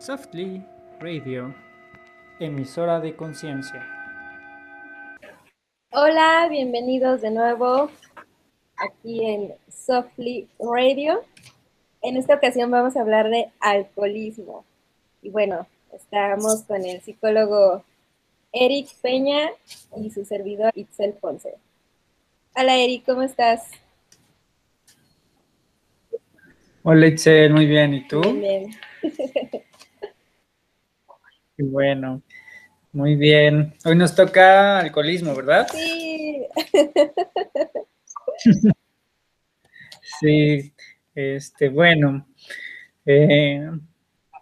Softly 0.00 0.64
Radio, 0.98 1.54
emisora 2.38 3.00
de 3.00 3.14
conciencia. 3.14 3.86
Hola, 5.92 6.48
bienvenidos 6.48 7.20
de 7.20 7.30
nuevo 7.30 7.90
aquí 8.78 9.26
en 9.26 9.52
Softly 9.68 10.48
Radio. 10.58 11.22
En 12.00 12.16
esta 12.16 12.36
ocasión 12.36 12.70
vamos 12.70 12.96
a 12.96 13.02
hablar 13.02 13.28
de 13.28 13.50
alcoholismo. 13.60 14.64
Y 15.20 15.28
bueno, 15.28 15.66
estamos 15.92 16.62
con 16.62 16.82
el 16.86 17.02
psicólogo 17.02 17.84
Eric 18.52 18.88
Peña 19.02 19.50
y 19.98 20.10
su 20.10 20.24
servidor 20.24 20.72
Itzel 20.76 21.12
Ponce. 21.12 21.56
Hola 22.56 22.78
Eric, 22.78 23.04
¿cómo 23.04 23.20
estás? 23.20 23.68
Hola 26.84 27.06
Itzel, 27.06 27.52
muy 27.52 27.66
bien. 27.66 27.92
¿Y 27.92 28.08
tú? 28.08 28.22
Bien, 28.22 28.40
bien. 28.40 28.70
Qué 31.60 31.66
bueno. 31.66 32.22
Muy 32.92 33.16
bien. 33.16 33.74
Hoy 33.84 33.96
nos 33.96 34.14
toca 34.14 34.78
alcoholismo, 34.80 35.34
¿verdad? 35.36 35.66
Sí. 35.72 36.46
Sí, 40.20 40.72
este, 41.14 41.68
bueno, 41.68 42.26
eh, 43.06 43.70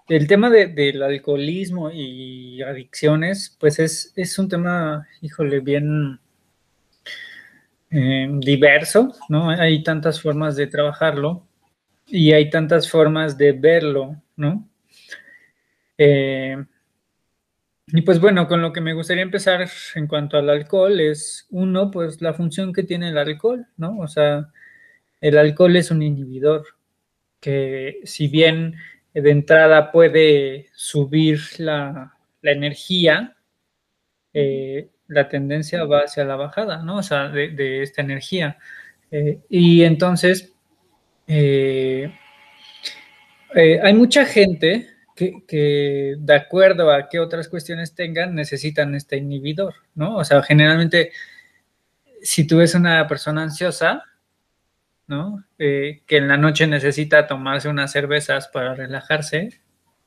el 0.09 0.27
tema 0.29 0.51
de- 0.51 0.69
del 0.69 1.03
alcoholismo 1.03 1.91
y 1.93 2.63
adicciones, 2.63 3.57
pues 3.61 3.79
es, 3.81 4.13
es 4.17 4.39
un 4.39 4.49
tema, 4.49 5.07
híjole, 5.23 5.61
bien 5.61 6.21
eh, 7.91 8.29
diverso, 8.41 9.13
¿no? 9.29 9.51
Hay 9.51 9.83
tantas 9.83 10.21
formas 10.21 10.57
de 10.57 10.67
trabajarlo 10.67 11.47
y 12.07 12.33
hay 12.33 12.51
tantas 12.51 12.91
formas 12.91 13.37
de 13.39 13.53
verlo, 13.53 14.23
¿no? 14.37 14.69
Eh, 15.99 16.57
y 17.93 18.03
pues 18.03 18.21
bueno, 18.21 18.47
con 18.49 18.61
lo 18.63 18.73
que 18.73 18.81
me 18.81 18.93
gustaría 18.93 19.23
empezar 19.23 19.69
en 19.95 20.07
cuanto 20.07 20.37
al 20.37 20.51
alcohol 20.51 21.01
es, 21.01 21.47
uno, 21.51 21.91
pues 21.91 22.21
la 22.21 22.35
función 22.35 22.73
que 22.73 22.83
tiene 22.83 23.09
el 23.09 23.19
alcohol, 23.19 23.67
¿no? 23.77 23.99
O 23.99 24.09
sea, 24.09 24.49
el 25.21 25.39
alcohol 25.39 25.77
es 25.77 25.91
un 25.91 26.03
inhibidor 26.03 26.65
que 27.41 28.01
si 28.05 28.29
bien 28.29 28.77
de 29.15 29.31
entrada 29.31 29.93
puede 29.93 30.69
subir 30.75 31.41
la, 31.59 32.15
la 32.43 32.53
energía, 32.53 33.37
eh, 34.35 34.91
la 35.09 35.29
tendencia 35.29 35.85
va 35.85 36.01
hacia 36.01 36.25
la 36.25 36.37
bajada, 36.37 36.83
¿no? 36.85 36.99
O 36.99 37.03
sea, 37.03 37.29
de, 37.29 37.51
de 37.51 37.83
esta 37.83 38.03
energía. 38.03 38.59
Eh, 39.11 39.41
y 39.49 39.83
entonces, 39.85 40.53
eh, 41.27 42.13
hay 43.83 43.95
mucha 43.95 44.25
gente 44.25 44.89
que, 45.19 45.43
que, 45.49 46.15
de 46.17 46.35
acuerdo 46.35 46.93
a 46.93 47.09
qué 47.09 47.19
otras 47.19 47.49
cuestiones 47.49 47.93
tengan, 47.93 48.37
necesitan 48.37 48.95
este 48.95 49.17
inhibidor, 49.17 49.75
¿no? 49.97 50.17
O 50.17 50.25
sea, 50.25 50.45
generalmente, 50.45 51.11
si 52.23 52.47
tú 52.47 52.59
ves 52.59 52.77
una 52.77 53.09
persona 53.09 53.43
ansiosa, 53.43 54.05
¿no? 55.09 55.45
Eh, 55.59 56.03
que 56.07 56.19
en 56.19 56.29
la 56.29 56.37
noche 56.37 56.69
necesita 56.69 57.27
tomarse 57.27 57.69
unas 57.69 57.91
cervezas 57.91 58.47
para 58.47 58.77
relajarse, 58.77 59.61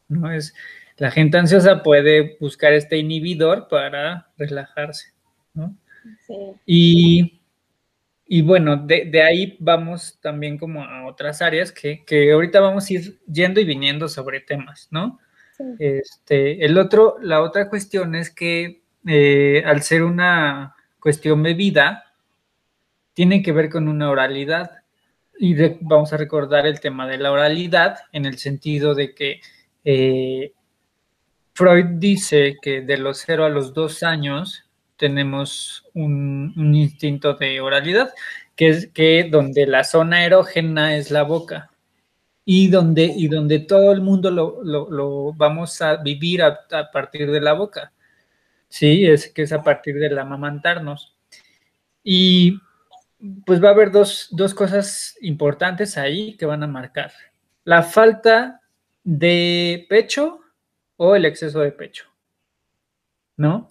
¿no? 0.07 0.31
Es, 0.31 0.53
la 0.95 1.11
gente 1.11 1.37
ansiosa 1.37 1.83
puede 1.83 2.37
buscar 2.39 2.71
este 2.71 2.97
inhibidor 2.97 3.67
para 3.67 4.29
relajarse, 4.37 5.11
¿no? 5.53 5.75
Sí. 6.25 6.35
Y, 6.65 7.40
y 8.33 8.43
bueno, 8.43 8.77
de, 8.77 9.09
de, 9.11 9.23
ahí 9.23 9.57
vamos 9.59 10.17
también 10.21 10.57
como 10.57 10.81
a 10.81 11.05
otras 11.05 11.41
áreas 11.41 11.69
que, 11.69 12.05
que, 12.05 12.31
ahorita 12.31 12.61
vamos 12.61 12.89
a 12.89 12.93
ir 12.93 13.19
yendo 13.29 13.59
y 13.59 13.65
viniendo 13.65 14.07
sobre 14.07 14.39
temas, 14.39 14.87
¿no? 14.89 15.19
Sí. 15.57 15.65
Este, 15.79 16.63
el 16.63 16.77
otro, 16.77 17.17
la 17.21 17.41
otra 17.41 17.69
cuestión 17.69 18.15
es 18.15 18.31
que 18.31 18.83
eh, 19.05 19.63
al 19.65 19.81
ser 19.81 20.03
una 20.03 20.77
cuestión 21.01 21.43
bebida, 21.43 22.05
tiene 23.13 23.43
que 23.43 23.51
ver 23.51 23.69
con 23.69 23.89
una 23.89 24.09
oralidad. 24.09 24.77
Y 25.37 25.53
vamos 25.81 26.13
a 26.13 26.17
recordar 26.17 26.65
el 26.65 26.79
tema 26.79 27.09
de 27.09 27.17
la 27.17 27.33
oralidad 27.33 27.97
en 28.13 28.25
el 28.25 28.37
sentido 28.37 28.95
de 28.95 29.13
que 29.13 29.41
eh, 29.83 30.53
Freud 31.53 31.97
dice 31.97 32.55
que 32.61 32.79
de 32.79 32.97
los 32.97 33.23
0 33.25 33.43
a 33.43 33.49
los 33.49 33.73
2 33.73 34.03
años 34.03 34.70
tenemos 35.01 35.83
un, 35.95 36.53
un, 36.55 36.75
instinto 36.75 37.33
de 37.33 37.59
oralidad, 37.59 38.13
que 38.55 38.69
es 38.69 38.87
que 38.87 39.27
donde 39.31 39.65
la 39.65 39.83
zona 39.83 40.23
erógena 40.23 40.95
es 40.95 41.09
la 41.09 41.23
boca 41.23 41.71
y 42.45 42.67
donde, 42.67 43.05
y 43.05 43.27
donde 43.27 43.57
todo 43.57 43.91
el 43.91 44.01
mundo 44.01 44.29
lo, 44.29 44.63
lo, 44.63 44.91
lo 44.91 45.33
vamos 45.33 45.81
a 45.81 45.95
vivir 45.97 46.43
a, 46.43 46.59
a, 46.71 46.91
partir 46.91 47.31
de 47.31 47.41
la 47.41 47.53
boca. 47.53 47.93
Sí, 48.69 49.07
es 49.07 49.27
que 49.33 49.41
es 49.41 49.51
a 49.53 49.63
partir 49.63 49.95
del 49.95 50.19
amamantarnos. 50.19 51.17
Y 52.03 52.59
pues 53.45 53.61
va 53.63 53.69
a 53.69 53.71
haber 53.71 53.91
dos, 53.91 54.27
dos 54.29 54.53
cosas 54.53 55.17
importantes 55.21 55.97
ahí 55.97 56.37
que 56.37 56.45
van 56.45 56.61
a 56.61 56.67
marcar. 56.67 57.11
La 57.63 57.81
falta 57.81 58.61
de 59.03 59.87
pecho 59.89 60.41
o 60.95 61.15
el 61.15 61.25
exceso 61.25 61.61
de 61.61 61.71
pecho, 61.71 62.05
¿no? 63.35 63.67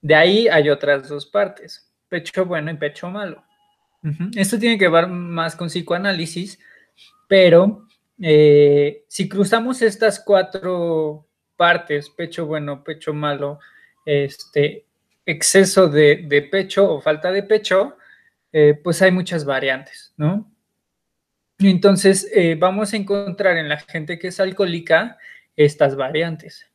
De 0.00 0.14
ahí 0.14 0.48
hay 0.48 0.70
otras 0.70 1.08
dos 1.08 1.26
partes, 1.26 1.90
pecho 2.08 2.44
bueno 2.46 2.70
y 2.70 2.76
pecho 2.76 3.10
malo. 3.10 3.44
Esto 4.34 4.58
tiene 4.58 4.78
que 4.78 4.88
ver 4.88 5.08
más 5.08 5.54
con 5.54 5.68
psicoanálisis, 5.68 6.58
pero 7.28 7.86
eh, 8.18 9.04
si 9.08 9.28
cruzamos 9.28 9.82
estas 9.82 10.20
cuatro 10.20 11.26
partes, 11.56 12.08
pecho 12.08 12.46
bueno, 12.46 12.82
pecho 12.82 13.12
malo, 13.12 13.58
este, 14.06 14.86
exceso 15.26 15.88
de, 15.88 16.48
pecho 16.50 16.90
o 16.90 17.00
falta 17.00 17.30
de 17.30 17.42
pecho, 17.42 17.96
eh, 18.52 18.78
pues 18.82 19.02
hay 19.02 19.10
muchas 19.10 19.44
variantes, 19.44 20.14
¿no? 20.16 20.50
Entonces 21.58 22.30
eh, 22.34 22.56
vamos 22.58 22.92
a 22.92 22.96
encontrar 22.96 23.58
en 23.58 23.68
la 23.68 23.78
gente 23.78 24.18
que 24.18 24.28
es 24.28 24.40
alcohólica 24.40 25.18
estas 25.56 25.94
variantes, 25.94 26.66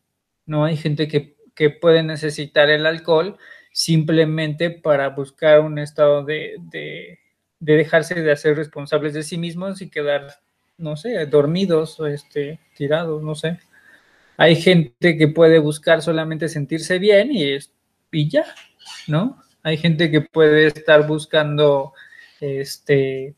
¿no? 0.46 0.64
Hay 0.64 0.78
gente 0.78 1.08
que, 1.08 1.35
que 1.56 1.70
puede 1.70 2.04
necesitar 2.04 2.70
el 2.70 2.86
alcohol 2.86 3.38
simplemente 3.72 4.70
para 4.70 5.10
buscar 5.10 5.62
un 5.62 5.80
estado 5.80 6.24
de, 6.24 6.56
de, 6.72 7.20
de, 7.60 7.76
dejarse 7.76 8.16
de 8.16 8.32
hacer 8.32 8.56
responsables 8.56 9.14
de 9.14 9.24
sí 9.24 9.38
mismos 9.38 9.82
y 9.82 9.90
quedar, 9.90 10.40
no 10.78 10.96
sé, 10.96 11.26
dormidos 11.26 12.00
o 12.00 12.08
este, 12.08 12.60
tirados, 12.76 13.24
no 13.24 13.36
sé. 13.36 13.60
Hay 14.38 14.56
gente 14.56 15.18
que 15.18 15.28
puede 15.28 15.60
buscar 15.60 16.02
solamente 16.02 16.50
sentirse 16.50 17.00
bien 17.00 17.32
y, 17.32 17.58
y 18.12 18.30
ya, 18.30 18.46
¿no? 19.08 19.42
Hay 19.64 19.78
gente 19.78 20.12
que 20.12 20.22
puede 20.22 20.68
estar 20.68 21.08
buscando 21.08 21.94
este, 22.40 23.34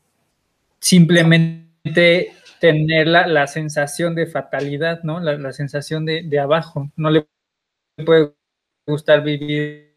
simplemente 0.80 2.32
tener 2.60 3.06
la, 3.06 3.26
la 3.26 3.46
sensación 3.46 4.14
de 4.14 4.26
fatalidad, 4.26 5.02
¿no? 5.02 5.20
La, 5.20 5.38
la 5.38 5.52
sensación 5.52 6.04
de, 6.04 6.22
de, 6.24 6.38
abajo. 6.38 6.90
No 6.96 7.10
le 7.10 7.26
puede 8.04 8.32
gustar 8.86 9.22
vivir 9.22 9.94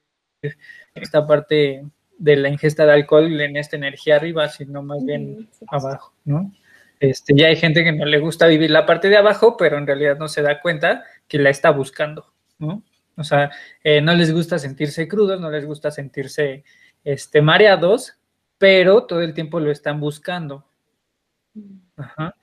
esta 0.94 1.26
parte 1.26 1.86
de 2.18 2.36
la 2.36 2.50
ingesta 2.50 2.86
de 2.86 2.94
alcohol 2.94 3.40
en 3.42 3.58
esta 3.58 3.76
energía 3.76 4.18
arriba, 4.18 4.48
sino 4.48 4.84
más 4.84 5.04
bien 5.04 5.50
abajo, 5.68 6.14
¿no? 6.26 6.52
Este, 7.00 7.34
ya 7.36 7.48
hay 7.48 7.56
gente 7.56 7.84
que 7.84 7.92
no 7.92 8.06
le 8.06 8.20
gusta 8.20 8.46
vivir 8.46 8.70
la 8.70 8.86
parte 8.86 9.10
de 9.10 9.18
abajo, 9.18 9.58
pero 9.58 9.78
en 9.78 9.88
realidad 9.88 10.18
no 10.20 10.28
se 10.28 10.44
da 10.44 10.62
cuenta 10.62 11.04
que 11.28 11.40
la 11.40 11.50
está 11.50 11.72
buscando, 11.72 12.32
¿no? 12.60 12.84
O 13.18 13.24
sea, 13.24 13.52
eh, 13.84 14.02
no 14.02 14.14
les 14.14 14.32
gusta 14.32 14.60
sentirse 14.60 15.08
crudos, 15.08 15.42
no 15.42 15.50
les 15.50 15.66
gusta 15.66 15.90
sentirse 15.90 16.64
este, 17.04 17.42
mareados, 17.42 18.18
pero 18.58 19.06
todo 19.06 19.22
el 19.22 19.34
tiempo 19.34 19.60
lo 19.60 19.72
están 19.72 20.00
buscando. 20.00 20.66
Ajá. 21.98 22.36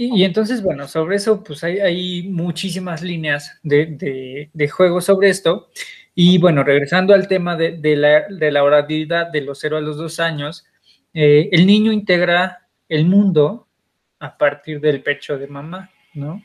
Y, 0.00 0.20
y, 0.20 0.24
entonces, 0.24 0.62
bueno, 0.62 0.86
sobre 0.86 1.16
eso, 1.16 1.42
pues 1.42 1.64
hay, 1.64 1.80
hay 1.80 2.28
muchísimas 2.28 3.02
líneas 3.02 3.58
de, 3.64 3.86
de, 3.86 4.50
de, 4.52 4.68
juego 4.68 5.00
sobre 5.00 5.28
esto. 5.28 5.70
Y 6.14 6.38
bueno, 6.38 6.62
regresando 6.62 7.14
al 7.14 7.26
tema 7.26 7.56
de, 7.56 7.78
de 7.78 7.96
la, 7.96 8.28
de 8.28 8.52
la 8.52 8.62
oralidad 8.62 9.26
de 9.32 9.40
los 9.40 9.58
0 9.58 9.78
a 9.78 9.80
los 9.80 9.96
2 9.96 10.20
años, 10.20 10.64
eh, 11.12 11.48
el 11.50 11.66
niño 11.66 11.90
integra 11.90 12.68
el 12.88 13.06
mundo 13.06 13.66
a 14.20 14.38
partir 14.38 14.80
del 14.80 15.02
pecho 15.02 15.36
de 15.36 15.48
mamá, 15.48 15.90
¿no? 16.14 16.44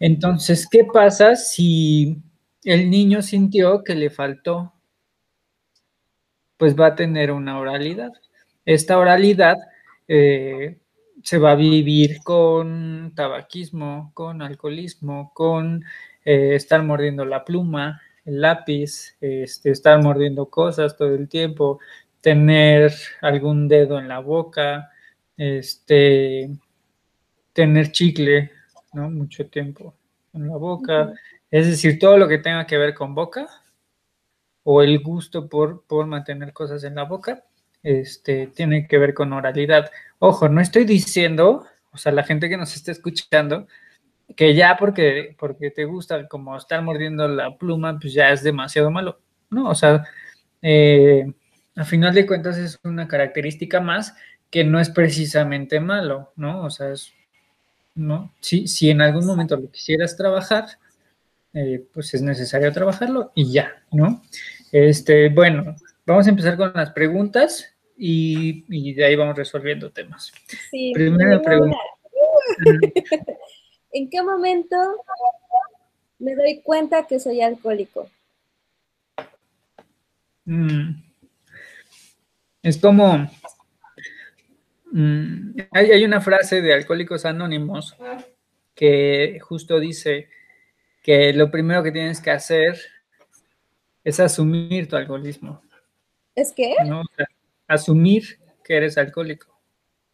Entonces, 0.00 0.66
¿qué 0.68 0.84
pasa 0.84 1.36
si 1.36 2.20
el 2.64 2.90
niño 2.90 3.22
sintió 3.22 3.84
que 3.84 3.94
le 3.94 4.10
faltó, 4.10 4.72
pues 6.56 6.78
va 6.78 6.88
a 6.88 6.94
tener 6.96 7.30
una 7.30 7.58
oralidad. 7.58 8.12
Esta 8.64 8.98
oralidad 8.98 9.56
eh, 10.06 10.78
se 11.22 11.38
va 11.38 11.52
a 11.52 11.56
vivir 11.56 12.22
con 12.22 13.12
tabaquismo, 13.14 14.10
con 14.14 14.42
alcoholismo, 14.42 15.32
con 15.34 15.84
eh, 16.24 16.54
estar 16.54 16.82
mordiendo 16.82 17.24
la 17.24 17.44
pluma, 17.44 18.00
el 18.24 18.40
lápiz, 18.40 19.16
este, 19.20 19.70
estar 19.70 20.02
mordiendo 20.02 20.46
cosas 20.46 20.96
todo 20.96 21.14
el 21.14 21.28
tiempo, 21.28 21.80
tener 22.20 22.92
algún 23.20 23.68
dedo 23.68 23.98
en 23.98 24.08
la 24.08 24.20
boca, 24.20 24.90
este, 25.36 26.50
tener 27.52 27.92
chicle, 27.92 28.50
¿no? 28.92 29.10
Mucho 29.10 29.46
tiempo. 29.48 29.94
en 30.34 30.48
la 30.48 30.56
boca, 30.56 31.12
es 31.50 31.66
decir, 31.66 31.98
todo 31.98 32.16
lo 32.16 32.28
que 32.28 32.38
tenga 32.38 32.66
que 32.66 32.78
ver 32.78 32.94
con 32.94 33.14
boca 33.14 33.46
o 34.64 34.82
el 34.82 35.00
gusto 35.00 35.48
por, 35.48 35.84
por 35.86 36.06
mantener 36.06 36.52
cosas 36.52 36.84
en 36.84 36.94
la 36.94 37.04
boca, 37.04 37.44
este, 37.82 38.48
tiene 38.48 38.86
que 38.86 38.98
ver 38.98 39.14
con 39.14 39.32
oralidad. 39.32 39.90
Ojo, 40.18 40.48
no 40.48 40.60
estoy 40.60 40.84
diciendo, 40.84 41.66
o 41.92 41.98
sea, 41.98 42.12
la 42.12 42.24
gente 42.24 42.48
que 42.48 42.56
nos 42.56 42.74
está 42.76 42.92
escuchando, 42.92 43.66
que 44.36 44.54
ya 44.54 44.76
porque, 44.78 45.36
porque 45.38 45.70
te 45.70 45.84
gusta 45.84 46.28
como 46.28 46.56
estar 46.56 46.82
mordiendo 46.82 47.28
la 47.28 47.56
pluma, 47.56 47.98
pues 47.98 48.14
ya 48.14 48.30
es 48.30 48.42
demasiado 48.42 48.90
malo. 48.90 49.20
No, 49.50 49.68
o 49.68 49.74
sea, 49.74 50.04
eh, 50.62 51.30
a 51.76 51.84
final 51.84 52.14
de 52.14 52.26
cuentas 52.26 52.56
es 52.58 52.78
una 52.84 53.08
característica 53.08 53.80
más 53.80 54.14
que 54.50 54.64
no 54.64 54.80
es 54.80 54.90
precisamente 54.90 55.80
malo, 55.80 56.32
¿no? 56.36 56.64
O 56.64 56.70
sea, 56.70 56.90
es, 56.92 57.12
¿no? 57.94 58.32
Si, 58.40 58.66
si 58.68 58.90
en 58.90 59.00
algún 59.00 59.26
momento 59.26 59.56
lo 59.56 59.70
quisieras 59.70 60.16
trabajar, 60.16 60.66
eh, 61.54 61.84
pues 61.92 62.14
es 62.14 62.22
necesario 62.22 62.72
trabajarlo 62.72 63.32
y 63.34 63.52
ya, 63.52 63.82
¿no? 63.90 64.22
Este, 64.70 65.28
bueno, 65.28 65.76
vamos 66.06 66.26
a 66.26 66.30
empezar 66.30 66.56
con 66.56 66.72
las 66.74 66.90
preguntas 66.92 67.71
y, 67.96 68.64
y 68.68 68.94
de 68.94 69.04
ahí 69.04 69.16
vamos 69.16 69.36
resolviendo 69.36 69.90
temas. 69.90 70.32
Sí, 70.70 70.92
Primera 70.94 71.40
pregunta. 71.40 71.76
¿En 73.92 74.08
qué 74.08 74.22
momento 74.22 74.76
me 76.18 76.34
doy 76.34 76.60
cuenta 76.62 77.06
que 77.06 77.20
soy 77.20 77.42
alcohólico? 77.42 78.08
Mm. 80.44 81.02
Es 82.62 82.78
como, 82.78 83.28
mm, 84.92 85.56
hay, 85.72 86.04
una 86.04 86.20
frase 86.20 86.62
de 86.62 86.74
Alcohólicos 86.74 87.24
Anónimos 87.24 87.96
que 88.74 89.38
justo 89.40 89.80
dice 89.80 90.28
que 91.02 91.32
lo 91.32 91.50
primero 91.50 91.82
que 91.82 91.90
tienes 91.90 92.20
que 92.20 92.30
hacer 92.30 92.80
es 94.04 94.20
asumir 94.20 94.88
tu 94.88 94.96
alcoholismo. 94.96 95.60
¿Es 96.34 96.52
qué? 96.52 96.74
Asumir 97.72 98.38
que 98.64 98.76
eres 98.76 98.98
alcohólico. 98.98 99.60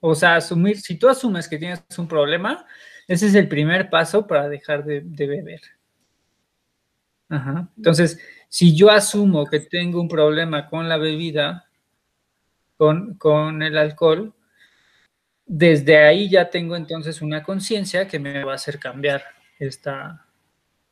O 0.00 0.14
sea, 0.14 0.37
asumir, 0.37 0.81
si 0.81 0.96
tú 0.96 1.08
asumes 1.08 1.49
que 1.49 1.58
tienes 1.58 1.82
un 1.99 2.08
problema, 2.08 2.66
ese 3.06 3.26
es 3.26 3.34
el 3.34 3.49
primer 3.49 3.90
paso 3.90 4.26
para 4.26 4.49
dejar 4.49 4.84
de, 4.84 5.00
beber. 5.00 5.60
Entonces, 7.76 8.19
si 8.49 8.75
yo 8.75 8.90
asumo 8.90 9.46
que 9.46 9.60
tengo 9.60 10.00
un 10.00 10.08
problema 10.08 10.66
con 10.66 10.88
la 10.88 10.96
bebida, 10.96 11.69
con, 12.76 13.14
con 13.14 13.62
el 13.62 13.76
alcohol, 13.76 14.34
desde 15.44 15.99
ahí 16.05 16.28
ya 16.28 16.50
tengo 16.50 16.76
entonces 16.76 17.22
una 17.22 17.43
conciencia 17.43 18.06
que 18.06 18.19
me 18.19 18.44
va 18.44 18.52
a 18.52 18.56
hacer 18.56 18.78
cambiar 18.78 19.25
esta, 19.58 20.26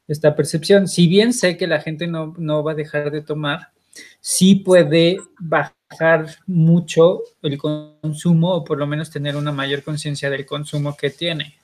esta 0.08 0.34
percepción. 0.34 0.88
Si 0.88 1.06
bien 1.06 1.32
sé 1.32 1.56
que 1.56 1.66
la 1.66 1.80
gente 1.80 2.06
no, 2.06 2.34
no, 2.38 2.62
va 2.64 2.72
a 2.72 2.76
dejar 2.76 3.10
de 3.10 3.22
tomar, 3.22 3.72
sí 4.20 4.56
puede 4.56 5.18
bajar 5.38 6.26
mucho 6.46 7.22
el 7.42 7.58
consumo 7.58 8.54
o 8.54 8.64
por 8.64 8.78
lo 8.78 8.86
menos 8.86 9.10
tener 9.10 9.36
una 9.36 9.52
mayor 9.52 9.82
conciencia 9.82 10.30
del 10.30 10.46
consumo 10.46 10.96
que 10.96 11.10
tiene. 11.10 11.56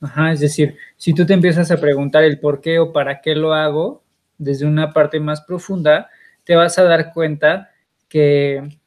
Ajá, 0.00 0.32
es 0.32 0.40
decir, 0.40 0.76
si 0.96 1.14
tú 1.14 1.24
te 1.24 1.32
empiezas 1.32 1.70
a 1.70 1.80
preguntar 1.80 2.24
el 2.24 2.40
por 2.40 2.60
qué 2.60 2.78
o 2.78 2.92
para 2.92 3.20
qué 3.20 3.34
lo 3.34 3.54
hago 3.54 4.02
desde 4.36 4.66
una 4.66 4.92
parte 4.92 5.20
más 5.20 5.42
profunda, 5.42 6.10
te 6.44 6.56
vas 6.56 6.78
a 6.78 6.82
dar 6.82 7.12
cuenta 7.12 7.70
que 8.08 8.78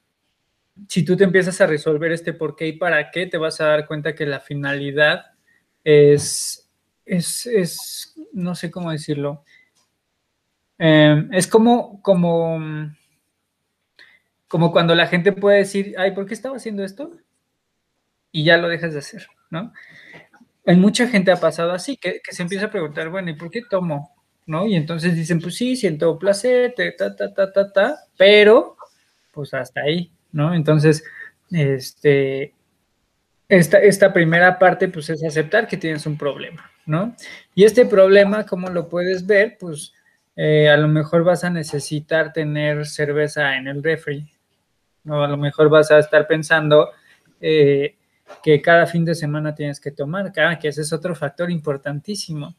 si 0.88 1.06
tú 1.06 1.16
te 1.16 1.24
empiezas 1.24 1.60
a 1.62 1.68
resolver 1.68 2.12
este 2.12 2.34
por 2.34 2.56
qué 2.56 2.68
y 2.68 2.74
para 2.74 3.12
qué, 3.12 3.28
te 3.28 3.38
vas 3.38 3.62
a 3.62 3.66
dar 3.66 3.88
cuenta 3.88 4.14
que 4.14 4.26
la 4.26 4.40
finalidad 4.40 5.26
es, 5.84 6.70
es, 7.06 8.14
no 8.34 8.56
sé 8.56 8.70
cómo 8.70 8.92
decirlo, 8.92 9.44
em, 10.78 11.34
es 11.34 11.48
como, 11.48 12.02
como, 12.02 12.60
como 14.48 14.72
cuando 14.72 14.96
la 14.96 15.08
gente 15.08 15.32
puede 15.32 15.60
decir, 15.60 15.96
ay, 15.98 16.12
¿por 16.12 16.26
qué 16.26 16.34
estaba 16.34 16.58
haciendo 16.58 16.84
esto? 16.84 17.12
Y 18.32 18.44
ya 18.44 18.58
lo 18.58 18.68
dejas 18.68 18.94
de 18.94 19.00
hacer, 19.00 19.28
¿no? 19.50 19.72
hay 20.66 20.76
mucha 20.76 21.08
gente 21.08 21.32
ha 21.32 21.38
pasado 21.38 21.72
así, 21.72 21.98
que, 21.98 22.22
se 22.30 22.42
empieza 22.42 22.68
a 22.68 22.72
preguntar, 22.72 23.10
bueno, 23.10 23.30
¿y 23.30 23.36
por 23.36 23.52
qué 23.52 23.62
tomo? 23.70 24.16
¿No? 24.48 24.68
Y 24.68 24.76
entonces 24.76 25.16
dicen, 25.16 25.40
pues 25.40 25.56
sí, 25.56 25.76
siento 25.76 26.20
placer, 26.20 26.74
ta, 26.76 27.16
ta, 27.16 27.34
ta, 27.34 27.52
ta, 27.52 27.72
ta, 27.72 27.96
pero 28.18 28.76
pues 29.34 29.54
hasta 29.54 29.82
ahí, 29.82 30.12
¿no? 30.32 30.54
Entonces, 30.54 31.04
este, 31.52 32.54
esta, 33.50 33.80
esta 33.80 34.14
primera 34.14 34.58
parte, 34.60 34.88
pues 34.88 35.10
es 35.10 35.24
aceptar 35.24 35.68
que 35.68 35.78
tienes 35.78 36.06
un 36.06 36.18
problema, 36.18 36.72
¿no? 36.86 37.16
Y 37.56 37.64
este 37.64 37.86
problema, 37.86 38.46
¿cómo 38.46 38.70
lo 38.70 38.88
puedes 38.88 39.26
ver? 39.26 39.58
Pues 39.60 39.94
eh, 40.36 40.70
a 40.70 40.78
lo 40.78 40.88
mejor 40.88 41.24
vas 41.24 41.44
a 41.44 41.50
necesitar 41.50 42.34
tener 42.34 42.86
cerveza 42.86 43.56
en 43.58 43.68
el 43.68 43.84
refri, 43.84 44.32
¿no? 45.04 45.24
A 45.24 45.28
lo 45.28 45.38
mejor 45.38 45.70
vas 45.70 45.92
a 45.92 46.00
estar 46.00 46.28
pensando, 46.28 46.90
eh, 47.40 47.96
que 48.44 48.62
cada 48.62 48.86
fin 48.86 49.06
de 49.06 49.16
semana 49.16 49.56
tienes 49.56 49.80
que 49.80 49.92
tomar, 49.92 50.32
que 50.32 50.68
ese 50.68 50.82
es 50.82 50.94
otro 50.94 51.16
factor 51.16 51.52
importantísimo. 51.52 52.56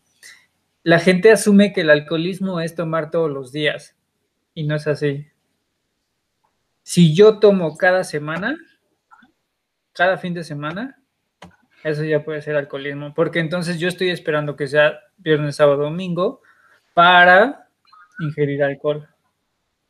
La 0.83 1.01
gente 1.01 1.33
asume 1.33 1.73
que 1.73 1.81
el 1.81 1.91
alcoholismo 1.91 2.61
es 2.61 2.75
tomar 2.75 3.11
todos 3.11 3.31
los 3.31 3.53
días 3.53 3.97
y 4.55 4.65
no 4.65 4.77
es 4.77 4.87
así. 4.87 5.27
Si 6.83 7.15
yo 7.15 7.41
tomo 7.41 7.77
cada 7.77 8.05
semana, 8.05 8.57
cada 9.93 10.19
fin 10.19 10.35
de 10.35 10.45
semana, 10.45 11.03
eso 11.83 12.05
ya 12.05 12.23
puede 12.25 12.43
ser 12.43 12.57
alcoholismo, 12.57 13.13
porque 13.15 13.41
entonces 13.41 13.81
yo 13.81 13.89
estoy 13.89 14.11
esperando 14.11 14.55
que 14.55 14.69
sea 14.69 15.01
viernes, 15.19 15.57
sábado, 15.57 15.85
domingo 15.85 16.43
para 16.95 17.66
ingerir 18.21 18.63
alcohol. 18.63 19.09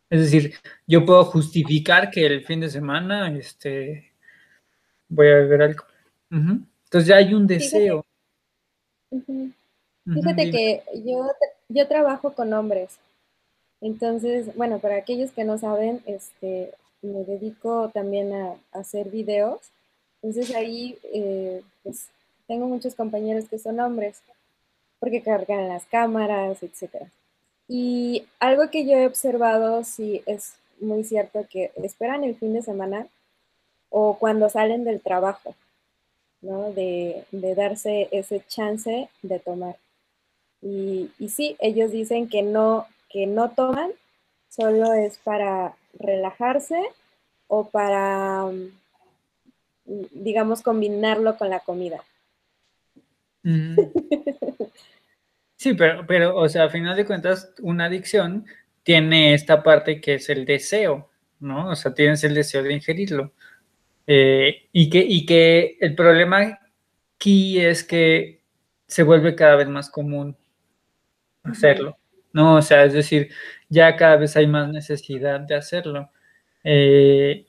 Es 0.09 0.21
decir, 0.21 0.55
yo 0.87 1.05
puedo 1.05 1.25
justificar 1.25 2.11
que 2.11 2.25
el 2.27 2.45
fin 2.45 2.61
de 2.61 2.71
semana 2.71 3.37
este, 3.37 4.13
voy 5.09 5.29
a 5.29 5.35
beber 5.35 5.63
alcohol. 5.63 5.91
Entonces 6.31 7.09
ya 7.09 7.17
hay 7.17 7.35
un 7.35 7.47
deseo. 7.47 8.05
Fíjate, 10.05 10.51
que 10.51 10.83
yo, 11.05 11.29
yo 11.69 11.89
trabajo 11.89 12.33
con 12.33 12.53
hombres. 12.53 12.99
Entonces, 13.81 14.55
bueno, 14.57 14.79
para 14.79 14.97
aquellos 14.97 15.33
que 15.33 15.45
no 15.45 15.59
saben, 15.59 16.01
este, 16.07 16.73
me 17.03 17.25
dedico 17.25 17.91
también 17.93 18.33
a, 18.33 18.55
hacer 18.73 19.11
videos. 19.11 19.61
Entonces 20.23 20.55
ahí, 20.55 20.99
eh, 21.13 21.63
pues, 21.83 22.09
tengo 22.47 22.67
muchos 22.67 22.95
compañeros 22.95 23.49
que 23.49 23.59
son 23.59 23.81
hombres, 23.81 24.23
porque 24.99 25.23
cargan 25.23 25.69
las 25.69 25.85
cámaras, 25.87 26.63
etc. 26.63 27.09
Y 27.69 28.27
algo 28.39 28.71
que 28.71 28.87
yo 28.87 28.97
he 28.97 29.07
observado, 29.07 29.83
sí 29.85 30.23
es 30.27 30.55
muy 30.81 31.05
cierto, 31.05 31.47
que 31.51 31.73
esperan 31.77 32.25
el 32.25 32.37
fin 32.37 32.55
de 32.55 32.63
semana 32.63 33.07
o 33.91 34.19
cuando 34.19 34.49
salen 34.49 34.85
del 34.85 35.01
trabajo, 35.01 35.55
¿no? 36.43 36.73
De, 36.73 37.25
darse 37.33 38.09
ese 38.13 38.43
chance 38.47 39.09
de 39.23 39.39
tomar. 39.39 39.77
Y, 40.63 41.11
y, 41.19 41.29
sí, 41.29 41.57
ellos 41.61 41.91
dicen 41.91 42.29
que 42.29 42.43
no, 42.43 42.87
que 43.09 43.27
no 43.27 43.51
toman, 43.51 43.91
solo 44.49 44.93
es 44.93 45.19
para 45.19 45.77
relajarse 45.99 46.81
o 47.49 47.69
para, 47.69 48.47
mm, 48.47 48.71
digamos, 50.13 50.63
combinarlo 50.63 51.37
con 51.37 51.51
la 51.51 51.61
comida. 51.61 52.03
Mm. 53.43 53.77
Sí, 55.67 55.75
pero, 55.75 56.07
pero, 56.07 56.37
o 56.37 56.49
sea, 56.49 56.67
a 56.67 56.69
final 56.69 56.95
de 56.95 57.05
cuentas, 57.05 57.53
una 57.61 57.87
adicción 57.87 58.47
tiene 58.85 59.35
esta 59.35 59.65
parte 59.65 60.01
que 60.01 60.15
es 60.15 60.29
el 60.29 60.45
deseo, 60.45 61.11
¿no? 61.41 61.71
O 61.71 61.75
sea, 61.75 61.93
tienes 61.93 62.23
el 62.23 62.35
deseo 62.35 62.63
de 62.63 62.73
ingerirlo. 62.73 63.33
Eh, 64.07 64.69
y, 64.71 64.89
que, 64.89 65.01
y 65.01 65.27
que 65.27 65.77
el 65.81 65.97
problema 65.97 66.61
aquí 67.17 67.59
es 67.59 67.83
que 67.83 68.43
se 68.87 69.03
vuelve 69.03 69.35
cada 69.35 69.57
vez 69.57 69.67
más 69.67 69.91
común 69.91 70.37
hacerlo, 71.43 71.99
¿no? 72.33 72.55
O 72.55 72.63
sea, 72.63 72.85
es 72.85 72.93
decir, 72.93 73.31
ya 73.69 73.97
cada 73.97 74.15
vez 74.19 74.37
hay 74.37 74.47
más 74.47 74.69
necesidad 74.69 75.41
de 75.41 75.57
hacerlo. 75.57 76.11
Eh, 76.63 77.45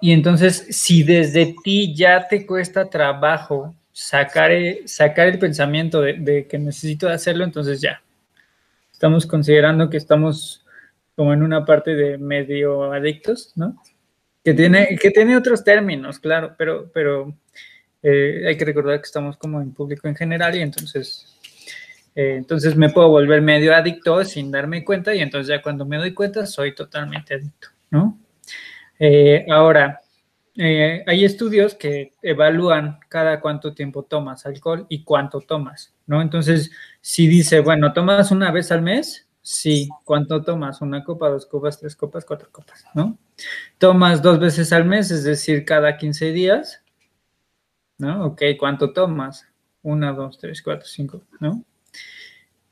y 0.00 0.12
entonces, 0.12 0.68
si 0.70 1.02
desde 1.02 1.56
ti 1.64 1.96
ya 1.96 2.28
te 2.28 2.46
cuesta 2.46 2.88
trabajo 2.88 3.74
sacar, 3.92 4.52
sacar 4.86 5.28
el 5.28 5.38
pensamiento 5.38 6.00
de, 6.00 6.46
que 6.48 6.58
necesito 6.58 7.08
hacerlo, 7.08 7.44
entonces 7.44 7.80
ya. 7.80 8.02
Estamos 8.92 9.26
considerando 9.26 9.88
que 9.88 9.96
estamos 9.96 10.64
como 11.16 11.32
en 11.32 11.42
una 11.42 11.64
parte 11.64 11.94
de 11.94 12.18
medio 12.18 12.92
adictos, 12.92 13.52
¿no? 13.56 13.82
Que 14.44 14.54
tiene, 14.54 14.96
que 15.00 15.10
tiene 15.10 15.36
otros 15.36 15.64
términos, 15.64 16.18
claro, 16.18 16.54
pero, 16.56 16.90
pero 16.92 17.34
eh, 18.02 18.44
hay 18.46 18.56
que 18.56 18.64
recordar 18.64 18.98
que 18.98 19.06
estamos 19.06 19.36
como 19.36 19.60
en 19.60 19.72
público 19.72 20.08
en 20.08 20.16
general 20.16 20.56
y 20.56 20.62
entonces, 20.62 21.38
eh, 22.14 22.36
entonces 22.38 22.74
me 22.74 22.88
puedo 22.88 23.10
volver 23.10 23.42
medio 23.42 23.74
adicto 23.74 24.24
sin 24.24 24.50
darme 24.50 24.82
cuenta 24.82 25.14
y 25.14 25.20
entonces 25.20 25.48
ya 25.48 25.60
cuando 25.60 25.84
me 25.84 25.98
doy 25.98 26.14
cuenta 26.14 26.46
soy 26.46 26.74
totalmente 26.74 27.34
adicto, 27.34 27.68
¿no? 27.90 28.18
Eh, 28.98 29.46
ahora, 29.50 30.00
eh, 30.56 31.04
hay 31.06 31.24
estudios 31.24 31.74
que 31.74 32.14
evalúan 32.22 32.98
cada 33.08 33.40
cuánto 33.40 33.72
tiempo 33.72 34.02
tomas 34.02 34.46
alcohol 34.46 34.86
y 34.88 35.04
cuánto 35.04 35.40
tomas, 35.40 35.94
¿no? 36.06 36.20
Entonces, 36.20 36.70
si 37.00 37.26
dice, 37.28 37.60
bueno, 37.60 37.92
tomas 37.92 38.30
una 38.30 38.50
vez 38.50 38.72
al 38.72 38.82
mes, 38.82 39.28
sí, 39.42 39.88
¿cuánto 40.04 40.42
tomas? 40.42 40.80
Una 40.80 41.04
copa, 41.04 41.28
dos 41.28 41.46
copas, 41.46 41.78
tres 41.78 41.94
copas, 41.94 42.24
cuatro 42.24 42.48
copas, 42.50 42.84
¿no? 42.94 43.18
Tomas 43.78 44.22
dos 44.22 44.38
veces 44.40 44.72
al 44.72 44.84
mes, 44.84 45.10
es 45.10 45.24
decir, 45.24 45.64
cada 45.64 45.96
15 45.96 46.32
días, 46.32 46.82
¿no? 47.98 48.26
Ok, 48.26 48.42
¿cuánto 48.58 48.92
tomas? 48.92 49.46
Una, 49.82 50.12
dos, 50.12 50.38
tres, 50.38 50.62
cuatro, 50.62 50.86
cinco, 50.86 51.22
¿no? 51.38 51.64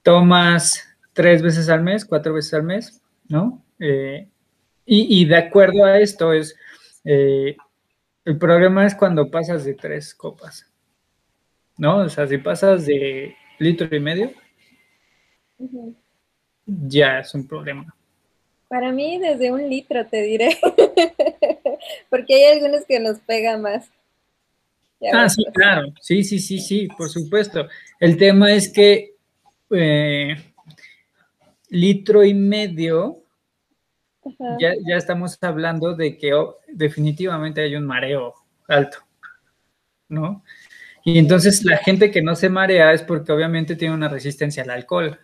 Tomas 0.02 0.84
tres 1.12 1.42
veces 1.42 1.68
al 1.68 1.82
mes, 1.82 2.04
cuatro 2.04 2.34
veces 2.34 2.54
al 2.54 2.64
mes, 2.64 3.02
¿no? 3.28 3.64
Eh, 3.78 4.28
y, 4.90 5.26
de 5.26 5.36
acuerdo 5.36 5.84
a 5.84 5.98
esto 5.98 6.32
es, 6.32 6.56
eh, 7.04 7.56
el 8.28 8.36
problema 8.36 8.84
es 8.84 8.94
cuando 8.94 9.30
pasas 9.30 9.64
de 9.64 9.72
tres 9.72 10.14
copas, 10.14 10.70
¿no? 11.78 12.00
O 12.00 12.08
sea, 12.10 12.26
si 12.26 12.36
pasas 12.36 12.84
de 12.84 13.34
litro 13.58 13.88
y 13.96 14.00
medio, 14.00 14.32
ya 16.66 17.20
es 17.20 17.34
un 17.34 17.48
problema. 17.48 17.86
Para 18.68 18.92
mí 18.92 19.18
desde 19.18 19.50
un 19.50 19.66
litro 19.66 20.06
te 20.06 20.20
diré, 20.20 20.58
porque 22.10 22.34
hay 22.34 22.58
algunos 22.58 22.84
que 22.84 23.00
nos 23.00 23.18
pegan 23.20 23.62
más. 23.62 23.90
ah, 25.10 25.30
sí, 25.30 25.46
claro, 25.54 25.94
sí, 25.98 26.22
sí, 26.22 26.38
sí, 26.38 26.58
sí, 26.58 26.86
por 26.98 27.08
supuesto. 27.08 27.66
El 27.98 28.18
tema 28.18 28.52
es 28.52 28.70
que 28.70 29.14
eh, 29.70 30.36
litro 31.70 32.22
y 32.22 32.34
medio 32.34 33.22
ya, 34.58 34.96
estamos 34.96 35.38
hablando 35.42 35.94
de 35.94 36.16
que 36.16 36.34
oh, 36.34 36.58
definitivamente 36.72 37.62
hay 37.62 37.76
un 37.76 37.84
mareo 37.84 38.34
alto, 38.66 38.98
¿no? 40.08 40.42
Y 41.04 41.18
entonces 41.18 41.64
la 41.64 41.78
gente 41.78 42.10
que 42.10 42.22
no 42.22 42.34
se 42.34 42.48
marea 42.48 42.92
es 42.92 43.02
porque 43.02 43.32
obviamente 43.32 43.76
tiene 43.76 43.94
una 43.94 44.08
resistencia 44.08 44.62
al 44.62 44.70
alcohol. 44.70 45.18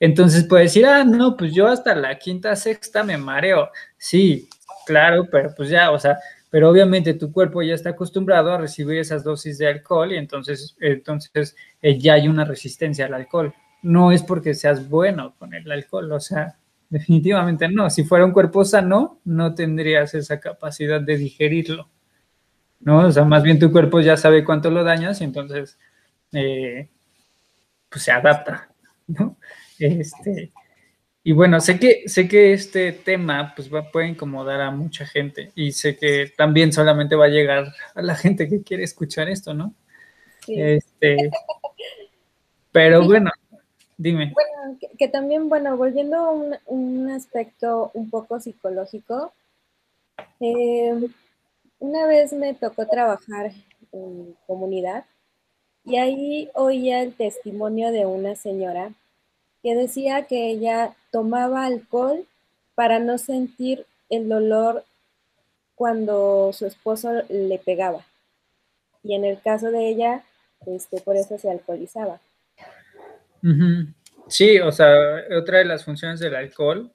Entonces 0.00 0.44
puede 0.44 0.64
decir, 0.64 0.86
ah, 0.86 1.04
no, 1.04 1.36
pues 1.36 1.52
yo 1.52 1.66
hasta 1.66 1.94
la 1.94 2.18
quinta, 2.18 2.54
sexta 2.56 3.02
me 3.02 3.18
mareo. 3.18 3.70
Sí, 3.96 4.48
claro, 4.86 5.28
pero 5.30 5.54
pues 5.56 5.68
ya, 5.68 5.90
o 5.90 5.98
sea, 5.98 6.18
pero 6.50 6.70
obviamente 6.70 7.14
tu 7.14 7.32
cuerpo 7.32 7.62
ya 7.62 7.74
está 7.74 7.90
acostumbrado 7.90 8.52
a 8.52 8.58
recibir 8.58 8.98
esas 8.98 9.24
dosis 9.24 9.58
de 9.58 9.66
alcohol 9.66 10.12
y 10.12 10.16
entonces, 10.16 10.76
entonces 10.80 11.56
eh, 11.82 11.98
ya 11.98 12.14
hay 12.14 12.28
una 12.28 12.44
resistencia 12.44 13.06
al 13.06 13.14
alcohol. 13.14 13.54
No 13.82 14.12
es 14.12 14.22
porque 14.22 14.54
seas 14.54 14.88
bueno 14.88 15.34
con 15.38 15.54
el 15.54 15.70
alcohol, 15.70 16.10
o 16.12 16.20
sea, 16.20 16.56
Definitivamente 16.88 17.68
no. 17.68 17.90
Si 17.90 18.04
fuera 18.04 18.24
un 18.24 18.32
cuerpo 18.32 18.64
sano, 18.64 19.20
no 19.24 19.54
tendrías 19.54 20.14
esa 20.14 20.40
capacidad 20.40 21.00
de 21.00 21.16
digerirlo. 21.16 21.88
¿No? 22.80 23.06
O 23.08 23.12
sea, 23.12 23.24
más 23.24 23.42
bien 23.42 23.58
tu 23.58 23.72
cuerpo 23.72 24.00
ya 24.00 24.16
sabe 24.16 24.44
cuánto 24.44 24.70
lo 24.70 24.84
dañas 24.84 25.20
y 25.20 25.24
entonces 25.24 25.78
eh, 26.32 26.88
pues 27.88 28.04
se 28.04 28.12
adapta, 28.12 28.68
¿no? 29.08 29.36
Este, 29.78 30.52
y 31.24 31.32
bueno, 31.32 31.60
sé 31.60 31.78
que, 31.80 32.04
sé 32.06 32.28
que 32.28 32.52
este 32.52 32.92
tema 32.92 33.52
pues 33.56 33.72
va, 33.72 33.90
puede 33.90 34.08
incomodar 34.08 34.60
a 34.60 34.70
mucha 34.70 35.06
gente 35.06 35.50
y 35.56 35.72
sé 35.72 35.96
que 35.96 36.32
también 36.36 36.72
solamente 36.72 37.16
va 37.16 37.26
a 37.26 37.28
llegar 37.28 37.74
a 37.94 38.02
la 38.02 38.14
gente 38.14 38.48
que 38.48 38.62
quiere 38.62 38.84
escuchar 38.84 39.28
esto, 39.28 39.54
¿no? 39.54 39.74
Este, 40.46 41.30
pero 42.72 43.04
bueno, 43.04 43.30
Dime. 43.98 44.30
Bueno, 44.32 44.47
que, 44.98 45.08
también, 45.08 45.48
bueno, 45.48 45.76
volviendo 45.76 46.16
a 46.16 46.30
un, 46.66 47.10
aspecto 47.10 47.90
un 47.94 48.10
poco 48.10 48.40
psicológico, 48.40 49.32
eh, 50.40 51.08
una 51.78 52.06
vez 52.06 52.32
me 52.32 52.54
tocó 52.54 52.86
trabajar 52.86 53.52
en 53.92 54.36
comunidad 54.46 55.04
y 55.84 55.96
ahí 55.96 56.50
oía 56.54 57.02
el 57.02 57.14
testimonio 57.14 57.90
de 57.92 58.04
una 58.04 58.34
señora 58.34 58.92
que 59.62 59.74
decía 59.74 60.26
que 60.26 60.50
ella 60.50 60.94
tomaba 61.10 61.64
alcohol 61.64 62.26
para 62.74 62.98
no 62.98 63.18
sentir 63.18 63.86
el 64.10 64.28
dolor 64.28 64.84
cuando 65.74 66.52
su 66.52 66.66
esposo 66.66 67.22
le 67.28 67.58
pegaba. 67.58 68.04
Y 69.02 69.14
en 69.14 69.24
el 69.24 69.40
caso 69.40 69.70
de 69.70 69.88
ella, 69.88 70.24
este, 70.66 71.00
por 71.00 71.16
eso 71.16 71.38
se 71.38 71.50
alcoholizaba. 71.50 72.20
Sí, 74.28 74.58
o 74.58 74.72
sea, 74.72 74.94
otra 75.38 75.58
de 75.58 75.64
las 75.64 75.84
funciones 75.84 76.20
del 76.20 76.34
alcohol 76.34 76.92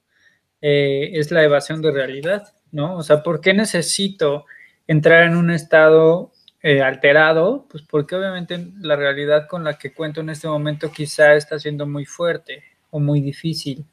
eh, 0.60 1.10
es 1.14 1.30
la 1.30 1.42
evasión 1.42 1.82
de 1.82 1.92
realidad, 1.92 2.44
¿no? 2.72 2.96
O 2.96 3.02
sea, 3.02 3.22
¿por 3.22 3.40
qué 3.40 3.54
necesito 3.54 4.46
entrar 4.86 5.24
en 5.24 5.36
un 5.36 5.50
estado 5.50 6.32
eh, 6.62 6.82
alterado? 6.82 7.66
Pues 7.70 7.84
porque 7.84 8.16
obviamente 8.16 8.72
la 8.80 8.96
realidad 8.96 9.46
con 9.48 9.64
la 9.64 9.78
que 9.78 9.92
cuento 9.92 10.20
en 10.20 10.30
este 10.30 10.48
momento 10.48 10.90
quizá 10.92 11.34
está 11.34 11.58
siendo 11.58 11.86
muy 11.86 12.06
fuerte 12.06 12.62
o 12.90 13.00
muy 13.00 13.20
difícil. 13.20 13.84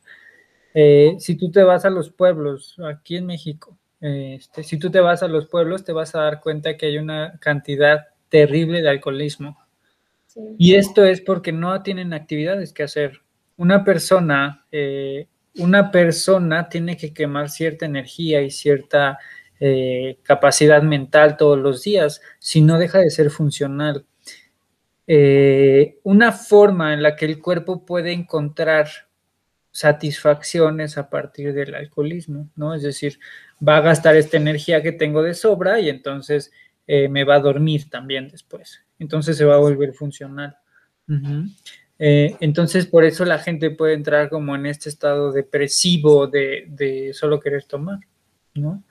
Eh, 0.73 1.15
si 1.19 1.35
tú 1.35 1.51
te 1.51 1.63
vas 1.63 1.85
a 1.85 1.89
los 1.89 2.11
pueblos, 2.11 2.77
aquí 2.85 3.17
en 3.17 3.25
México, 3.25 3.77
este, 3.99 4.63
si 4.63 4.79
tú 4.79 4.89
te 4.89 4.99
vas 4.99 5.23
a 5.23 5.27
los 5.27 5.47
pueblos, 5.47 5.83
te 5.83 5.93
vas 5.93 6.15
a 6.15 6.21
dar 6.21 6.41
cuenta 6.41 6.77
que 6.77 6.87
hay 6.87 6.97
una 6.97 7.37
cantidad 7.39 8.07
terrible 8.29 8.81
de 8.81 8.89
alcoholismo. 8.89 9.57
Y 10.57 10.75
esto 10.75 11.03
es 11.03 11.21
porque 11.21 11.51
no 11.51 11.83
tienen 11.83 12.13
actividades 12.13 12.71
que 12.71 12.83
hacer. 12.83 13.21
Una 13.61 13.83
persona, 13.83 14.65
eh, 14.71 15.27
una 15.57 15.91
persona 15.91 16.67
tiene 16.67 16.97
que 16.97 17.13
quemar 17.13 17.49
cierta 17.49 17.85
energía 17.85 18.41
y 18.41 18.49
cierta 18.49 19.19
eh, 19.59 20.17
capacidad 20.23 20.81
mental 20.81 21.37
todos 21.37 21.59
los 21.59 21.83
días, 21.83 22.21
si 22.39 22.61
no 22.61 22.79
deja 22.79 22.97
de 22.97 23.11
ser 23.11 23.29
funcional. 23.29 24.05
Eh, 25.05 25.99
una 26.03 26.31
forma 26.31 26.93
en 26.93 27.03
la 27.03 27.15
que 27.15 27.25
el 27.25 27.39
cuerpo 27.39 27.85
puede 27.85 28.13
encontrar 28.13 28.87
satisfacciones 29.71 30.97
a 30.97 31.09
partir 31.09 31.53
del 31.53 31.75
alcoholismo, 31.75 32.49
¿no? 32.55 32.73
Es 32.73 32.81
decir, 32.81 33.19
va 33.65 33.77
a 33.77 33.81
gastar 33.81 34.15
esta 34.15 34.37
energía 34.37 34.81
que 34.81 34.91
tengo 34.91 35.21
de 35.21 35.33
sobra 35.33 35.79
y 35.79 35.89
entonces 35.89 36.51
me 36.87 37.23
va 37.23 37.35
a 37.35 37.39
dormir 37.39 37.89
también 37.89 38.27
después 38.27 38.83
entonces 39.01 39.35
se 39.35 39.45
va 39.45 39.55
a 39.55 39.59
volver 39.59 39.93
funcional. 39.93 40.55
Eh, 42.03 42.35
entonces, 42.39 42.87
por 42.87 43.03
eso 43.03 43.25
la 43.25 43.37
gente 43.37 43.69
puede 43.69 43.93
entrar 43.93 44.27
como 44.27 44.55
en 44.55 44.65
este 44.65 44.89
estado 44.89 45.31
depresivo 45.31 46.25
de, 46.25 47.11
solo 47.13 47.39
querer 47.39 47.65
tomar, 47.65 47.99
¿no? 48.55 48.83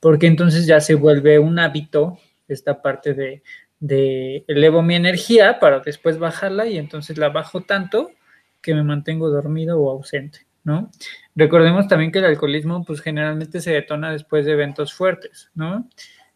Porque 0.00 0.26
entonces 0.26 0.66
ya 0.66 0.80
se 0.80 0.96
vuelve 0.96 1.38
un 1.38 1.60
hábito 1.60 2.18
esta 2.48 2.82
parte 2.82 3.14
de, 3.14 3.44
de 3.78 4.44
elevo 4.48 4.82
mi 4.82 4.96
energía 4.96 5.60
para 5.60 5.78
después 5.78 6.18
bajarla 6.18 6.66
y 6.66 6.76
entonces 6.76 7.18
la 7.18 7.28
bajo 7.28 7.60
tanto 7.60 8.10
que 8.60 8.74
me 8.74 8.82
mantengo 8.82 9.30
dormido 9.30 9.80
o 9.80 9.88
ausente, 9.92 10.40
¿no? 10.64 10.90
Recordemos 11.36 11.86
también 11.86 12.10
que 12.10 12.18
el 12.18 12.24
alcoholismo 12.24 12.84
pues 12.84 13.00
generalmente 13.00 13.60
se 13.60 13.70
detona 13.70 14.10
después 14.10 14.44
de 14.44 14.52
eventos 14.52 14.92
fuertes, 14.92 15.50
¿no? 15.54 15.88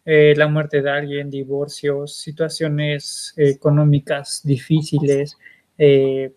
Eh, 0.05 0.35
la 0.37 0.47
muerte 0.47 0.81
de 0.81 0.91
alguien, 0.91 1.29
divorcios, 1.29 2.15
situaciones 2.15 3.35
económicas 3.37 4.43
difíciles. 4.45 5.37
Eh, 5.83 6.35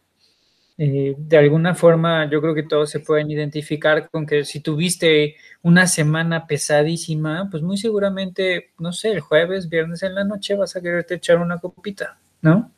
eh, 0.78 1.16
de 1.18 1.38
alguna 1.38 1.76
forma, 1.76 2.30
yo 2.32 2.42
creo 2.42 2.56
que 2.56 2.64
todos 2.64 2.90
se 2.90 3.02
pueden 3.02 3.30
identificar 3.30 4.10
con 4.10 4.26
que 4.26 4.46
si 4.46 4.62
tuviste 4.62 5.36
una 5.62 5.86
semana 5.86 6.48
pesadísima, 6.48 7.50
pues 7.52 7.62
muy 7.62 7.78
seguramente, 7.78 8.72
no 8.80 8.94
sé, 8.94 9.12
el 9.12 9.20
jueves, 9.20 9.70
viernes 9.70 10.02
en 10.04 10.16
la 10.16 10.24
noche 10.24 10.56
vas 10.56 10.76
a 10.76 10.82
quererte 10.82 11.16
echar 11.16 11.40
una 11.40 11.60
copita, 11.60 12.18
¿no? 12.42 12.72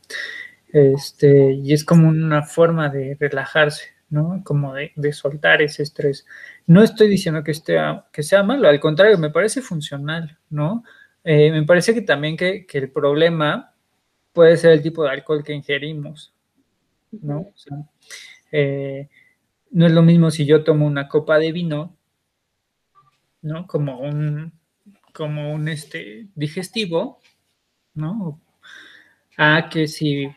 Este, 0.74 1.53
y 1.53 1.72
es 1.72 1.86
como 1.86 2.10
una 2.10 2.43
forma 2.43 2.89
de 2.89 3.15
relajarse. 3.19 3.95
¿no? 4.10 4.41
Como 4.43 4.74
de, 4.75 5.13
soltar 5.13 5.62
ese 5.62 5.84
estrés. 5.84 6.25
No 6.67 6.84
estoy 6.84 7.07
diciendo 7.10 7.43
que, 7.43 7.51
esté, 7.51 7.77
que 8.12 8.24
sea 8.24 8.43
malo, 8.43 8.67
al 8.67 8.79
contrario, 8.79 9.17
me 9.17 9.31
parece 9.31 9.62
funcional, 9.62 10.38
¿no? 10.50 10.84
Eh, 11.24 11.51
me 11.51 11.63
parece 11.63 11.93
que 11.93 12.01
también 12.01 12.38
que, 12.38 12.67
el 12.72 12.91
problema 12.91 13.74
puede 14.31 14.57
ser 14.57 14.74
el 14.74 14.84
tipo 14.84 15.03
de 15.03 15.10
alcohol 15.10 15.43
que 15.43 15.53
ingerimos, 15.53 16.35
¿no? 17.22 17.48
Eh, 18.51 19.10
no 19.72 19.86
es 19.86 19.91
lo 19.91 20.01
mismo 20.01 20.31
si 20.31 20.45
yo 20.45 20.63
tomo 20.63 20.86
una 20.86 21.07
copa 21.07 21.38
de 21.38 21.51
vino, 21.51 21.95
¿no? 23.41 23.67
Como 23.67 24.00
un, 24.00 24.53
como 25.13 25.53
un 25.53 25.67
este, 25.67 26.27
digestivo, 26.36 27.19
¿no? 27.93 28.41
A 29.38 29.69
que 29.69 29.88
si 29.88 30.27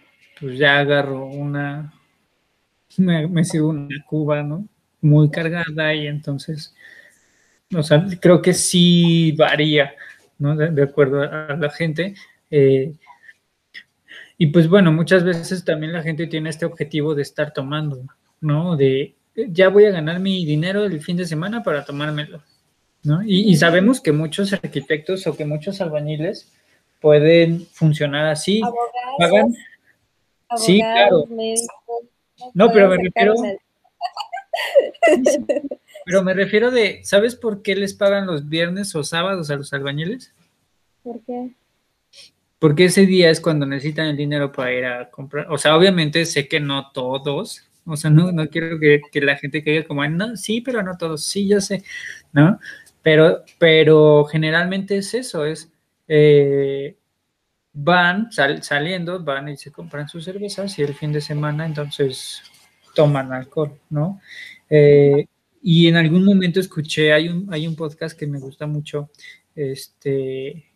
pues 0.40 0.58
ya 0.58 0.78
agarro 0.78 1.26
una, 1.26 1.92
me, 2.96 3.26
me 3.28 3.44
sigo 3.44 3.68
una 3.68 4.04
cuba, 4.06 4.42
¿no? 4.42 4.68
Muy 5.00 5.30
cargada 5.30 5.94
y 5.94 6.06
entonces, 6.06 6.74
o 7.74 7.82
sea, 7.82 8.04
creo 8.20 8.42
que 8.42 8.54
sí 8.54 9.32
varía, 9.32 9.94
¿no? 10.38 10.56
De, 10.56 10.82
acuerdo 10.82 11.22
a, 11.22 11.56
la 11.56 11.70
gente. 11.70 12.14
Eh, 12.50 12.94
y 14.38 14.46
pues 14.46 14.68
bueno, 14.68 14.92
muchas 14.92 15.24
veces 15.24 15.64
también 15.64 15.92
la 15.92 16.02
gente 16.02 16.28
tiene 16.28 16.48
este 16.48 16.64
objetivo 16.64 17.16
de 17.16 17.22
estar 17.22 17.52
tomando, 17.52 18.04
¿no? 18.40 18.76
De 18.76 19.16
ya 19.34 19.68
voy 19.68 19.86
a 19.86 19.90
ganar 19.90 20.20
mi 20.20 20.44
dinero 20.44 20.84
el 20.84 21.00
fin 21.00 21.16
de 21.16 21.26
semana 21.26 21.64
para 21.64 21.84
tomármelo, 21.84 22.40
¿no? 23.02 23.20
Y, 23.24 23.56
sabemos 23.56 24.00
que 24.00 24.12
muchos 24.12 24.52
arquitectos 24.52 25.26
o 25.26 25.36
que 25.36 25.44
muchos 25.44 25.80
albañiles 25.80 26.52
pueden 27.00 27.66
funcionar 27.66 28.26
así. 28.26 28.60
Abogados, 28.62 29.56
sí, 30.56 30.78
claro. 30.78 31.24
no, 32.54 32.70
pero 32.70 32.88
me 32.88 32.96
refiero... 32.96 33.34
Pero 36.04 36.22
me 36.22 36.32
refiero 36.32 36.70
de, 36.70 37.04
¿sabes 37.04 37.36
por 37.36 37.60
qué 37.60 37.76
les 37.76 37.92
pagan 37.92 38.26
los 38.26 38.48
viernes 38.48 38.94
o 38.94 39.04
sábados 39.04 39.50
a 39.50 39.56
los 39.56 39.74
albañiles? 39.74 40.32
¿Por 41.02 41.20
qué? 41.20 41.50
Porque 42.58 42.86
ese 42.86 43.06
día 43.06 43.30
es 43.30 43.40
cuando 43.40 43.66
necesitan 43.66 44.06
el 44.06 44.16
dinero 44.16 44.50
para 44.52 44.72
ir 44.72 44.84
a 44.84 45.10
comprar. 45.10 45.46
O 45.50 45.58
sea, 45.58 45.76
obviamente 45.76 46.24
sé 46.26 46.48
que 46.48 46.60
no 46.60 46.90
todos. 46.92 47.68
O 47.84 47.96
sea, 47.96 48.10
no, 48.10 48.32
no 48.32 48.48
quiero 48.48 48.78
que, 48.78 49.00
la 49.20 49.36
gente 49.36 49.62
caiga 49.62 49.86
como, 49.86 50.06
no, 50.08 50.36
sí, 50.36 50.60
pero 50.60 50.82
no 50.82 50.96
todos. 50.96 51.24
Sí, 51.24 51.48
yo 51.48 51.60
sé, 51.60 51.82
¿no? 52.32 52.58
Pero, 53.02 53.44
pero 53.58 54.24
generalmente 54.24 54.98
es 54.98 55.14
eso, 55.14 55.44
es... 55.44 55.70
Eh, 56.08 56.96
van 57.80 58.30
saliendo, 58.32 59.22
van 59.22 59.48
y 59.48 59.56
se 59.56 59.70
compran 59.70 60.08
sus 60.08 60.24
cervezas 60.24 60.76
y 60.78 60.82
el 60.82 60.94
fin 60.94 61.12
de 61.12 61.20
semana 61.20 61.64
entonces 61.64 62.42
toman 62.94 63.32
alcohol, 63.32 63.78
¿no? 63.90 64.20
Eh, 64.68 65.26
y 65.62 65.86
en 65.86 65.96
algún 65.96 66.24
momento 66.24 66.58
escuché, 66.58 67.12
hay 67.12 67.28
un, 67.28 67.52
hay 67.52 67.66
un 67.66 67.76
podcast 67.76 68.18
que 68.18 68.26
me 68.26 68.40
gusta 68.40 68.66
mucho, 68.66 69.10
este, 69.54 70.67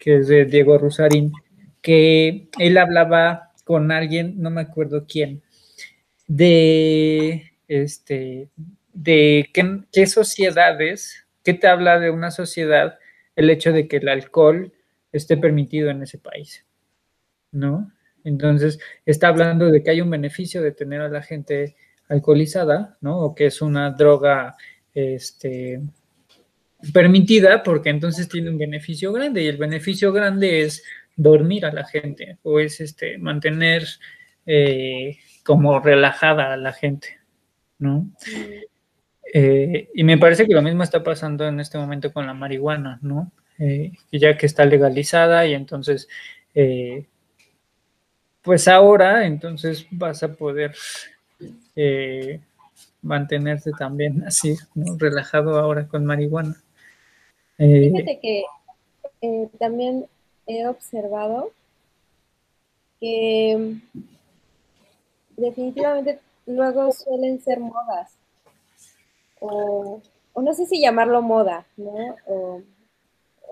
que 0.00 0.16
es 0.16 0.26
de 0.26 0.46
Diego 0.46 0.78
Rosarín, 0.78 1.32
que 1.80 2.48
él 2.58 2.78
hablaba 2.78 3.52
con 3.64 3.92
alguien, 3.92 4.34
no 4.42 4.50
me 4.50 4.62
acuerdo 4.62 5.06
quién, 5.06 5.42
de, 6.26 7.52
este, 7.68 8.48
de 8.92 9.48
qué, 9.52 9.82
qué 9.92 10.06
sociedades, 10.06 11.26
qué 11.44 11.54
te 11.54 11.68
habla 11.68 12.00
de 12.00 12.10
una 12.10 12.32
sociedad 12.32 12.98
el 13.36 13.50
hecho 13.50 13.72
de 13.72 13.86
que 13.86 13.98
el 13.98 14.08
alcohol 14.08 14.72
esté 15.12 15.36
permitido 15.36 15.90
en 15.90 16.02
ese 16.02 16.18
país, 16.18 16.64
¿no? 17.52 17.92
Entonces, 18.24 18.78
está 19.06 19.28
hablando 19.28 19.70
de 19.70 19.82
que 19.82 19.90
hay 19.90 20.00
un 20.00 20.10
beneficio 20.10 20.62
de 20.62 20.72
tener 20.72 21.00
a 21.00 21.08
la 21.08 21.22
gente 21.22 21.76
alcoholizada, 22.08 22.98
¿no? 23.00 23.18
O 23.18 23.34
que 23.34 23.46
es 23.46 23.62
una 23.62 23.90
droga, 23.90 24.56
este, 24.92 25.80
permitida 26.92 27.62
porque 27.62 27.90
entonces 27.90 28.28
tiene 28.28 28.50
un 28.50 28.58
beneficio 28.58 29.12
grande 29.12 29.42
y 29.42 29.48
el 29.48 29.56
beneficio 29.56 30.12
grande 30.12 30.62
es 30.62 30.82
dormir 31.16 31.66
a 31.66 31.72
la 31.72 31.84
gente 31.84 32.38
o 32.42 32.60
es 32.60 32.80
este 32.80 33.18
mantener 33.18 33.86
eh, 34.46 35.18
como 35.44 35.80
relajada 35.80 36.52
a 36.52 36.56
la 36.56 36.72
gente, 36.72 37.18
¿no? 37.78 38.10
Eh, 39.32 39.88
y 39.94 40.04
me 40.04 40.18
parece 40.18 40.46
que 40.46 40.54
lo 40.54 40.62
mismo 40.62 40.82
está 40.82 41.02
pasando 41.02 41.46
en 41.46 41.60
este 41.60 41.78
momento 41.78 42.12
con 42.12 42.26
la 42.26 42.34
marihuana, 42.34 42.98
¿no? 43.02 43.30
Eh, 43.58 43.92
ya 44.10 44.36
que 44.36 44.46
está 44.46 44.64
legalizada 44.64 45.46
y 45.46 45.54
entonces, 45.54 46.08
pues 48.42 48.68
ahora 48.68 49.26
entonces 49.26 49.86
vas 49.90 50.22
a 50.22 50.32
poder 50.32 50.74
mantenerte 53.02 53.72
también 53.72 54.24
así, 54.26 54.56
relajado 54.98 55.58
ahora 55.58 55.86
con 55.86 56.06
marihuana. 56.06 56.56
Eh, 57.62 57.90
Fíjate 57.90 58.18
que 58.20 58.44
eh, 59.20 59.48
también 59.58 60.06
he 60.46 60.66
observado 60.66 61.50
que 62.98 63.76
definitivamente 65.36 66.20
luego 66.46 66.90
suelen 66.92 67.38
ser 67.42 67.60
modas, 67.60 68.12
o, 69.40 70.00
no 70.36 70.54
sé 70.54 70.64
si 70.64 70.80
llamarlo 70.80 71.20
moda, 71.20 71.66
¿no? 71.76 72.16
O 72.26 72.62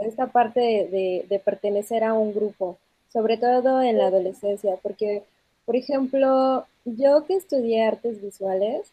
esta 0.01 0.29
parte 0.29 0.61
de, 0.61 1.27
de 1.29 1.39
pertenecer 1.39 2.03
a 2.03 2.15
un 2.15 2.33
grupo, 2.33 2.79
sobre 3.13 3.37
todo 3.37 3.83
en 3.83 3.99
la 3.99 4.07
adolescencia, 4.07 4.79
porque, 4.83 5.23
por 5.67 5.77
ejemplo, 5.77 6.67
yo 6.87 7.27
que 7.27 7.35
estudié 7.35 7.85
artes 7.85 8.23
visuales, 8.23 8.91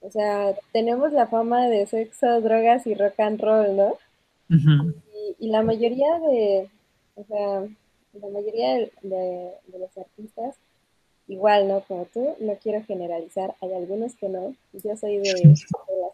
o 0.00 0.10
sea, 0.10 0.56
tenemos 0.72 1.12
la 1.12 1.28
fama 1.28 1.68
de 1.68 1.86
sexo, 1.86 2.40
drogas 2.40 2.88
y 2.88 2.94
rock 2.94 3.20
and 3.20 3.40
roll, 3.40 3.76
¿no? 3.76 3.98
Y, 5.38 5.48
la 5.48 5.62
mayoría 5.62 6.18
de, 6.18 6.68
o 7.14 7.24
sea, 7.24 7.66
la 8.12 8.28
mayoría 8.28 8.90
de, 9.02 9.52
los 9.78 9.96
artistas, 9.96 10.56
igual, 11.28 11.68
¿no? 11.68 11.80
Como 11.82 12.06
tú, 12.06 12.34
no 12.40 12.56
quiero 12.62 12.84
generalizar, 12.84 13.54
hay 13.60 13.72
algunos 13.72 14.14
que 14.16 14.28
no, 14.28 14.54
yo 14.72 14.96
soy 14.96 15.18
de, 15.18 15.32
las 15.44 15.64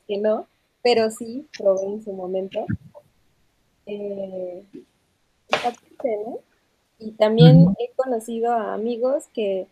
que 0.06 0.18
no, 0.18 0.46
pero 0.82 1.10
sí 1.10 1.46
probé 1.56 1.86
en 1.86 2.04
su 2.04 2.12
momento. 2.12 2.64
Eh, 3.86 4.62
¿no? 6.04 6.38
Y 6.98 7.12
también 7.12 7.74
he 7.78 7.90
conocido 7.94 8.52
a 8.52 8.74
amigos 8.74 9.24
que, 9.32 9.66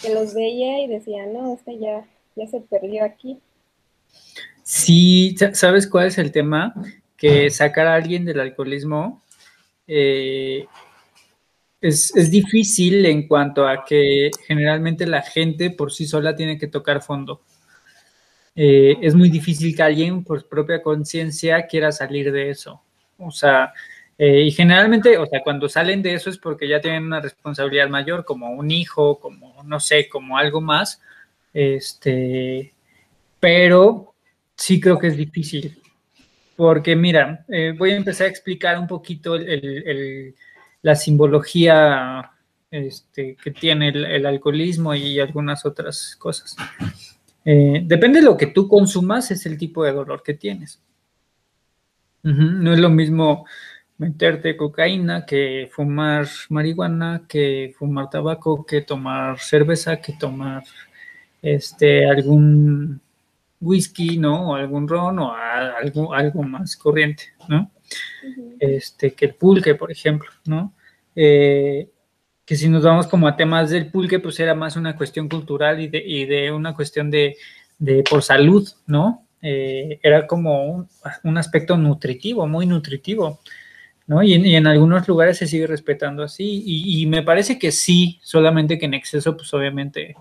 que 0.00 0.14
los 0.14 0.34
veía 0.34 0.80
y 0.80 0.86
decían, 0.86 1.32
no, 1.32 1.54
este 1.54 1.78
ya, 1.78 2.06
ya 2.36 2.46
se 2.46 2.60
perdió 2.60 3.04
aquí. 3.04 3.38
Sí, 4.62 5.36
¿sabes 5.52 5.86
cuál 5.86 6.06
es 6.06 6.18
el 6.18 6.32
tema? 6.32 6.74
Sacar 7.50 7.86
a 7.86 7.94
alguien 7.94 8.24
del 8.24 8.40
alcoholismo 8.40 9.22
eh, 9.86 10.66
es, 11.80 12.30
difícil 12.30 13.04
en 13.04 13.28
cuanto 13.28 13.68
a 13.68 13.84
que 13.84 14.30
generalmente 14.46 15.06
la 15.06 15.22
gente 15.22 15.70
por 15.70 15.92
sí 15.92 16.06
sola 16.06 16.34
tiene 16.34 16.58
que 16.58 16.68
tocar 16.68 17.02
fondo. 17.02 17.42
Eh, 18.56 18.96
es 19.02 19.14
muy 19.14 19.28
difícil 19.28 19.74
que 19.76 19.82
alguien 19.82 20.24
por 20.24 20.48
propia 20.48 20.80
conciencia 20.82 21.66
quiera 21.66 21.92
salir 21.92 22.32
de 22.32 22.50
eso. 22.50 22.80
O 23.18 23.30
sea, 23.30 23.72
eh, 24.16 24.42
y 24.42 24.50
generalmente, 24.52 25.18
o 25.18 25.26
sea, 25.26 25.42
cuando 25.42 25.68
salen 25.68 26.02
de 26.02 26.14
eso 26.14 26.30
es 26.30 26.38
porque 26.38 26.68
ya 26.68 26.80
tienen 26.80 27.04
una 27.04 27.20
responsabilidad 27.20 27.88
mayor, 27.88 28.24
como 28.24 28.50
un 28.52 28.70
hijo, 28.70 29.18
como, 29.18 29.62
no 29.64 29.80
sé, 29.80 30.08
como 30.08 30.38
algo 30.38 30.60
más. 30.60 31.02
Este, 31.52 32.72
pero 33.40 34.14
sí 34.56 34.80
creo 34.80 34.98
que 34.98 35.08
es 35.08 35.16
difícil. 35.16 35.83
Porque 36.56 36.94
mira, 36.94 37.44
eh, 37.48 37.74
voy 37.76 37.92
a 37.92 37.96
empezar 37.96 38.26
a 38.26 38.30
explicar 38.30 38.78
un 38.78 38.86
poquito 38.86 39.36
la 40.82 40.94
simbología 40.94 42.30
este, 42.70 43.36
que 43.36 43.50
tiene 43.50 43.88
el, 43.88 44.26
alcoholismo 44.26 44.94
y 44.94 45.18
algunas 45.18 45.64
otras 45.64 46.16
cosas. 46.16 46.56
Eh, 47.44 47.82
depende 47.84 48.20
de 48.20 48.26
lo 48.26 48.36
que 48.36 48.48
tú 48.48 48.68
consumas, 48.68 49.30
es 49.30 49.46
el 49.46 49.58
tipo 49.58 49.84
de 49.84 49.92
dolor 49.92 50.22
que 50.22 50.34
tienes. 50.34 50.80
No 52.22 52.72
es 52.72 52.78
lo 52.78 52.88
mismo 52.88 53.44
meterte 53.98 54.56
cocaína 54.56 55.26
que 55.26 55.68
fumar 55.70 56.26
marihuana, 56.48 57.26
que 57.28 57.74
fumar 57.78 58.08
tabaco, 58.10 58.64
que 58.64 58.80
tomar 58.80 59.38
cerveza, 59.38 60.00
que 60.00 60.14
tomar 60.14 60.64
este, 61.42 62.06
algún 62.08 63.00
whisky, 63.64 64.18
¿no? 64.18 64.50
O 64.50 64.54
algún 64.54 64.86
ron 64.86 65.18
o 65.18 65.34
algo, 65.34 66.14
algo 66.14 66.42
más 66.42 66.76
corriente, 66.76 67.24
¿no? 67.48 67.70
Este, 68.58 69.14
que 69.14 69.26
el 69.26 69.34
pulque, 69.34 69.74
por 69.74 69.90
ejemplo, 69.90 70.30
¿no? 70.46 70.74
Eh, 71.16 71.88
que 72.44 72.56
si 72.56 72.68
nos 72.68 72.82
vamos 72.82 73.06
como 73.06 73.26
a 73.26 73.36
temas 73.36 73.70
del 73.70 73.90
pulque, 73.90 74.18
pues 74.18 74.38
era 74.38 74.54
más 74.54 74.76
una 74.76 74.96
cuestión 74.96 75.28
cultural 75.28 75.80
y 75.80 75.88
de, 75.88 76.52
una 76.52 76.74
cuestión 76.74 77.10
de, 77.10 77.36
por 78.08 78.22
salud, 78.22 78.68
¿no? 78.86 79.26
Eh, 79.40 79.98
era 80.02 80.26
como 80.26 80.88
un, 81.22 81.38
aspecto 81.38 81.76
nutritivo, 81.76 82.46
muy 82.46 82.66
nutritivo, 82.66 83.40
¿no? 84.06 84.22
Y 84.22 84.34
en, 84.34 84.66
algunos 84.66 85.08
lugares 85.08 85.38
se 85.38 85.46
sigue 85.46 85.66
respetando 85.66 86.22
así, 86.22 86.62
y, 86.64 87.02
y, 87.02 87.06
me 87.06 87.22
parece 87.22 87.58
que 87.58 87.72
sí, 87.72 88.18
solamente 88.22 88.78
que 88.78 88.86
en 88.86 88.94
exceso, 88.94 89.36
pues 89.36 89.52
obviamente 89.54 90.14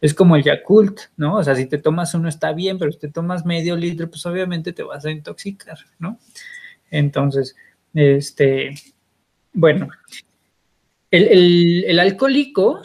es 0.00 0.14
como 0.14 0.36
el 0.36 0.44
Yakult, 0.44 1.00
¿no? 1.16 1.36
O 1.36 1.44
sea, 1.44 1.54
si 1.54 1.66
te 1.66 1.78
tomas 1.78 2.14
uno 2.14 2.28
está 2.28 2.52
bien, 2.52 2.78
pero 2.78 2.92
si 2.92 2.98
te 2.98 3.08
tomas 3.08 3.44
medio 3.44 3.76
litro, 3.76 4.08
pues 4.08 4.24
obviamente 4.26 4.72
te 4.72 4.82
vas 4.82 5.04
a 5.04 5.10
intoxicar, 5.10 5.78
¿no? 5.98 6.18
Entonces, 6.90 7.56
este, 7.94 8.74
bueno, 9.52 9.88
el, 11.10 11.98
alcohólico 11.98 12.80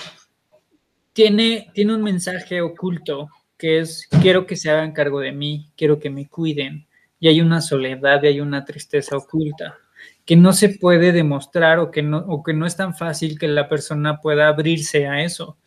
tiene, 1.14 1.70
tiene 1.74 1.94
un 1.94 2.04
mensaje 2.04 2.62
oculto 2.62 3.30
que 3.58 3.80
es, 3.80 4.08
quiero 4.22 4.46
que 4.46 4.56
se 4.56 4.72
hagan 4.72 4.92
cargo 4.92 5.20
de 5.20 5.32
mí, 5.32 5.72
quiero 5.78 6.00
que 6.00 6.10
me 6.10 6.28
cuiden, 6.28 6.88
y 7.20 7.28
hay 7.28 7.42
una 7.42 7.62
soledad 7.62 8.24
y 8.24 8.28
hay 8.28 8.42
una 8.42 8.66
tristeza 8.66 9.16
oculta 9.16 9.78
que 10.26 10.36
no 10.36 10.54
se 10.54 10.70
puede 10.70 11.12
demostrar 11.12 11.80
o 11.80 11.92
que 11.92 12.02
no, 12.02 12.18
o 12.18 12.44
que 12.44 12.54
no 12.54 12.66
es 12.66 12.76
tan 12.76 12.96
fácil 12.96 13.38
que 13.38 13.48
la 13.48 13.68
persona 13.68 14.20
pueda 14.22 14.48
abrirse 14.48 15.08
a 15.08 15.24
eso. 15.24 15.58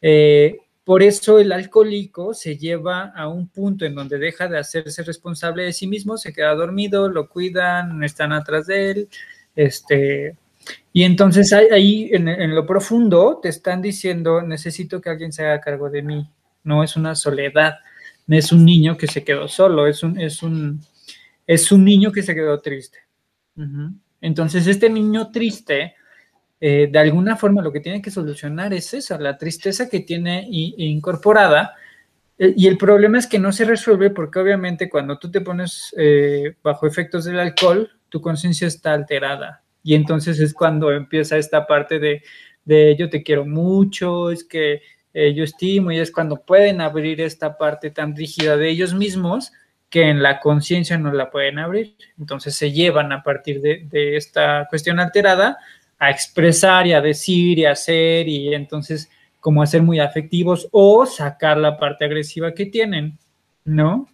Eh, 0.00 0.58
por 0.84 1.02
eso 1.02 1.38
el 1.38 1.50
alcohólico 1.50 2.34
se 2.34 2.58
lleva 2.58 3.12
a 3.16 3.28
un 3.28 3.48
punto 3.48 3.86
en 3.86 3.94
donde 3.94 4.18
deja 4.18 4.48
de 4.48 4.58
hacerse 4.58 5.02
responsable 5.02 5.64
de 5.64 5.72
sí 5.72 5.86
mismo, 5.86 6.18
se 6.18 6.32
queda 6.32 6.54
dormido, 6.54 7.08
lo 7.08 7.28
cuidan, 7.28 8.04
están 8.04 8.32
atrás 8.32 8.66
de 8.66 8.90
él, 8.90 9.08
este, 9.56 10.36
y 10.92 11.02
entonces 11.04 11.52
ahí 11.52 12.10
en, 12.12 12.54
lo 12.54 12.66
profundo 12.66 13.40
te 13.42 13.48
están 13.48 13.82
diciendo, 13.82 14.42
necesito 14.42 15.00
que 15.00 15.10
alguien 15.10 15.32
se 15.32 15.44
haga 15.44 15.60
cargo 15.60 15.88
de 15.88 16.02
mí, 16.02 16.28
no 16.62 16.84
es 16.84 16.96
una 16.96 17.14
soledad, 17.14 17.78
no 18.26 18.36
es 18.36 18.52
un 18.52 18.64
niño 18.64 18.96
que 18.96 19.06
se 19.06 19.24
quedó 19.24 19.48
solo, 19.48 19.86
es 19.86 20.02
un, 20.02 20.20
es 20.20 20.42
un, 20.42 20.80
es 21.46 21.72
un 21.72 21.84
niño 21.84 22.12
que 22.12 22.22
se 22.22 22.34
quedó 22.34 22.60
triste. 22.60 22.98
Entonces, 24.20 24.66
este 24.66 24.88
niño 24.90 25.30
triste, 25.30 25.94
eh, 26.60 26.88
de 26.90 26.98
alguna 26.98 27.36
forma 27.36 27.62
lo 27.62 27.72
que 27.72 27.80
tiene 27.80 28.00
que 28.00 28.10
solucionar 28.10 28.72
es 28.72 28.94
esa, 28.94 29.18
la 29.18 29.36
tristeza 29.36 29.88
que 29.88 30.00
tiene 30.00 30.46
incorporada. 30.48 31.74
Eh, 32.38 32.54
y 32.56 32.66
el 32.66 32.78
problema 32.78 33.18
es 33.18 33.26
que 33.26 33.38
no 33.38 33.52
se 33.52 33.64
resuelve 33.64 34.10
porque 34.10 34.38
obviamente 34.38 34.88
cuando 34.88 35.18
tú 35.18 35.30
te 35.30 35.40
pones 35.40 35.94
eh, 35.98 36.54
bajo 36.62 36.86
efectos 36.86 37.24
del 37.24 37.38
alcohol, 37.38 37.90
tu 38.08 38.20
conciencia 38.20 38.66
está 38.66 38.92
alterada. 38.92 39.62
Y 39.82 39.94
entonces 39.94 40.40
es 40.40 40.54
cuando 40.54 40.90
empieza 40.92 41.36
esta 41.36 41.66
parte 41.66 41.98
de, 41.98 42.22
de 42.64 42.96
yo 42.96 43.10
te 43.10 43.22
quiero 43.22 43.44
mucho, 43.44 44.30
es 44.30 44.44
que 44.44 44.82
yo 45.12 45.44
estimo, 45.44 45.92
y 45.92 46.00
es 46.00 46.10
cuando 46.10 46.44
pueden 46.44 46.80
abrir 46.80 47.20
esta 47.20 47.56
parte 47.56 47.90
tan 47.90 48.16
rígida 48.16 48.56
de 48.56 48.68
ellos 48.68 48.94
mismos 48.94 49.52
que 49.94 50.10
en 50.10 50.24
la 50.24 50.40
conciencia 50.40 50.98
no 50.98 51.12
la 51.12 51.30
pueden 51.30 51.60
abrir. 51.60 51.94
Entonces 52.18 52.56
se 52.56 52.72
llevan 52.72 53.12
a 53.12 53.22
partir 53.22 53.60
de, 53.60 54.16
esta 54.16 54.66
cuestión 54.68 54.98
alterada 54.98 55.56
a 56.06 56.10
expresar 56.10 56.86
y 56.86 56.92
a 56.92 57.00
decir 57.00 57.58
y 57.58 57.64
a 57.64 57.72
hacer 57.72 58.28
y 58.28 58.54
entonces 58.54 59.10
como 59.40 59.62
a 59.62 59.66
ser 59.66 59.82
muy 59.82 60.00
afectivos 60.00 60.68
o 60.72 61.04
sacar 61.06 61.58
la 61.58 61.76
parte 61.78 62.04
agresiva 62.04 62.54
que 62.54 62.66
tienen, 62.66 63.18
¿no? 63.64 64.08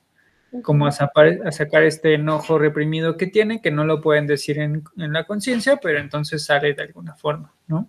Como 0.62 0.86
a, 0.86 0.90
sacar 0.90 1.84
este 1.84 2.14
enojo 2.14 2.58
reprimido 2.58 3.16
que 3.16 3.28
tienen, 3.28 3.60
que 3.60 3.70
no 3.70 3.84
lo 3.84 4.00
pueden 4.00 4.26
decir 4.26 4.58
en, 4.58 4.82
la 4.96 5.24
conciencia, 5.24 5.76
pero 5.76 6.00
entonces 6.00 6.44
sale 6.44 6.74
de 6.74 6.82
alguna 6.82 7.14
forma, 7.14 7.54
¿no? 7.68 7.88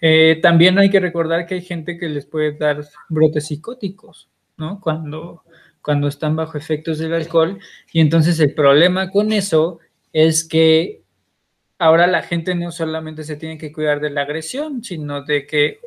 Eh, 0.00 0.38
también 0.42 0.78
hay 0.78 0.90
que 0.90 1.00
recordar 1.00 1.46
que 1.46 1.54
hay 1.54 1.62
gente 1.62 1.96
que 1.96 2.10
les 2.10 2.26
puede 2.26 2.52
dar 2.52 2.84
brotes 3.08 3.46
psicóticos, 3.46 4.28
¿no? 4.58 4.80
Cuando 4.80 5.44
cuando 5.84 6.08
están 6.08 6.34
bajo 6.34 6.56
efectos 6.56 6.98
del 6.98 7.12
alcohol. 7.12 7.58
Y 7.92 8.00
entonces 8.00 8.40
el 8.40 8.54
problema 8.54 9.10
con 9.10 9.32
eso 9.32 9.80
es 10.14 10.42
que 10.42 11.02
ahora 11.78 12.06
la 12.06 12.22
gente 12.22 12.54
no 12.54 12.70
solamente 12.70 13.24
se 13.24 13.36
tiene 13.36 13.58
que 13.58 13.72
cuidar 13.72 14.00
de 14.00 14.10
la 14.10 14.22
agresión, 14.22 14.82
sino 14.82 15.22
de 15.22 15.46
que 15.46 15.80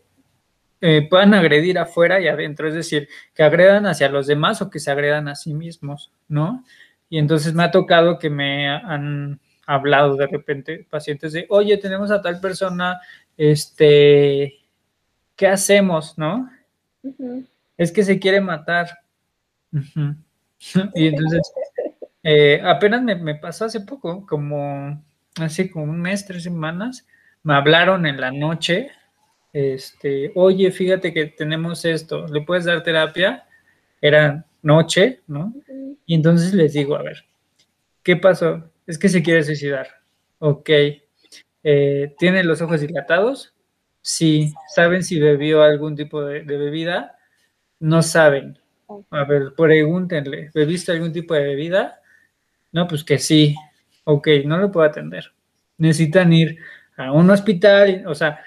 eh, 0.81 1.07
puedan 1.09 1.33
agredir 1.33 1.79
afuera 1.79 2.19
y 2.19 2.27
adentro, 2.27 2.67
es 2.67 2.75
decir, 2.75 3.09
que 3.33 3.43
agredan 3.43 3.87
hacia 3.87 4.09
los 4.09 4.27
demás 4.27 4.61
o 4.61 4.69
que 4.69 4.79
se 4.79 4.91
agredan 4.91 5.27
a 5.27 5.35
sí 5.35 5.53
mismos, 5.53 6.11
¿no? 6.27 6.63
Y 7.09 7.17
entonces 7.17 7.53
me 7.53 7.63
ha 7.63 7.71
tocado 7.71 8.19
que 8.19 8.29
me 8.29 8.69
han 8.69 9.39
hablado 9.65 10.15
de 10.15 10.27
repente 10.27 10.85
pacientes 10.89 11.33
de, 11.33 11.45
oye, 11.49 11.77
tenemos 11.77 12.11
a 12.11 12.21
tal 12.21 12.39
persona, 12.39 12.99
este, 13.37 14.59
¿qué 15.35 15.47
hacemos, 15.47 16.17
no? 16.17 16.49
Es 17.77 17.91
que 17.91 18.03
se 18.03 18.19
quiere 18.19 18.41
matar. 18.41 18.89
Y 20.95 21.05
entonces, 21.05 21.53
eh, 22.23 22.59
apenas 22.63 23.03
me, 23.03 23.35
pasó 23.35 23.65
hace 23.65 23.81
poco, 23.81 24.25
como 24.25 25.03
hace 25.39 25.71
como 25.71 25.85
un 25.85 26.01
mes, 26.01 26.25
tres 26.25 26.43
semanas, 26.43 27.05
me 27.43 27.55
hablaron 27.55 28.05
en 28.05 28.19
la 28.19 28.31
noche, 28.31 28.91
este, 29.53 30.31
oye, 30.35 30.71
fíjate 30.71 31.13
que 31.13 31.27
tenemos 31.27 31.85
esto, 31.85 32.27
¿le 32.27 32.41
puedes 32.41 32.65
dar 32.65 32.83
terapia? 32.83 33.45
Era 34.01 34.45
noche, 34.61 35.21
¿no? 35.27 35.53
Y 36.05 36.15
entonces 36.15 36.53
les 36.53 36.73
digo, 36.73 36.95
a 36.95 37.03
ver, 37.03 37.25
¿qué 38.03 38.15
pasó? 38.15 38.69
Es 38.85 38.97
que 38.97 39.09
se 39.09 39.23
quiere 39.23 39.43
suicidar. 39.43 39.87
Ok. 40.39 40.69
Eh, 41.63 42.15
¿Tiene 42.17 42.43
los 42.43 42.61
ojos 42.61 42.81
dilatados? 42.81 43.53
Sí. 44.01 44.53
¿Saben 44.73 45.03
si 45.03 45.19
bebió 45.19 45.63
algún 45.63 45.95
tipo 45.95 46.23
de 46.23 46.41
bebida? 46.43 47.17
No 47.79 48.01
saben. 48.01 48.59
A 49.09 49.25
ver, 49.25 49.53
pregúntenle, 49.55 50.49
¿bebiste 50.53 50.93
algún 50.93 51.11
tipo 51.11 51.33
de 51.33 51.43
bebida? 51.43 51.99
No, 52.71 52.87
pues 52.87 53.03
que 53.03 53.17
sí. 53.17 53.55
Ok, 54.09 54.27
no 54.45 54.57
lo 54.57 54.71
puedo 54.71 54.87
atender. 54.87 55.33
Necesitan 55.77 56.31
ir 56.31 56.59
a 56.95 57.11
un 57.11 57.29
hospital, 57.29 58.05
o 58.07 58.15
sea, 58.15 58.39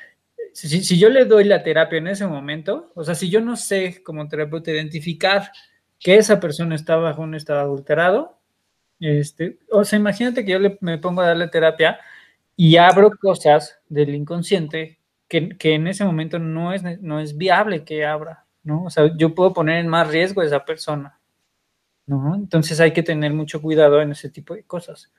si, 0.54 0.98
yo 0.98 1.10
le 1.10 1.26
doy 1.26 1.44
la 1.44 1.62
terapia 1.62 1.98
en 1.98 2.08
ese 2.08 2.26
momento, 2.26 2.90
o 2.94 3.04
sea, 3.04 3.14
si 3.14 3.28
yo 3.28 3.42
no 3.42 3.56
sé 3.56 4.02
como 4.02 4.26
terapeuta 4.26 4.70
identificar 4.70 5.52
que 5.98 6.16
esa 6.16 6.40
persona 6.40 6.74
está 6.74 6.96
bajo 6.96 7.22
un 7.22 7.34
estado 7.34 7.60
adulterado, 7.60 8.38
este, 9.00 9.58
o 9.70 9.84
sea, 9.84 9.98
imagínate 9.98 10.44
que 10.44 10.52
yo 10.52 10.58
le, 10.58 10.78
me 10.80 10.98
pongo 10.98 11.20
a 11.20 11.26
darle 11.26 11.48
terapia 11.48 12.00
y 12.56 12.76
abro 12.76 13.10
cosas 13.18 13.80
del 13.88 14.14
inconsciente 14.14 14.98
que, 15.28 15.50
que 15.50 15.74
en 15.74 15.86
ese 15.88 16.04
momento 16.04 16.38
no 16.38 16.72
es, 16.72 16.82
no 17.02 17.20
es 17.20 17.36
viable 17.36 17.84
que 17.84 18.06
abra. 18.06 18.46
¿no? 18.62 18.84
O 18.84 18.90
sea, 18.90 19.14
yo 19.16 19.34
puedo 19.34 19.52
poner 19.52 19.78
en 19.78 19.88
más 19.88 20.08
riesgo 20.08 20.40
a 20.40 20.46
esa 20.46 20.64
persona, 20.64 21.18
¿no? 22.06 22.34
Entonces 22.34 22.80
hay 22.80 22.92
que 22.92 23.02
tener 23.02 23.32
mucho 23.32 23.62
cuidado 23.62 24.00
en 24.00 24.12
ese 24.12 24.30
tipo 24.30 24.54
de 24.54 24.64
cosas. 24.64 25.12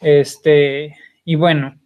Este, 0.00 0.96
y 1.24 1.34
bueno, 1.36 1.78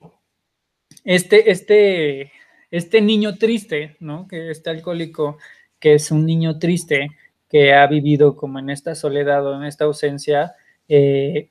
este, 1.04 1.50
este, 1.50 2.32
este 2.70 3.00
niño 3.00 3.36
triste, 3.36 3.96
¿no? 4.00 4.26
Que 4.26 4.50
este 4.50 4.70
alcohólico, 4.70 5.38
que 5.78 5.94
es 5.94 6.10
un 6.10 6.26
niño 6.26 6.58
triste, 6.58 7.08
que 7.48 7.72
ha 7.72 7.86
vivido 7.86 8.36
como 8.36 8.58
en 8.58 8.70
esta 8.70 8.94
soledad 8.94 9.46
o 9.46 9.56
en 9.56 9.64
esta 9.64 9.84
ausencia, 9.84 10.54
eh, 10.88 11.50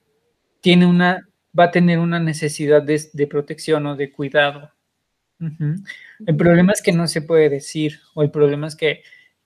tiene 0.61 0.85
una, 0.85 1.27
va 1.57 1.65
a 1.65 1.71
tener 1.71 1.99
una 1.99 2.19
necesidad 2.19 2.83
de 2.83 3.27
protección 3.27 3.85
o 3.87 3.95
de 3.95 4.11
cuidado, 4.11 4.71
el 5.39 6.35
problema 6.35 6.71
es 6.73 6.81
que 6.81 6.91
no 6.91 7.07
se 7.07 7.21
puede 7.21 7.49
decir, 7.49 7.99
o 8.13 8.23
el 8.23 8.31
problema 8.31 8.67
es 8.67 8.75
que, 8.75 9.03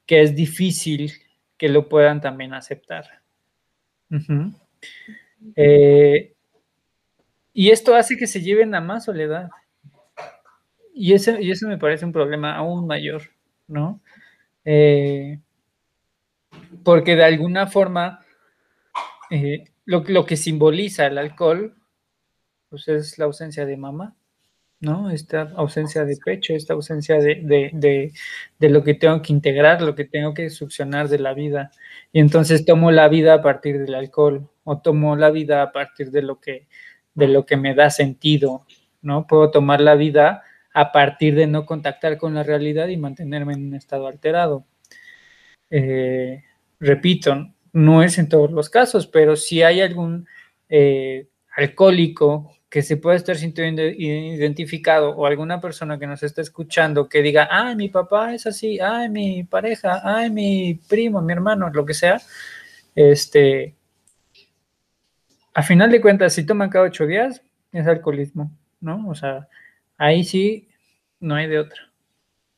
es 0.07 0.35
difícil 0.35 1.09
que 1.57 1.69
lo 1.69 1.87
puedan 1.87 2.19
también 2.19 2.53
aceptar. 2.53 3.05
Eh, 5.55 6.33
y 7.53 7.69
esto 7.69 7.95
hace 7.95 8.17
que 8.17 8.27
se 8.27 8.41
lleven 8.41 8.75
a 8.75 8.81
más 8.81 9.05
soledad. 9.05 9.49
Y 10.93 11.13
eso, 11.13 11.39
y 11.39 11.51
eso 11.51 11.67
me 11.67 11.77
parece 11.77 12.05
un 12.05 12.11
problema 12.11 12.55
aún 12.55 12.85
mayor, 12.87 13.23
¿no? 13.67 14.01
Eh, 14.65 15.39
porque 16.83 17.15
de 17.15 17.23
alguna 17.23 17.67
forma 17.67 18.25
eh, 19.29 19.65
lo, 19.85 20.03
lo, 20.07 20.25
que 20.25 20.37
simboliza 20.37 21.07
el 21.07 21.17
alcohol, 21.17 21.75
pues 22.69 22.87
es 22.87 23.17
la 23.17 23.25
ausencia 23.25 23.65
de 23.65 23.77
mamá. 23.77 24.15
¿no? 24.81 25.11
Esta 25.11 25.53
ausencia 25.55 26.03
de 26.05 26.17
pecho, 26.17 26.53
esta 26.53 26.73
ausencia 26.73 27.19
de, 27.19 28.11
lo 28.59 28.83
que 28.83 28.93
tengo 28.95 29.21
que 29.21 29.31
integrar, 29.31 29.81
lo 29.81 29.95
que 29.95 30.05
tengo 30.05 30.33
que 30.33 30.49
succionar 30.49 31.07
de 31.07 31.19
la 31.19 31.33
vida. 31.33 31.71
Y 32.11 32.19
entonces 32.19 32.65
tomo 32.65 32.91
la 32.91 33.07
vida 33.07 33.35
a 33.35 33.41
partir 33.41 33.79
del 33.79 33.93
alcohol 33.95 34.49
o 34.63 34.79
tomo 34.79 35.15
la 35.15 35.29
vida 35.29 35.61
a 35.61 35.71
partir 35.71 36.11
de 36.11 36.23
lo 36.23 36.39
que, 36.39 36.67
de 37.13 37.27
lo 37.27 37.45
que 37.45 37.57
me 37.57 37.73
da 37.73 37.89
sentido, 37.89 38.65
¿no? 39.01 39.27
Puedo 39.27 39.51
tomar 39.51 39.81
la 39.81 39.95
vida 39.95 40.43
a 40.73 40.91
partir 40.91 41.35
de 41.35 41.47
no 41.47 41.65
contactar 41.65 42.17
con 42.17 42.33
la 42.33 42.43
realidad 42.43 42.87
y 42.87 42.97
mantenerme 42.97 43.53
en 43.53 43.67
un 43.67 43.75
estado 43.75 44.07
alterado. 44.07 44.65
Eh, 45.69 46.43
repito, 46.79 47.53
no 47.73 48.03
es 48.03 48.17
en 48.17 48.29
todos 48.29 48.51
los 48.51 48.69
casos, 48.69 49.07
pero 49.07 49.35
si 49.35 49.63
hay 49.63 49.81
algún 49.81 50.27
eh, 50.69 51.27
alcohólico 51.55 52.55
que 52.69 52.81
se 52.81 52.95
puede 52.95 53.17
estar 53.17 53.35
sintiendo 53.35 53.83
identificado 53.83 55.09
o 55.09 55.25
alguna 55.25 55.59
persona 55.59 55.99
que 55.99 56.07
nos 56.07 56.23
está 56.23 56.41
escuchando 56.41 57.09
que 57.09 57.21
diga, 57.21 57.49
ay, 57.51 57.75
mi 57.75 57.89
papá 57.89 58.33
es 58.33 58.47
así, 58.47 58.79
ay, 58.79 59.09
mi 59.09 59.43
pareja, 59.43 60.01
ay, 60.03 60.29
mi 60.29 60.79
primo, 60.87 61.21
mi 61.21 61.33
hermano, 61.33 61.69
lo 61.69 61.85
que 61.85 61.93
sea, 61.93 62.21
este, 62.95 63.75
a 65.53 65.63
final 65.63 65.91
de 65.91 66.01
cuentas, 66.01 66.33
si 66.33 66.45
toman 66.45 66.69
cada 66.69 66.85
ocho 66.85 67.05
días, 67.05 67.41
es 67.71 67.87
alcoholismo, 67.87 68.51
¿no? 68.79 69.07
O 69.09 69.15
sea, 69.15 69.47
ahí 69.97 70.23
sí 70.23 70.69
no 71.19 71.35
hay 71.35 71.47
de 71.47 71.59
otra, 71.59 71.91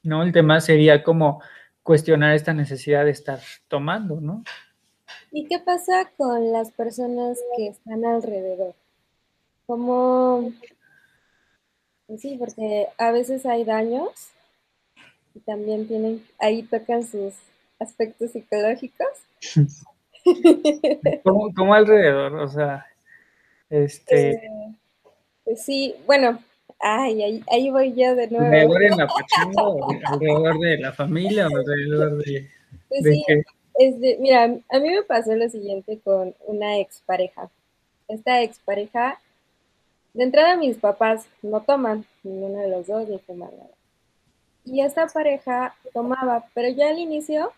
¿no? 0.04 0.24
El 0.24 0.32
tema 0.32 0.60
sería 0.62 1.04
como 1.04 1.42
cuestionar 1.82 2.36
esta 2.36 2.54
necesidad 2.54 3.06
de 3.06 3.12
estar 3.12 3.40
tomando, 3.68 4.22
¿no? 4.22 4.44
¿Y 5.32 5.48
qué 5.48 5.60
pasa 5.60 6.12
con 6.18 6.52
las 6.52 6.72
personas 6.72 7.40
que 7.58 7.68
están 7.68 8.06
alrededor? 8.06 8.76
Como, 9.66 10.52
pues 12.08 12.22
sí, 12.22 12.36
porque 12.38 12.88
a 12.98 13.12
veces 13.12 13.46
hay 13.46 13.64
daños 13.64 14.12
y 15.34 15.40
también 15.40 15.88
tienen, 15.88 16.24
ahí 16.40 16.64
tocan 16.64 17.04
sus 17.04 17.34
aspectos 17.80 18.32
psicológicos. 18.32 19.08
¿Cómo, 21.56 21.74
alrededor? 21.74 22.36
O 22.36 22.48
sea, 22.48 22.86
este... 23.70 24.32
Eh, 24.32 24.76
pues 25.44 25.64
sí, 25.64 25.96
bueno, 26.06 26.40
ay, 26.80 27.44
ahí, 27.50 27.70
voy 27.70 27.94
yo 27.94 28.16
de 28.16 28.30
nuevo. 28.30 28.46
¿Alrededor 28.46 28.84
en 28.84 28.98
la 28.98 29.08
alrededor 30.06 30.60
de 30.60 30.78
la 30.78 30.94
familia 30.94 31.48
o 31.48 31.58
alrededor 31.58 32.24
de... 32.24 32.50
Pues 32.90 33.04
sí, 33.04 33.26
es 33.76 34.00
de, 34.00 34.18
mira, 34.20 34.44
a 34.44 34.80
mí 34.80 34.90
me 34.90 35.04
pasó 35.04 35.36
lo 35.36 35.50
siguiente 35.50 36.00
con 36.04 36.36
una 36.46 36.80
expareja. 36.80 37.50
Esta 38.08 38.42
expareja 38.42 39.20
de 40.14 40.24
entrada 40.24 40.56
mis 40.56 40.78
papás 40.78 41.26
no 41.42 41.62
toman, 41.62 42.06
ninguno 42.24 42.60
de 42.60 42.70
los 42.70 42.88
dos 42.88 43.10
ni 43.10 43.18
fuman 43.20 43.50
nada. 43.58 43.70
Y 44.66 44.82
esta 44.82 45.08
pareja 45.08 45.76
tomaba, 45.94 46.46
pero 46.54 46.70
yo 46.70 46.88
al 46.88 47.00
inicio 47.00 47.52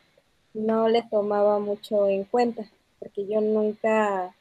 no 0.56 0.90
le 0.90 1.04
tomaba 1.04 1.60
mucho 1.60 2.08
en 2.08 2.24
cuenta, 2.24 2.66
porque 3.00 3.28
yo 3.28 3.42
nunca 3.42 4.34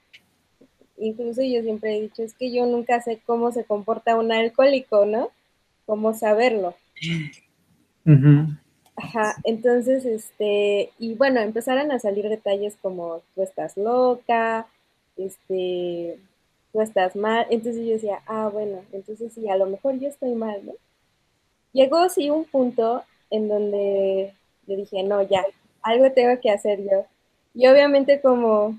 incluso 0.97 1.43
yo 1.43 1.63
siempre 1.63 1.97
he 1.97 2.03
dicho, 2.03 2.23
es 2.23 2.35
que 2.35 2.53
yo 2.53 2.67
nunca 2.67 3.01
sé 3.01 3.21
cómo 3.27 3.53
se 3.53 3.65
comporta 3.65 4.17
un 4.17 4.33
alcohólico, 4.33 5.05
¿no? 5.07 5.31
Cómo 5.87 6.15
saberlo. 6.15 6.75
Ajá, 8.97 9.35
entonces, 9.43 10.05
este, 10.05 10.93
y 10.99 11.15
bueno, 11.15 11.41
empezaron 11.41 11.91
a 11.91 11.99
salir 11.99 12.29
detalles 12.29 12.77
como 12.81 13.23
tú 13.35 13.43
estás 13.43 13.77
loca, 13.77 14.69
este, 15.17 16.19
tú 16.73 16.81
estás 16.81 17.17
mal, 17.17 17.47
entonces 17.51 17.85
yo 17.85 17.95
decía, 17.95 18.23
ah, 18.27 18.49
bueno, 18.53 18.83
entonces 18.93 19.33
sí, 19.33 19.49
a 19.49 19.57
lo 19.57 19.67
mejor 19.67 19.99
yo 19.99 20.09
estoy 20.09 20.35
mal, 20.35 20.65
¿no? 20.65 20.73
Llegó 21.73 22.09
sí 22.09 22.31
un 22.31 22.45
punto 22.45 23.03
en 23.31 23.49
donde 23.49 24.33
yo 24.67 24.77
dije, 24.77 25.03
no, 25.03 25.23
ya, 25.23 25.45
algo 25.85 26.11
tengo 26.11 26.41
que 26.41 26.51
hacer 26.51 26.83
yo. 26.83 27.07
Y 27.55 27.69
obviamente 27.69 28.21
como 28.21 28.77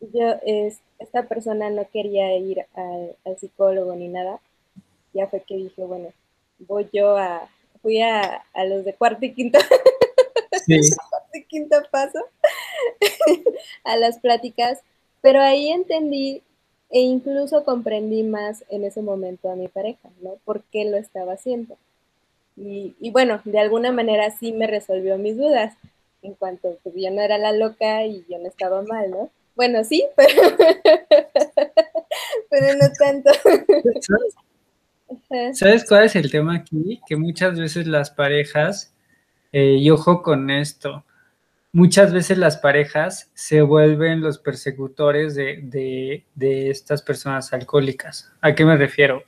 yo, 0.00 0.36
es, 0.46 0.78
esta 1.00 1.24
persona 1.24 1.70
no 1.70 1.88
quería 1.92 2.36
ir 2.36 2.64
al, 2.74 3.16
psicólogo 3.38 3.96
ni 3.96 4.08
nada, 4.08 4.38
ya 5.12 5.26
fue 5.26 5.40
que 5.40 5.56
dije, 5.56 5.82
bueno, 5.82 6.12
voy 6.60 6.88
yo 6.92 7.16
a, 7.16 7.48
fui 7.80 8.00
a, 8.00 8.44
los 8.68 8.84
de 8.84 8.94
cuarto 8.94 9.24
y 9.24 9.32
quinto, 9.32 9.58
sí. 10.66 10.78
cuarto 11.10 11.38
y 11.38 11.44
quinto 11.44 11.76
paso, 11.90 12.20
a 13.84 13.96
las 13.96 14.18
pláticas, 14.18 14.80
pero 15.20 15.40
ahí 15.40 15.70
entendí 15.70 16.42
e 16.90 17.00
incluso 17.00 17.64
comprendí 17.64 18.22
más 18.22 18.64
en 18.68 18.84
ese 18.84 19.00
momento 19.00 19.50
a 19.50 19.56
mi 19.56 19.66
pareja, 19.68 20.10
¿no? 20.20 20.36
¿Por 20.44 20.62
qué 20.64 20.84
lo 20.84 20.98
estaba 20.98 21.32
haciendo? 21.32 21.76
Y, 22.54 22.94
y 23.00 23.10
bueno, 23.10 23.40
de 23.46 23.58
alguna 23.58 23.92
manera 23.92 24.30
sí 24.30 24.52
me 24.52 24.66
resolvió 24.66 25.16
mis 25.16 25.38
dudas 25.38 25.74
en 26.22 26.34
cuanto 26.34 26.78
yo 26.84 27.10
no 27.10 27.20
era 27.20 27.38
la 27.38 27.52
loca 27.52 28.04
y 28.06 28.24
yo 28.28 28.38
no 28.38 28.48
estaba 28.48 28.82
mal, 28.82 29.10
¿no? 29.10 29.30
Bueno, 29.54 29.84
sí, 29.84 30.06
pero, 30.16 30.42
pero 32.48 32.66
no 32.76 32.86
tanto. 32.98 33.30
¿Sabes? 35.52 35.84
cuál 35.86 36.04
es 36.04 36.16
el 36.16 36.30
tema 36.30 36.56
aquí? 36.56 37.00
Que 37.06 37.16
muchas 37.16 37.58
veces 37.58 37.86
las 37.86 38.10
parejas, 38.10 38.94
eh, 39.52 39.76
y 39.78 39.90
ojo 39.90 40.22
con 40.22 40.50
esto, 40.50 41.04
muchas 41.72 42.12
veces 42.12 42.38
las 42.38 42.56
parejas 42.56 43.30
se 43.34 43.62
vuelven 43.62 44.20
los 44.20 44.38
persecutores 44.38 45.34
de, 45.34 46.24
de, 46.34 46.70
estas 46.70 47.02
personas 47.02 47.52
alcohólicas. 47.52 48.32
¿A 48.40 48.54
qué 48.54 48.64
me 48.64 48.76
refiero? 48.76 49.22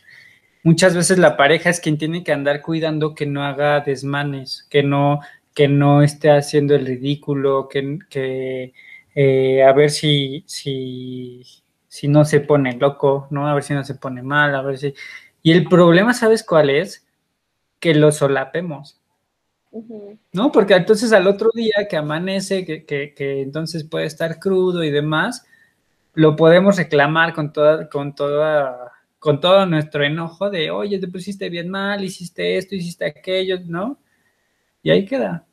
Muchas 0.63 0.95
veces 0.95 1.19
la 1.19 1.37
pareja 1.37 1.69
es 1.69 1.81
quien 1.81 1.99
tiene 1.99 2.25
que 2.25 2.33
andar 2.33 2.63
cuidando 2.63 3.15
que 3.15 3.27
no 3.27 3.45
haga 3.45 3.81
desmanes, 3.81 4.67
que 4.71 4.83
no, 4.83 5.21
que 5.55 5.69
no 5.69 6.03
esté 6.03 6.31
haciendo 6.31 6.75
el 6.75 6.85
ridículo, 6.87 7.69
que, 7.69 7.99
que 8.11 8.75
eh, 9.15 9.63
a 9.63 9.73
ver 9.73 9.91
si, 9.91 10.45
si, 10.47 11.43
si 11.89 12.09
no 12.09 12.25
se 12.25 12.41
pone 12.41 12.77
loco, 12.77 13.29
¿no? 13.31 13.47
A 13.49 13.55
ver 13.55 13.63
si 13.63 13.73
no 13.73 13.85
se 13.85 13.95
pone 13.95 14.23
mal, 14.23 14.55
a 14.55 14.63
ver 14.63 14.79
si... 14.79 14.95
Y 15.43 15.53
el 15.53 15.69
problema, 15.69 16.13
¿sabes 16.13 16.43
cuál 16.43 16.71
es? 16.71 17.07
Que 17.79 17.95
lo 17.95 18.11
solapemos. 18.11 19.01
¿No? 20.33 20.53
Porque 20.53 20.75
entonces 20.75 21.13
al 21.13 21.27
otro 21.27 21.51
día 21.55 21.87
que 21.89 21.97
amanece, 21.97 22.65
que, 22.65 22.85
que, 22.85 23.43
entonces 23.43 23.85
puede 23.85 24.07
estar 24.07 24.39
crudo 24.39 24.85
y 24.85 24.91
demás, 24.91 25.45
lo 26.15 26.37
podemos 26.37 26.77
reclamar 26.77 27.35
con 27.35 27.53
toda, 27.53 27.89
con 27.89 28.15
toda, 28.15 28.93
con 29.19 29.41
todo 29.41 29.67
nuestro 29.67 30.05
enojo 30.05 30.51
de, 30.51 30.71
oye, 30.71 30.99
te 30.99 31.09
pusiste 31.09 31.49
bien 31.49 31.69
mal, 31.71 32.05
hiciste 32.05 32.57
esto, 32.57 32.75
hiciste 32.75 33.05
aquello, 33.05 33.59
¿no? 33.67 33.99
Y 34.85 34.91
ahí 34.91 35.07
queda. 35.07 35.47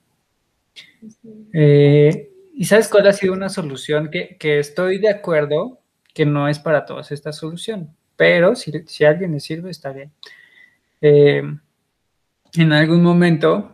Eh, 1.53 2.29
¿Y 2.53 2.65
sabes 2.65 2.89
cuál 2.89 3.07
ha 3.07 3.13
sido 3.13 3.33
una 3.33 3.47
solución? 3.47 4.11
Que, 4.11 4.37
estoy 4.59 4.99
de 4.99 5.09
acuerdo 5.09 5.79
que 6.13 6.25
no 6.25 6.49
es 6.49 6.59
para 6.59 6.85
todos 6.85 7.11
esta 7.13 7.31
solución, 7.31 7.95
pero 8.17 8.55
si, 8.55 8.71
si 8.85 9.05
a 9.05 9.09
alguien 9.09 9.31
le 9.31 9.39
sirve, 9.39 9.71
está 9.71 9.93
bien. 9.93 10.11
Eh, 10.99 11.41
en 12.53 12.73
algún 12.73 13.01
momento, 13.01 13.71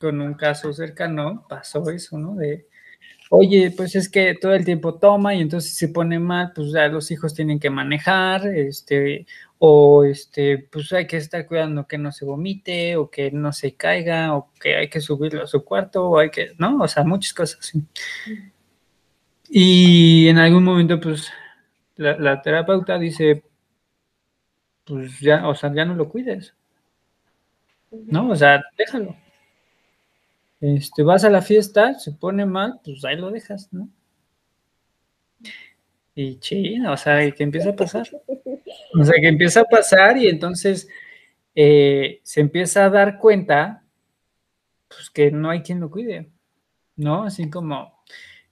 con 0.00 0.20
un 0.20 0.34
caso 0.34 0.72
cercano, 0.72 1.46
pasó 1.48 1.88
eso, 1.88 2.18
¿no? 2.18 2.34
De, 2.34 2.66
oye, 3.30 3.72
pues 3.76 3.94
es 3.94 4.08
que 4.08 4.34
todo 4.34 4.54
el 4.54 4.64
tiempo 4.64 4.98
toma 4.98 5.36
y 5.36 5.40
entonces 5.40 5.72
se 5.76 5.88
pone 5.88 6.18
mal, 6.18 6.52
pues 6.52 6.72
ya 6.72 6.88
los 6.88 7.12
hijos 7.12 7.32
tienen 7.32 7.60
que 7.60 7.70
manejar, 7.70 8.44
este, 8.48 9.24
o 9.58 10.04
este, 10.04 10.58
pues 10.58 10.92
hay 10.92 11.06
que 11.06 11.16
estar 11.16 11.46
cuidando 11.46 11.86
que 11.86 11.98
no 11.98 12.12
se 12.12 12.24
vomite, 12.24 12.96
o 12.96 13.10
que 13.10 13.30
no 13.30 13.52
se 13.52 13.74
caiga, 13.74 14.36
o 14.36 14.52
que 14.60 14.76
hay 14.76 14.88
que 14.88 15.00
subirlo 15.00 15.44
a 15.44 15.46
su 15.46 15.64
cuarto, 15.64 16.08
o 16.10 16.18
hay 16.18 16.30
que, 16.30 16.52
¿no? 16.58 16.78
O 16.82 16.88
sea, 16.88 17.04
muchas 17.04 17.32
cosas 17.32 17.60
así. 17.60 17.82
Y 19.48 20.28
en 20.28 20.38
algún 20.38 20.64
momento, 20.64 21.00
pues, 21.00 21.30
la, 21.96 22.42
terapeuta 22.42 22.98
dice, 22.98 23.44
pues 24.84 25.20
ya, 25.20 25.48
o 25.48 25.54
sea, 25.54 25.72
ya 25.74 25.84
no 25.84 25.94
lo 25.94 26.08
cuides. 26.08 26.54
¿No? 27.90 28.30
O 28.30 28.36
sea, 28.36 28.62
déjalo. 28.76 29.16
Este, 30.60 31.02
vas 31.02 31.24
a 31.24 31.30
la 31.30 31.42
fiesta, 31.42 31.94
se 31.94 32.12
pone 32.12 32.46
mal, 32.46 32.80
pues 32.84 33.04
ahí 33.04 33.16
lo 33.16 33.30
dejas, 33.30 33.72
¿no? 33.72 33.88
Y 36.18 36.38
chino, 36.40 36.94
o 36.94 36.96
sea, 36.96 37.30
que 37.30 37.44
empieza 37.44 37.70
a 37.70 37.76
pasar. 37.76 38.08
O 38.98 39.04
sea, 39.04 39.14
que 39.20 39.28
empieza 39.28 39.60
a 39.60 39.64
pasar 39.64 40.16
y 40.16 40.26
entonces 40.26 40.88
eh, 41.54 42.20
se 42.22 42.40
empieza 42.40 42.86
a 42.86 42.90
dar 42.90 43.18
cuenta, 43.18 43.84
pues 44.88 45.10
que 45.10 45.30
no 45.30 45.50
hay 45.50 45.60
quien 45.60 45.80
lo 45.80 45.90
cuide, 45.90 46.30
¿no? 46.96 47.24
Así 47.24 47.50
como, 47.50 48.02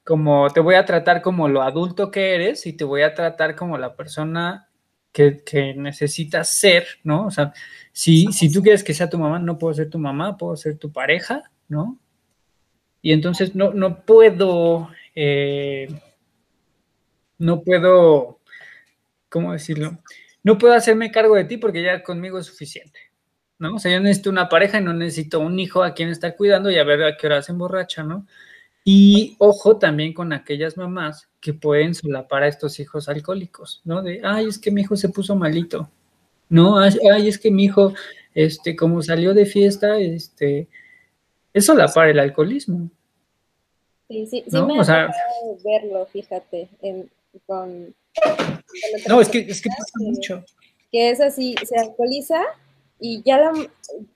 como 0.03 0.50
te 0.50 0.61
voy 0.61 0.74
a 0.74 0.85
tratar 0.85 1.22
como 1.22 1.48
lo 1.48 1.62
adulto 1.62 2.11
que 2.11 2.35
eres 2.35 2.66
y 2.66 2.74
te 2.74 2.85
voy 2.85 3.03
a 3.03 3.14
tratar 3.14 3.57
como 3.57 3.79
la 3.79 3.96
persona 3.96 4.68
que, 5.12 5.74
necesitas 5.77 6.48
ser, 6.50 6.87
¿no? 7.05 7.27
O 7.27 7.31
sea, 7.31 7.55
si, 7.92 8.27
si 8.33 8.53
tú 8.53 8.62
quieres 8.62 8.85
que 8.85 8.92
sea 8.92 9.09
tu 9.09 9.18
mamá, 9.18 9.38
no 9.38 9.57
puedo 9.57 9.72
ser 9.72 9.88
tu 9.88 9.98
mamá, 9.98 10.37
puedo 10.37 10.57
ser 10.57 10.77
tu 10.77 10.92
pareja, 10.92 11.42
¿no? 11.68 11.98
Y 13.00 13.12
entonces 13.12 13.55
no, 13.55 13.72
no 13.72 14.05
puedo... 14.05 14.90
Eh, 15.14 15.88
no 17.38 17.62
puedo, 17.62 18.38
¿cómo 19.29 19.53
decirlo? 19.53 19.99
No 20.42 20.59
puedo 20.59 20.75
hacerme 20.75 21.11
cargo 21.11 21.37
de 21.37 21.44
ti 21.44 21.57
porque 21.57 21.83
ya 21.83 22.03
conmigo 22.03 22.38
es 22.38 22.47
suficiente, 22.47 22.99
¿no? 23.59 23.77
O 23.77 23.79
sea, 23.79 23.92
yo 23.92 24.01
necesito 24.01 24.31
una 24.31 24.49
pareja 24.49 24.79
y 24.79 24.85
no 24.85 24.92
necesito 24.92 25.40
un 25.40 25.59
hijo 25.59 25.83
a 25.83 25.94
quien 25.94 26.11
estar 26.11 26.37
cuidando 26.37 26.70
y 26.70 26.79
a 26.79 26.85
ver 26.85 27.03
a 27.03 27.16
qué 27.16 27.27
hora 27.27 27.42
se 27.42 27.53
emborracha, 27.53 28.03
¿no? 28.03 28.27
Y 28.85 29.37
ojo 29.38 29.79
también 29.79 30.12
con 30.12 30.35
aquellas 30.35 30.77
mamás 30.77 31.29
que 31.40 31.55
pueden 31.55 31.94
solapar 31.94 32.42
a 32.42 32.49
estos 32.49 32.79
hijos 32.79 33.09
alcohólicos, 33.09 33.81
¿no? 33.85 34.03
De, 34.03 34.20
ay, 34.23 34.47
es 34.47 34.59
que 34.59 34.70
mi 34.70 34.83
hijo 34.83 34.94
se 34.97 35.09
puso 35.09 35.35
malito, 35.35 35.88
¿no? 36.51 36.79
Ay, 36.79 37.29
es 37.29 37.38
que 37.38 37.51
mi 37.51 37.64
hijo, 37.64 37.94
este, 38.35 38.77
como 38.77 39.03
salió 39.03 39.33
de 39.33 39.47
fiesta, 39.47 39.99
este, 39.99 40.68
es 41.55 41.64
solapar 41.64 42.09
el 42.09 42.18
alcoholismo. 42.18 42.90
Sí, 44.09 44.27
sí, 44.27 44.44
sí 44.47 44.62
me 44.62 44.81
o 44.81 44.85
verlo, 45.64 46.07
fíjate, 46.12 46.68
en, 46.83 47.11
con, 47.47 47.94
no, 49.09 49.20
es 49.20 49.29
que, 49.29 49.40
es 49.40 49.61
que 49.61 49.68
pasa 49.68 49.92
mucho. 49.99 50.44
Que 50.90 51.11
es 51.11 51.20
así, 51.20 51.55
se 51.64 51.77
alcoholiza 51.79 52.40
y 53.01 53.23
ya 53.23 53.38
la, 53.38 53.53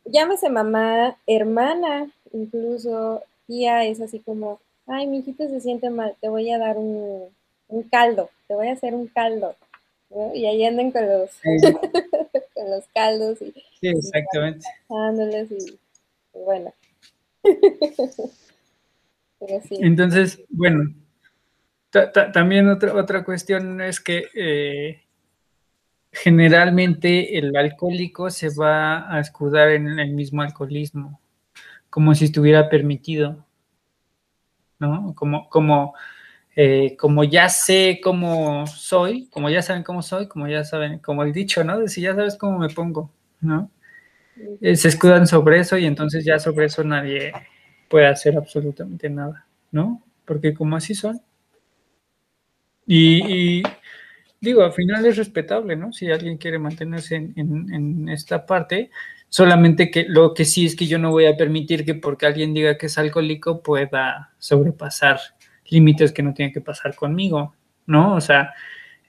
llámese 0.05 0.49
mamá, 0.49 1.17
hermana, 1.27 2.11
incluso 2.33 3.23
tía, 3.47 3.85
es 3.85 4.01
así 4.01 4.21
como, 4.21 4.61
ay, 4.87 5.07
mi 5.07 5.19
hijito 5.19 5.49
se 5.49 5.61
siente 5.61 5.91
mal, 5.91 6.15
te 6.21 6.29
voy 6.29 6.51
a 6.51 6.59
dar 6.59 6.77
un, 6.77 7.29
caldo, 7.91 8.31
te 8.47 8.55
voy 8.55 8.69
a 8.69 8.73
hacer 8.73 8.95
un 8.95 9.09
caldo. 9.09 9.55
Y 10.35 10.47
ahí 10.47 10.65
andan 10.65 10.91
con 10.91 11.07
los, 11.07 11.31
con 12.55 12.71
los 12.71 12.87
caldos. 12.95 13.43
Y, 13.43 13.53
sí, 13.81 13.89
exactamente. 13.89 14.67
Y, 15.51 15.79
bueno. 16.39 16.73
Entonces, 19.71 20.41
bueno, 20.49 20.95
también 22.33 22.69
otra, 22.69 22.95
otra 22.95 23.25
cuestión 23.25 23.81
es 23.81 24.01
que 24.01 24.25
eh, 24.35 25.03
generalmente 26.13 27.39
el 27.39 27.57
alcohólico 27.57 28.29
se 28.29 28.51
va 28.51 29.11
a 29.11 29.21
escudar 29.21 29.71
en 29.71 29.99
el 29.99 30.13
mismo 30.13 30.43
alcoholismo, 30.43 31.19
como 31.91 32.15
si 32.15 32.27
estuviera 32.27 32.69
permitido, 32.71 33.47
¿no? 34.79 35.15
Como, 35.15 35.49
como, 35.49 35.95
eh, 36.57 36.97
como 36.99 37.25
ya 37.25 37.49
sé 37.49 38.01
cómo 38.03 38.67
soy, 38.67 39.29
como 39.31 39.51
ya 39.51 39.63
saben 39.63 39.83
cómo 39.85 40.03
soy, 40.03 40.29
como 40.29 40.49
ya 40.49 40.65
saben, 40.65 40.99
como 41.01 41.23
el 41.23 41.33
dicho, 41.33 41.65
¿no? 41.65 41.79
De 41.81 41.89
si 41.89 42.03
ya 42.03 42.15
sabes 42.15 42.37
cómo 42.37 42.59
me 42.59 42.69
pongo, 42.71 43.13
¿no? 43.41 43.71
Eh, 44.63 44.77
se 44.77 44.89
escudan 44.89 45.27
sobre 45.29 45.61
eso 45.61 45.79
y 45.79 45.87
entonces 45.87 46.25
ya 46.25 46.39
sobre 46.41 46.67
eso 46.67 46.85
nadie 46.85 47.33
puede 47.91 48.07
hacer 48.09 48.37
absolutamente 48.37 49.11
nada, 49.11 49.47
¿no? 49.73 50.03
Porque 50.27 50.55
como 50.55 50.77
así 50.77 50.95
son. 50.95 51.21
Y, 52.91 53.63
digo, 54.41 54.63
al 54.63 54.73
final 54.73 55.05
es 55.05 55.19
respetable, 55.19 55.77
¿no? 55.77 55.93
Si 55.93 56.11
alguien 56.11 56.39
quiere 56.39 56.59
mantenerse 56.59 57.17
en, 57.17 58.09
esta 58.09 58.47
parte, 58.47 58.91
solamente 59.29 59.91
que 59.91 60.07
lo 60.09 60.33
que 60.33 60.47
sí 60.47 60.65
es 60.65 60.75
que 60.75 60.87
yo 60.87 60.99
no 60.99 61.11
voy 61.11 61.27
a 61.27 61.37
permitir 61.37 61.85
que 61.85 61.95
porque 61.95 62.25
alguien 62.25 62.55
diga 62.55 62.79
que 62.79 62.87
es 62.87 62.97
alcohólico 62.97 63.63
pueda 63.63 64.33
sobrepasar 64.39 65.21
límites 65.67 66.13
que 66.13 66.23
no 66.23 66.33
tiene 66.33 66.51
que 66.51 66.63
pasar 66.63 66.95
conmigo, 66.95 67.55
¿no? 67.87 68.15
O 68.15 68.23
sea, 68.23 68.55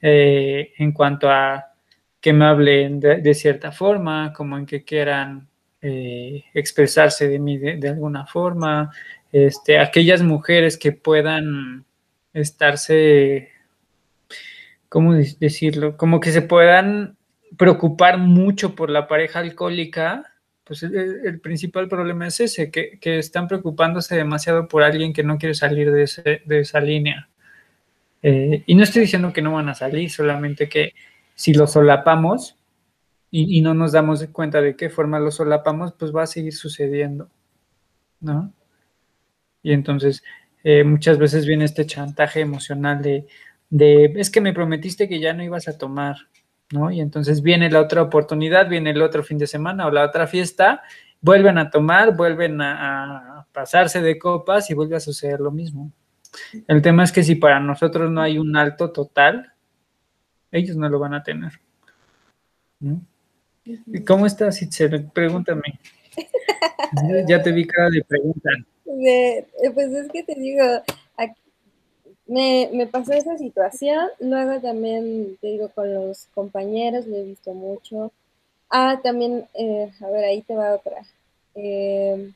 eh, 0.01 0.73
en 0.77 0.91
cuanto 0.91 1.29
a 1.29 1.73
que 2.19 2.33
me 2.33 2.45
hablen 2.45 2.99
de, 2.99 3.33
cierta 3.33 3.71
forma, 3.71 4.33
como 4.33 4.57
en 4.57 4.65
que 4.65 4.83
quieran 4.83 5.47
eh, 5.81 6.43
expresarse 6.53 7.29
de 7.29 7.39
mí 7.39 7.57
de, 7.57 7.87
alguna 7.87 8.25
forma, 8.25 8.91
este, 9.31 9.79
aquellas 9.79 10.21
mujeres 10.21 10.77
que 10.77 10.91
puedan 10.91 11.85
estarse, 12.33 13.49
¿cómo 14.89 15.13
decirlo? 15.13 15.95
Como 15.97 16.19
que 16.19 16.31
se 16.31 16.41
puedan 16.41 17.17
preocupar 17.57 18.17
mucho 18.17 18.75
por 18.75 18.89
la 18.89 19.07
pareja 19.07 19.39
alcohólica, 19.39 20.25
pues 20.63 20.83
el, 20.83 21.39
principal 21.39 21.87
problema 21.87 22.27
es 22.27 22.39
ese, 22.41 22.69
que, 22.69 22.99
están 23.01 23.47
preocupándose 23.47 24.15
demasiado 24.15 24.67
por 24.67 24.83
alguien 24.83 25.13
que 25.13 25.23
no 25.23 25.37
quiere 25.37 25.55
salir 25.55 25.91
de, 25.91 26.41
de 26.45 26.59
esa 26.59 26.79
línea. 26.79 27.29
Eh, 28.21 28.63
y 28.65 28.75
no 28.75 28.83
estoy 28.83 29.03
diciendo 29.03 29.33
que 29.33 29.41
no 29.41 29.53
van 29.53 29.69
a 29.69 29.75
salir, 29.75 30.09
solamente 30.09 30.67
que 30.67 30.93
si 31.35 31.53
lo 31.53 31.67
solapamos 31.67 32.57
y, 33.31 33.61
no 33.61 33.73
nos 33.73 33.91
damos 33.91 34.25
cuenta 34.27 34.61
de 34.61 34.75
qué 34.75 34.89
forma 34.89 35.19
lo 35.19 35.31
solapamos, 35.31 35.93
pues 35.93 36.13
va 36.15 36.23
a 36.23 36.27
seguir 36.27 36.53
sucediendo, 36.53 37.29
¿no? 38.19 38.51
Y 39.61 39.71
entonces 39.73 40.23
eh, 40.63 40.83
muchas 40.83 41.17
veces 41.17 41.45
viene 41.45 41.65
este 41.65 41.85
chantaje 41.85 42.41
emocional 42.41 43.01
de, 43.01 43.27
de, 43.69 44.13
es 44.15 44.29
que 44.29 44.41
me 44.41 44.53
prometiste 44.53 45.07
que 45.07 45.19
ya 45.19 45.33
no 45.33 45.43
ibas 45.43 45.67
a 45.67 45.77
tomar, 45.77 46.17
¿no? 46.71 46.91
Y 46.91 47.01
entonces 47.01 47.41
viene 47.41 47.69
la 47.69 47.81
otra 47.81 48.01
oportunidad, 48.01 48.69
viene 48.69 48.91
el 48.91 49.01
otro 49.01 49.23
fin 49.23 49.37
de 49.37 49.47
semana 49.47 49.87
o 49.87 49.91
la 49.91 50.05
otra 50.05 50.27
fiesta, 50.27 50.81
vuelven 51.21 51.57
a 51.57 51.69
tomar, 51.69 52.15
vuelven 52.15 52.61
a, 52.61 53.39
a 53.39 53.47
pasarse 53.51 54.01
de 54.01 54.17
copas 54.17 54.69
y 54.69 54.73
vuelve 54.73 54.95
a 54.95 54.99
suceder 54.99 55.39
lo 55.39 55.51
mismo. 55.51 55.91
El 56.67 56.81
tema 56.81 57.03
es 57.03 57.11
que 57.11 57.23
si 57.23 57.35
para 57.35 57.59
nosotros 57.59 58.11
no 58.11 58.21
hay 58.21 58.37
un 58.37 58.55
alto 58.55 58.91
total, 58.91 59.53
ellos 60.51 60.75
no 60.75 60.89
lo 60.89 60.99
van 60.99 61.13
a 61.13 61.23
tener. 61.23 61.53
¿Y 63.63 64.03
cómo 64.03 64.25
estás, 64.25 64.61
Itzel? 64.61 65.09
Pregúntame. 65.11 65.79
ya 67.27 67.41
te 67.41 67.51
vi 67.51 67.65
cara 67.65 67.89
de 67.89 68.03
pregunta. 68.03 68.49
Pues 68.85 69.91
es 69.91 70.11
que 70.11 70.23
te 70.23 70.35
digo, 70.35 70.63
me, 72.29 72.87
pasó 72.87 73.13
esa 73.13 73.37
situación, 73.37 74.09
luego 74.19 74.61
también, 74.61 75.37
te 75.41 75.47
digo, 75.47 75.69
con 75.69 75.93
los 75.93 76.27
compañeros, 76.33 77.07
lo 77.07 77.17
he 77.17 77.23
visto 77.23 77.53
mucho. 77.53 78.11
Ah, 78.69 78.99
también, 79.03 79.47
eh, 79.53 79.91
a 80.01 80.09
ver, 80.09 80.25
ahí 80.25 80.41
te 80.41 80.55
va 80.55 80.75
otra. 80.75 81.03
Eh, 81.55 82.31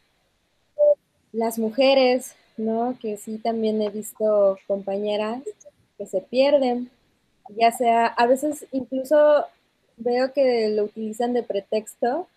las 1.31 1.57
mujeres, 1.59 2.35
¿no? 2.57 2.97
Que 3.01 3.17
sí 3.17 3.37
también 3.37 3.81
he 3.81 3.89
visto 3.89 4.57
compañeras 4.67 5.43
que 5.97 6.05
se 6.05 6.21
pierden 6.21 6.89
ya 7.49 7.71
sea, 7.71 8.07
a 8.07 8.25
veces 8.25 8.65
incluso 8.71 9.45
veo 9.97 10.33
que 10.33 10.69
lo 10.69 10.85
utilizan 10.85 11.33
de 11.33 11.43
pretexto 11.43 12.27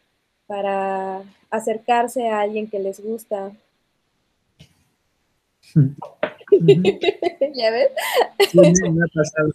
para 0.46 1.22
acercarse 1.50 2.28
a 2.28 2.40
alguien 2.40 2.68
que 2.68 2.78
les 2.78 3.00
gusta. 3.00 3.52
¿Ya 7.54 7.70
ves? 7.70 7.88
me 8.54 8.68
ha 8.68 9.08
pasado. 9.14 9.52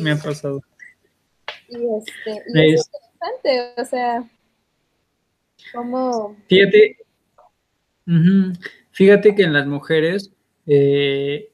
me 0.00 0.10
ha 0.10 0.16
pasado. 0.16 0.62
Y, 1.68 1.76
este, 1.76 2.42
y 2.54 2.74
es, 2.74 2.90
interesante, 2.92 3.80
o 3.80 3.84
sea, 3.84 4.30
como... 5.72 6.36
Fíjate, 6.48 6.98
fíjate 8.90 9.34
que 9.34 9.42
en 9.42 9.52
las 9.52 9.66
mujeres 9.66 10.30
eh, 10.66 11.50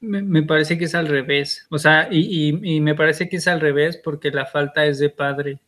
me, 0.00 0.42
parece 0.42 0.78
que 0.78 0.84
es 0.84 0.94
al 0.94 1.08
revés, 1.08 1.66
o 1.70 1.78
sea, 1.78 2.08
y, 2.10 2.52
me 2.80 2.94
parece 2.94 3.28
que 3.28 3.36
es 3.36 3.48
al 3.48 3.60
revés 3.60 3.96
porque 4.02 4.30
la 4.30 4.46
falta 4.46 4.84
es 4.86 4.98
de 4.98 5.10
padre. 5.10 5.60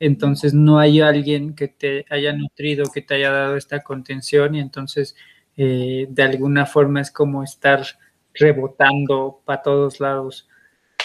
Entonces 0.00 0.54
no 0.54 0.78
hay 0.78 1.00
alguien 1.00 1.54
que 1.54 1.68
te 1.68 2.04
haya 2.08 2.32
nutrido, 2.32 2.84
que 2.92 3.02
te 3.02 3.14
haya 3.14 3.32
dado 3.32 3.56
esta 3.56 3.82
contención 3.82 4.54
y 4.54 4.60
entonces 4.60 5.16
eh, 5.60 6.06
de 6.08 6.22
alguna 6.22 6.66
forma 6.66 7.00
es 7.00 7.10
como 7.10 7.42
estar 7.42 7.84
rebotando 8.32 9.42
para 9.44 9.60
todos 9.60 9.98
lados, 9.98 10.48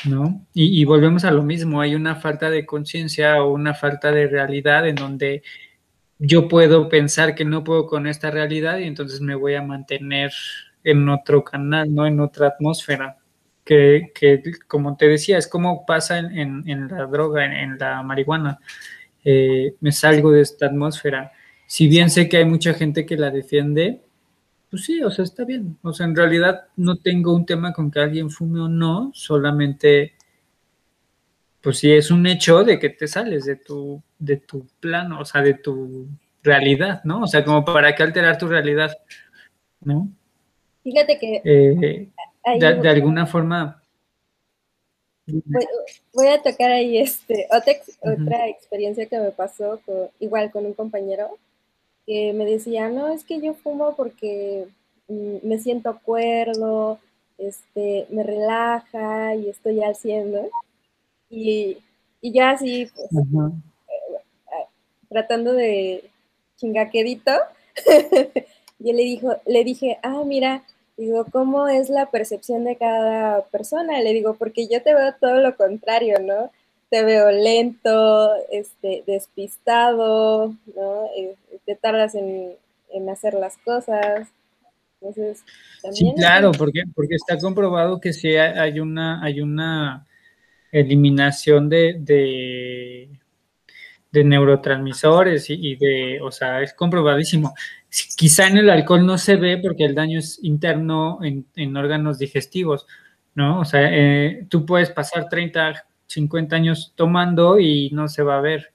¿no? 0.05 0.45
Y, 0.53 0.85
volvemos 0.85 1.25
a 1.25 1.31
lo 1.31 1.41
mismo, 1.41 1.81
hay 1.81 1.95
una 1.95 2.15
falta 2.17 2.51
de 2.51 2.63
conciencia 2.63 3.43
o 3.43 3.51
una 3.51 3.73
falta 3.73 4.11
de 4.11 4.27
realidad 4.27 4.87
en 4.87 4.93
donde 4.93 5.41
yo 6.19 6.47
puedo 6.47 6.87
pensar 6.87 7.33
que 7.33 7.45
no 7.45 7.63
puedo 7.63 7.87
con 7.87 8.05
esta 8.05 8.29
realidad 8.29 8.77
y 8.77 8.83
entonces 8.83 9.21
me 9.21 9.33
voy 9.33 9.55
a 9.55 9.63
mantener 9.63 10.31
en 10.83 11.09
otro 11.09 11.43
canal, 11.43 11.91
¿no? 11.91 12.05
En 12.05 12.19
otra 12.19 12.49
atmósfera. 12.49 13.17
Que, 13.65 14.11
como 14.67 14.97
te 14.97 15.07
decía, 15.07 15.39
es 15.39 15.47
como 15.47 15.85
pasa 15.85 16.19
en, 16.19 16.87
la 16.89 17.07
droga, 17.07 17.45
en, 17.45 17.79
la 17.79 18.03
marihuana. 18.03 18.59
Eh, 19.23 19.75
me 19.79 19.91
salgo 19.91 20.31
de 20.31 20.41
esta 20.41 20.67
atmósfera. 20.67 21.31
Si 21.65 21.87
bien 21.87 22.11
sé 22.11 22.29
que 22.29 22.37
hay 22.37 22.45
mucha 22.45 22.73
gente 22.73 23.05
que 23.05 23.17
la 23.17 23.31
defiende, 23.31 24.01
pues 24.73 24.85
sí, 24.85 25.03
o 25.03 25.11
sea, 25.11 25.23
está 25.23 25.45
bien. 25.45 25.77
O 25.83 25.93
sea, 25.93 26.07
en 26.07 26.15
realidad 26.15 26.65
no 26.77 26.95
tengo 26.95 27.35
un 27.35 27.45
tema 27.45 27.73
con 27.73 27.91
que 27.91 27.99
alguien 27.99 28.31
fume 28.31 28.59
o 28.59 28.67
no, 28.67 29.11
solamente, 29.13 30.13
pues 31.61 31.77
sí, 31.77 31.91
es 31.91 32.09
un 32.09 32.25
hecho 32.25 32.63
de 32.63 32.79
que 32.79 32.89
te 32.89 33.07
sales 33.07 33.45
de 33.45 33.57
tu, 33.57 34.01
de 34.17 34.37
tu 34.37 34.65
plano, 34.79 35.19
o 35.19 35.25
sea, 35.25 35.43
de 35.43 35.53
tu 35.53 36.07
realidad, 36.41 37.03
¿no? 37.03 37.21
O 37.21 37.27
sea, 37.27 37.45
como 37.45 37.63
para 37.63 37.93
qué 37.93 38.01
alterar 38.01 38.35
tu 38.39 38.47
realidad, 38.47 38.97
¿no? 39.81 40.09
Fíjate 40.81 41.19
que... 41.19 41.41
Eh, 41.45 42.09
de, 42.59 42.89
alguna 42.89 43.27
forma... 43.27 43.79
Voy, 45.27 46.27
a 46.29 46.41
tocar 46.41 46.71
ahí 46.71 46.97
este, 46.97 47.47
otra, 47.51 48.47
experiencia 48.47 49.05
que 49.05 49.19
me 49.19 49.29
pasó 49.29 49.79
igual 50.19 50.49
con 50.49 50.65
un 50.65 50.73
compañero 50.73 51.37
que 52.05 52.33
me 52.33 52.45
decía, 52.45 52.89
no, 52.89 53.09
es 53.09 53.23
que 53.23 53.41
yo 53.41 53.53
fumo 53.53 53.95
porque 53.95 54.67
mm, 55.07 55.37
me 55.43 55.59
siento 55.59 55.89
acuerdo, 55.89 56.99
este, 57.37 58.07
me 58.09 58.23
relaja 58.23 59.35
y 59.35 59.49
estoy 59.49 59.81
haciendo. 59.81 60.49
Y, 61.29 61.77
y 62.21 62.31
ya 62.31 62.51
así, 62.51 62.89
pues, 62.93 63.09
eh, 63.11 64.65
tratando 65.09 65.53
de 65.53 66.09
chingaquerito, 66.57 67.31
yo 68.79 68.93
le, 68.93 69.03
dijo, 69.03 69.35
le 69.45 69.63
dije, 69.63 69.99
ah, 70.03 70.23
mira, 70.25 70.63
Digo, 70.95 71.25
¿cómo 71.31 71.67
es 71.67 71.89
la 71.89 72.11
percepción 72.11 72.65
de 72.65 72.75
cada 72.75 73.45
persona? 73.45 73.99
Le 73.99 74.13
digo, 74.13 74.35
porque 74.35 74.67
yo 74.67 74.81
te 74.83 74.93
veo 74.93 75.13
todo 75.19 75.41
lo 75.41 75.55
contrario, 75.55 76.19
¿no? 76.19 76.51
Te 76.93 77.03
veo 77.03 77.31
lento, 77.31 78.35
este, 78.51 79.03
despistado, 79.07 80.55
¿no? 80.75 81.05
Eh, 81.17 81.35
te 81.65 81.73
tardas 81.75 82.13
en, 82.13 82.55
hacer 83.09 83.33
las 83.33 83.57
cosas. 83.57 84.27
Entonces, 85.01 85.43
sí, 85.91 86.13
claro, 86.15 86.51
porque, 86.51 86.83
porque 86.93 87.15
está 87.15 87.39
comprobado 87.39 87.99
que 87.99 88.13
sí 88.13 88.35
hay 88.35 88.79
una, 88.79 89.23
hay 89.23 89.41
una 89.41 90.05
eliminación 90.71 91.67
de, 91.67 91.95
de, 94.11 94.23
neurotransmisores 94.23 95.49
y, 95.49 95.71
y, 95.71 95.75
de, 95.75 96.21
o 96.21 96.31
sea, 96.31 96.61
es 96.61 96.75
comprobadísimo. 96.75 97.55
Quizá 98.15 98.45
en 98.45 98.57
el 98.57 98.69
alcohol 98.69 99.03
no 99.03 99.17
se 99.17 99.35
ve 99.37 99.57
porque 99.57 99.85
el 99.85 99.95
daño 99.95 100.19
es 100.19 100.37
interno 100.43 101.17
en, 101.23 101.75
órganos 101.75 102.19
digestivos, 102.19 102.85
¿no? 103.33 103.61
O 103.61 103.65
sea, 103.65 103.81
eh, 103.91 104.45
tú 104.47 104.63
puedes 104.63 104.91
pasar 104.91 105.27
30, 105.27 105.87
50 106.13 106.55
años 106.55 106.93
tomando 106.95 107.59
y 107.59 107.89
no 107.91 108.07
se 108.07 108.23
va 108.23 108.37
a 108.37 108.41
ver. 108.41 108.73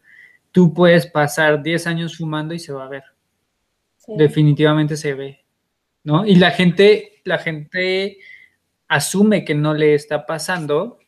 Tú 0.52 0.74
puedes 0.74 1.06
pasar 1.06 1.62
10 1.62 1.86
años 1.86 2.16
fumando 2.16 2.54
y 2.54 2.58
se 2.58 2.72
va 2.72 2.84
a 2.84 2.88
ver. 2.88 3.04
Definitivamente 4.06 4.96
se 4.96 5.14
ve, 5.14 5.44
¿no? 6.04 6.26
Y 6.26 6.36
la 6.36 6.50
gente, 6.50 7.20
la 7.24 7.38
gente 7.38 8.18
asume 8.88 9.44
que 9.44 9.54
no 9.54 9.74
le 9.74 9.94
está 9.94 10.24
pasando, 10.24 10.98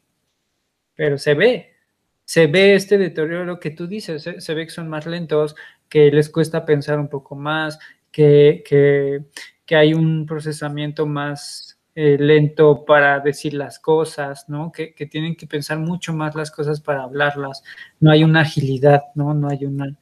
pero 0.95 1.16
se 1.16 1.35
ve. 1.35 1.77
Se 2.25 2.46
ve 2.46 2.75
este 2.75 2.98
deterioro 2.98 3.59
que 3.59 3.71
tú 3.71 3.87
dices, 3.87 4.23
se 4.38 4.54
ve 4.54 4.67
que 4.67 4.71
son 4.71 4.88
más 4.88 5.07
lentos, 5.07 5.57
que 5.88 6.11
les 6.11 6.29
cuesta 6.29 6.65
pensar 6.65 6.98
un 7.00 7.09
poco 7.09 7.35
más, 7.35 7.79
que, 8.13 9.25
hay 9.71 9.94
un 9.94 10.27
procesamiento 10.27 11.07
más 11.07 11.79
eh, 12.03 12.17
lento 12.19 12.87
para 12.87 13.21
decir 13.21 13.53
las 13.53 13.79
cosas, 13.79 14.48
¿no? 14.48 14.73
Que, 14.73 14.94
tienen 15.11 15.37
que 15.37 15.46
pensar 15.46 15.79
mucho 15.79 16.15
más 16.15 16.35
las 16.35 16.51
cosas 16.51 16.81
para 16.81 17.03
hablarlas. 17.03 17.63
No 17.98 18.11
hay 18.11 18.25
una 18.25 18.40
agilidad, 18.40 19.03
¿no? 19.15 19.35
No 19.35 19.51
hay 19.51 19.67
una, 19.67 19.94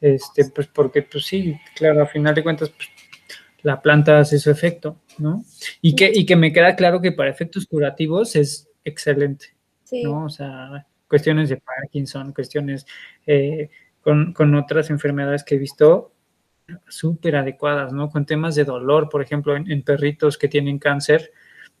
este, 0.00 0.46
pues 0.46 0.66
porque, 0.66 1.02
pues 1.02 1.26
sí, 1.26 1.56
claro, 1.76 2.02
a 2.02 2.06
final 2.06 2.34
de 2.34 2.42
cuentas, 2.42 2.70
pues, 2.70 2.88
la 3.62 3.80
planta 3.80 4.18
hace 4.18 4.40
su 4.40 4.50
efecto, 4.50 4.96
¿no? 5.18 5.44
Y 5.80 5.94
que, 5.94 6.10
y 6.12 6.26
que 6.26 6.34
me 6.34 6.52
queda 6.52 6.74
claro 6.74 7.00
que 7.00 7.12
para 7.12 7.30
efectos 7.30 7.66
curativos 7.66 8.34
es 8.34 8.68
excelente, 8.84 9.54
¿no? 10.02 10.24
O 10.24 10.30
sea, 10.30 10.88
cuestiones 11.06 11.50
de 11.50 11.58
Parkinson, 11.58 12.32
cuestiones 12.32 12.84
eh, 13.28 13.70
con, 14.00 14.32
con, 14.32 14.56
otras 14.56 14.90
enfermedades 14.90 15.44
que 15.44 15.54
he 15.54 15.58
visto, 15.58 16.14
súper 16.88 17.36
adecuadas, 17.36 17.92
¿no? 17.92 18.10
Con 18.10 18.26
temas 18.26 18.54
de 18.54 18.64
dolor, 18.64 19.08
por 19.08 19.22
ejemplo, 19.22 19.56
en, 19.56 19.82
perritos 19.82 20.38
que 20.38 20.48
tienen 20.48 20.78
cáncer, 20.78 21.32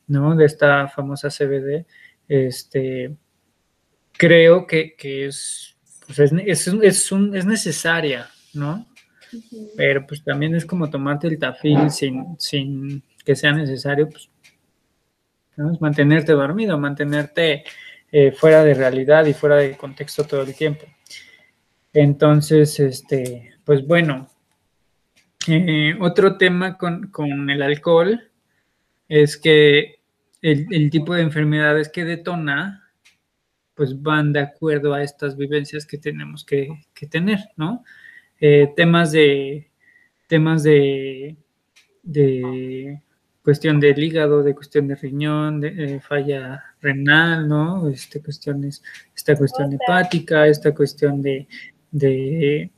¿no? 0.06 0.36
De 0.36 0.44
esta 0.44 0.88
famosa 0.88 1.28
CBD, 1.28 1.86
este, 2.28 3.14
creo 4.12 4.66
que, 4.66 4.94
es, 5.00 5.76
pues 6.06 6.18
es, 6.18 6.32
es, 6.32 6.66
es, 6.68 7.12
un, 7.12 7.36
es 7.36 7.44
necesaria, 7.46 8.28
¿no? 8.52 8.86
Pero 9.76 10.06
pues 10.06 10.22
también 10.22 10.54
es 10.54 10.64
como 10.64 10.88
tomarte 10.90 11.26
el 11.26 11.38
tafil 11.38 11.90
sin, 11.90 12.36
sin 12.38 13.02
que 13.24 13.34
sea 13.34 13.52
necesario, 13.52 14.08
pues, 14.08 14.30
mantenerte 15.80 16.32
dormido, 16.32 16.78
mantenerte 16.78 17.64
eh, 18.10 18.32
fuera 18.32 18.62
de 18.62 18.74
realidad 18.74 19.26
y 19.26 19.34
fuera 19.34 19.56
de 19.56 19.76
contexto 19.76 20.24
todo 20.24 20.42
el 20.42 20.54
tiempo. 20.54 20.84
Entonces, 21.92 22.78
este, 22.80 23.54
pues 23.64 23.86
bueno, 23.86 24.28
eh, 25.46 25.94
otro 26.00 26.36
tema 26.36 26.76
con, 26.76 27.50
el 27.50 27.62
alcohol 27.62 28.30
es 29.08 29.36
que 29.36 30.00
el, 30.42 30.90
tipo 30.90 31.14
de 31.14 31.22
enfermedades 31.22 31.88
que 31.88 32.04
detona, 32.04 32.90
pues 33.74 34.00
van 34.02 34.32
de 34.32 34.40
acuerdo 34.40 34.92
a 34.94 35.02
estas 35.02 35.36
vivencias 35.36 35.86
que 35.86 35.98
tenemos 35.98 36.44
que, 36.44 36.68
tener, 37.10 37.40
¿no? 37.56 37.82
Eh, 38.40 38.72
temas 38.76 39.12
de 39.12 39.70
temas 40.26 40.62
de, 40.62 41.36
de 42.02 43.00
cuestión 43.42 43.78
del 43.78 44.02
hígado, 44.02 44.42
de 44.42 44.54
cuestión 44.54 44.88
de 44.88 44.96
riñón, 44.96 45.60
de 45.60 45.68
eh, 45.96 46.00
falla 46.00 46.62
renal, 46.80 47.46
¿no? 47.46 47.88
Este, 47.88 48.22
cuestiones, 48.22 48.82
esta 49.14 49.36
cuestión 49.36 49.72
hepática, 49.72 50.46
esta 50.46 50.74
cuestión 50.74 51.20
de, 51.20 51.46
de, 51.90 52.70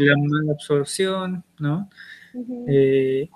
la 0.00 0.16
mala 0.16 0.52
absorción, 0.52 1.44
¿no? 1.58 1.90
Eh, 2.68 3.28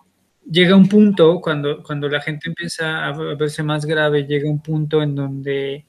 llega 0.50 0.76
un 0.76 0.88
punto, 0.88 1.40
cuando, 1.40 1.82
cuando 1.82 2.08
la 2.08 2.20
gente 2.20 2.48
empieza 2.48 3.06
a 3.06 3.12
verse 3.34 3.62
más 3.62 3.86
grave, 3.86 4.26
llega 4.26 4.50
un 4.50 4.60
punto 4.60 5.02
en 5.02 5.14
donde 5.14 5.86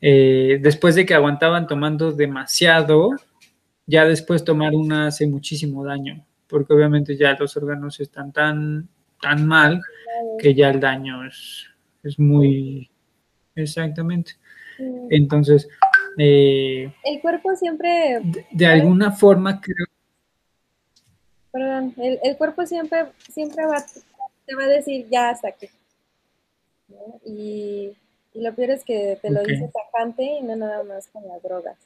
eh, 0.00 0.58
después 0.60 0.94
de 0.94 1.06
que 1.06 1.14
aguantaban 1.14 1.66
tomando 1.66 2.12
demasiado, 2.12 3.10
ya 3.86 4.04
después 4.04 4.44
tomar 4.44 4.74
una 4.74 5.08
hace 5.08 5.26
muchísimo 5.26 5.84
daño, 5.84 6.24
porque 6.48 6.72
obviamente 6.72 7.16
ya 7.16 7.36
los 7.38 7.56
órganos 7.56 8.00
están 8.00 8.32
tan 8.32 8.88
tan 9.20 9.46
mal 9.46 9.80
que 10.38 10.54
ya 10.54 10.70
el 10.70 10.80
daño 10.80 11.26
es, 11.26 11.66
es 12.02 12.18
muy 12.18 12.90
exactamente. 13.54 14.32
Entonces, 15.10 15.68
eh, 16.18 16.92
el 17.04 17.20
cuerpo 17.20 17.54
siempre... 17.56 18.20
De, 18.50 18.66
alguna 18.66 19.12
forma 19.12 19.60
creo... 19.60 19.86
Perdón, 21.54 21.94
el, 21.98 22.36
cuerpo 22.36 22.66
siempre, 22.66 23.06
siempre 23.30 23.64
va, 23.64 23.76
te 24.44 24.56
va 24.56 24.64
a 24.64 24.66
decir 24.66 25.06
ya 25.08 25.30
hasta 25.30 25.50
aquí. 25.50 25.68
Y, 27.24 27.96
lo 28.34 28.52
peor 28.56 28.70
es 28.70 28.82
que 28.82 29.16
te 29.22 29.30
lo 29.30 29.40
dice 29.44 29.70
tajante 29.72 30.24
y 30.24 30.42
no 30.42 30.56
nada 30.56 30.82
más 30.82 31.06
con 31.06 31.22
las 31.28 31.40
drogas 31.40 31.76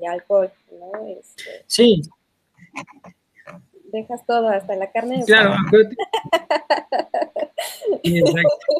y 0.00 0.06
alcohol, 0.06 0.50
¿no? 0.72 1.06
Este, 1.06 1.42
sí, 1.66 2.00
dejas 3.92 4.24
todo, 4.24 4.48
hasta 4.48 4.74
la 4.74 4.90
carne. 4.90 5.22
Claro, 5.26 5.54
acuérdate. 5.66 5.96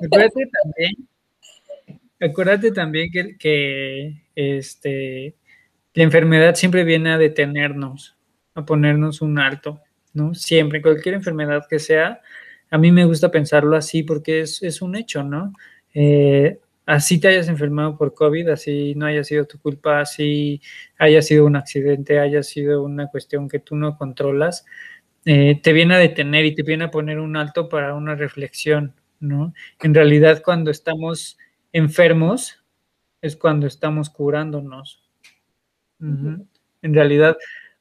Acuérdate 0.03 0.51
también, 0.63 1.09
acuérdate 2.19 2.73
también 2.73 3.11
que, 3.11 3.37
que 3.37 4.23
este, 4.35 5.35
la 5.93 6.03
enfermedad 6.03 6.55
siempre 6.55 6.85
viene 6.85 7.11
a 7.11 7.19
detenernos, 7.19 8.17
a 8.55 8.65
ponernos 8.65 9.21
un 9.21 9.39
alto, 9.39 9.83
¿no? 10.19 10.35
Siempre, 10.35 10.83
cualquier 10.83 11.15
enfermedad 11.15 11.65
que 11.69 11.79
sea, 11.79 12.21
a 12.71 12.79
mí 12.79 12.93
me 12.93 13.05
gusta 13.05 13.31
pensarlo 13.31 13.77
así 13.77 14.03
porque 14.03 14.41
es, 14.41 14.63
es 14.63 14.83
un 14.83 14.97
hecho, 14.97 15.23
¿no? 15.25 15.53
Eh, 15.95 16.59
así 16.87 17.21
te 17.21 17.29
hayas 17.29 17.49
enfermado 17.49 17.97
por 17.97 18.15
COVID, 18.15 18.49
así 18.49 18.95
no 18.95 19.07
haya 19.07 19.25
sido 19.25 19.47
tu 19.47 19.59
culpa, 19.59 20.01
así 20.01 20.61
haya 20.99 21.23
sido 21.23 21.47
un 21.47 21.57
accidente, 21.57 22.19
haya 22.19 22.43
sido 22.43 22.83
una 22.83 23.09
cuestión 23.09 23.49
que 23.49 23.59
tú 23.59 23.77
no 23.77 23.97
controlas, 23.97 24.65
eh, 25.25 25.61
te 25.63 25.73
viene 25.73 25.95
a 25.95 25.99
detener 25.99 26.45
y 26.47 26.55
te 26.55 26.63
viene 26.63 26.85
a 26.85 26.91
poner 26.91 27.19
un 27.19 27.37
alto 27.37 27.69
para 27.69 27.95
una 27.95 28.15
reflexión, 28.15 28.95
¿no? 29.21 29.55
En 29.83 29.95
realidad 29.95 30.43
cuando 30.45 30.71
estamos 30.71 31.39
enfermos 31.73 32.65
es 33.21 33.37
cuando 33.37 33.67
estamos 33.67 34.11
curándonos. 34.11 35.03
En 36.01 36.95
realidad, 36.95 37.37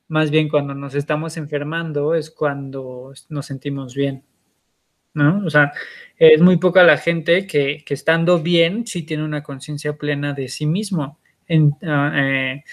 más 0.07 0.31
bien 0.31 0.49
cuando 0.49 0.73
nos 0.73 0.95
estamos 0.95 1.37
enfermando 1.37 2.15
es 2.15 2.31
cuando 2.31 3.13
nos 3.29 3.45
sentimos 3.45 3.95
bien, 3.95 4.23
¿no? 5.13 5.43
O 5.45 5.49
sea, 5.49 5.73
es 6.17 6.41
muy 6.41 6.57
poca 6.57 6.83
la 6.83 6.97
gente 6.97 7.45
que, 7.47 7.83
estando 7.87 8.39
bien 8.39 8.85
sí 8.87 9.03
tiene 9.03 9.23
una 9.23 9.43
conciencia 9.43 9.97
plena 9.97 10.33
de 10.33 10.47
sí 10.47 10.65
mismo. 10.65 11.19
Ah, 11.83 12.11
eh, 12.15 12.63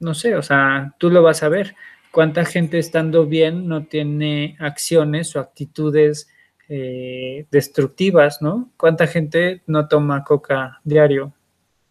no 0.00 0.14
sé, 0.14 0.34
o 0.36 0.42
sea, 0.42 0.94
tú 0.98 1.10
lo 1.10 1.22
vas 1.22 1.42
a 1.42 1.48
ver 1.48 1.74
cuánta 2.10 2.44
gente 2.44 2.78
estando 2.78 3.26
bien 3.26 3.68
no 3.68 3.84
tiene 3.86 4.56
acciones 4.58 5.36
o 5.36 5.40
actitudes 5.40 6.28
eh, 6.68 7.46
destructivas, 7.50 8.42
¿no? 8.42 8.72
¿Cuánta 8.76 9.06
gente 9.06 9.62
no 9.66 9.86
toma 9.88 10.24
coca 10.24 10.80
diario? 10.82 11.34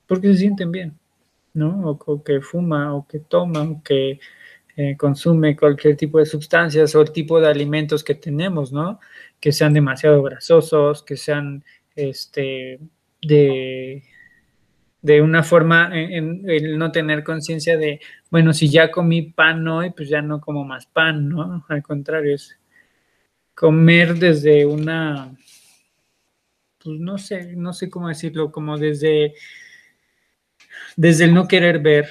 Porque 0.08 0.34
se 0.34 0.40
sienten 0.40 0.72
bien, 0.72 1.00
¿no? 1.56 1.90
O, 1.90 2.24
que 2.24 2.42
fuma, 2.42 2.94
o 2.96 3.08
que 3.08 3.20
toma, 3.20 3.64
o 3.64 3.84
que 3.84 4.20
eh, 4.78 4.96
consume 4.98 5.56
cualquier 5.56 5.98
tipo 5.98 6.20
de 6.20 6.26
sustancias 6.26 6.96
o 6.96 7.02
el 7.02 7.12
tipo 7.12 7.40
de 7.42 7.48
alimentos 7.48 8.04
que 8.04 8.16
tenemos, 8.16 8.72
¿no? 8.72 9.00
Que 9.40 9.52
sean 9.52 9.74
demasiado 9.74 10.22
grasosos, 10.24 11.04
que 11.04 11.18
sean 11.18 11.64
este, 11.96 12.80
de 13.22 14.04
de 15.06 15.22
una 15.22 15.44
forma 15.44 15.92
en, 15.94 16.50
el 16.50 16.80
no 16.80 16.92
tener 16.92 17.24
conciencia 17.24 17.78
de, 17.78 18.00
bueno, 18.32 18.54
si 18.54 18.70
ya 18.72 18.90
comí 18.90 19.22
pan 19.22 19.68
hoy, 19.68 19.92
pues 19.92 20.10
ya 20.10 20.24
no 20.24 20.42
como 20.42 20.66
más 20.66 20.88
pan, 20.88 21.30
¿no? 21.30 21.64
Al 21.70 21.84
contrario, 21.84 22.34
es 22.34 22.58
comer 23.54 24.16
desde 24.16 24.66
una, 24.66 25.32
pues 26.84 27.00
no 27.00 27.20
sé, 27.20 27.56
no 27.56 27.72
sé 27.72 27.88
cómo 27.88 28.08
decirlo, 28.08 28.52
como 28.52 28.80
desde, 28.80 29.36
desde 30.96 31.26
el 31.26 31.34
no 31.34 31.48
querer 31.48 31.80
ver. 31.80 32.08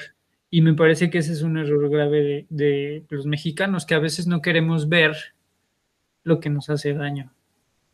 Y 0.51 0.61
me 0.63 0.75
parece 0.75 1.11
que 1.11 1.19
ese 1.19 1.33
es 1.33 1.43
un 1.43 1.59
error 1.59 1.91
grave 1.91 2.23
de, 2.23 2.47
de 2.49 3.05
los 3.11 3.27
mexicanos, 3.27 3.87
que 3.87 3.95
a 3.95 3.99
veces 3.99 4.27
no 4.27 4.41
queremos 4.41 4.89
ver 4.89 5.17
lo 6.23 6.41
que 6.41 6.51
nos 6.51 6.71
hace 6.71 6.95
daño. 6.95 7.33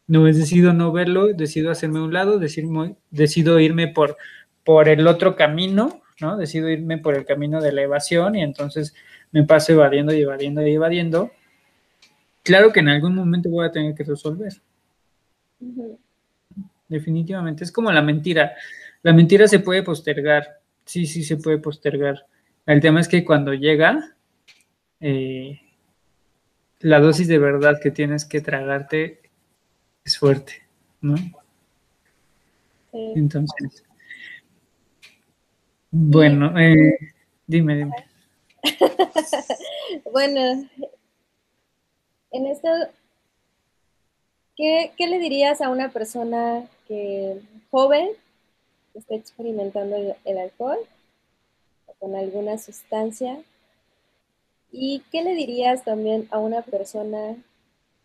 No, 0.07 0.27
es 0.27 0.37
decido 0.37 0.73
no 0.73 0.93
verlo, 0.93 1.29
decido 1.29 1.71
hacerme 1.71 2.01
a 2.01 2.03
un 2.03 2.13
lado, 2.13 2.39
decido, 2.39 2.97
decido 3.11 3.61
irme 3.61 3.89
por 3.89 4.17
por 4.65 4.89
el 4.89 5.07
otro 5.07 5.37
camino, 5.37 6.03
¿no? 6.21 6.37
Decido 6.37 6.69
irme 6.69 6.99
por 6.99 7.17
el 7.17 7.25
camino 7.25 7.61
de 7.61 7.73
la 7.73 7.83
evasión 7.83 8.37
y 8.37 8.43
entonces 8.43 8.95
me 9.33 9.45
paso 9.45 9.73
evadiendo 9.73 10.15
y 10.15 10.23
evadiendo 10.23 10.67
y 10.67 10.75
evadiendo. 10.75 11.31
Claro 12.43 12.73
que 12.73 12.81
en 12.81 12.89
algún 12.89 13.15
momento 13.15 13.49
voy 13.51 13.67
a 13.67 13.73
tener 13.73 13.95
que 13.95 14.05
resolver. 14.05 14.53
Definitivamente. 16.89 17.65
Es 17.65 17.73
como 17.73 17.91
la 17.93 18.03
mentira. 18.03 18.53
La 19.03 19.13
mentira 19.13 19.47
se 19.49 19.61
puede 19.61 19.83
postergar. 19.83 20.60
Sí, 20.85 21.07
sí, 21.07 21.23
se 21.23 21.37
puede 21.37 21.59
postergar. 21.59 22.27
El 22.67 22.81
tema 22.81 23.01
es 23.01 23.09
que 23.09 23.25
cuando 23.25 23.55
llega, 23.55 24.17
eh, 25.01 25.61
la 26.81 27.01
dosis 27.01 27.29
de 27.29 27.39
verdad 27.39 27.79
que 27.83 27.91
tienes 27.91 28.25
que 28.25 28.41
tragarte 28.41 29.21
es 30.05 30.19
fuerte, 30.19 30.63
¿no? 31.01 31.15
Entonces, 32.93 33.85
bueno, 35.91 36.59
eh, 36.59 36.99
dime, 37.47 37.77
dime. 37.77 37.95
bueno, 40.13 40.69
en 42.33 42.47
esto, 42.47 42.69
¿qué, 44.57 44.93
le 44.99 45.19
dirías 45.19 45.61
a 45.61 45.69
una 45.69 45.91
persona 45.91 46.65
que 46.87 47.41
joven 47.71 48.11
está 48.95 49.15
experimentando 49.15 49.97
el, 50.25 50.39
alcohol 50.39 50.79
o 51.87 51.93
con 51.95 52.17
alguna 52.17 52.59
sustancia? 52.59 53.41
¿Y 54.73 55.03
qué 55.11 55.23
le 55.23 55.35
dirías 55.35 55.85
también 55.85 56.29
a 56.31 56.39
una 56.39 56.63
persona 56.63 57.37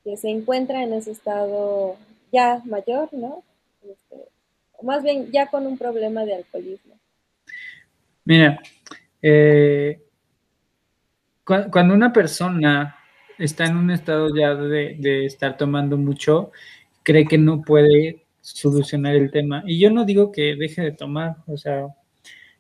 que 0.04 0.18
se 0.18 0.30
encuentra 0.30 0.84
en 0.84 0.94
ese 0.94 1.12
estado 1.12 1.96
ya 2.32 2.62
mayor, 2.66 3.10
¿no? 3.14 3.44
Este, 3.84 4.30
más 4.82 5.04
bien 5.04 5.32
ya 5.32 5.48
con 5.48 5.66
un 5.68 5.78
problema 5.78 6.26
de 6.26 6.36
alcoholismo. 6.36 6.96
Mira, 8.24 8.60
eh, 9.22 10.02
cuando 11.44 11.94
una 11.94 12.12
persona 12.12 12.98
está 13.38 13.66
en 13.66 13.78
un 13.78 13.92
estado 13.92 14.36
ya 14.36 14.56
de, 14.56 15.26
estar 15.26 15.58
tomando 15.58 15.98
mucho, 15.98 16.52
cree 17.04 17.26
que 17.26 17.38
no 17.38 17.62
puede 17.62 18.25
solucionar 18.54 19.16
el 19.16 19.32
tema. 19.32 19.64
Y 19.66 19.80
yo 19.80 19.92
no 19.92 20.06
digo 20.06 20.32
que 20.32 20.56
deje 20.56 20.82
de 20.82 20.92
tomar, 20.92 21.38
o 21.48 21.58
sea, 21.58 21.88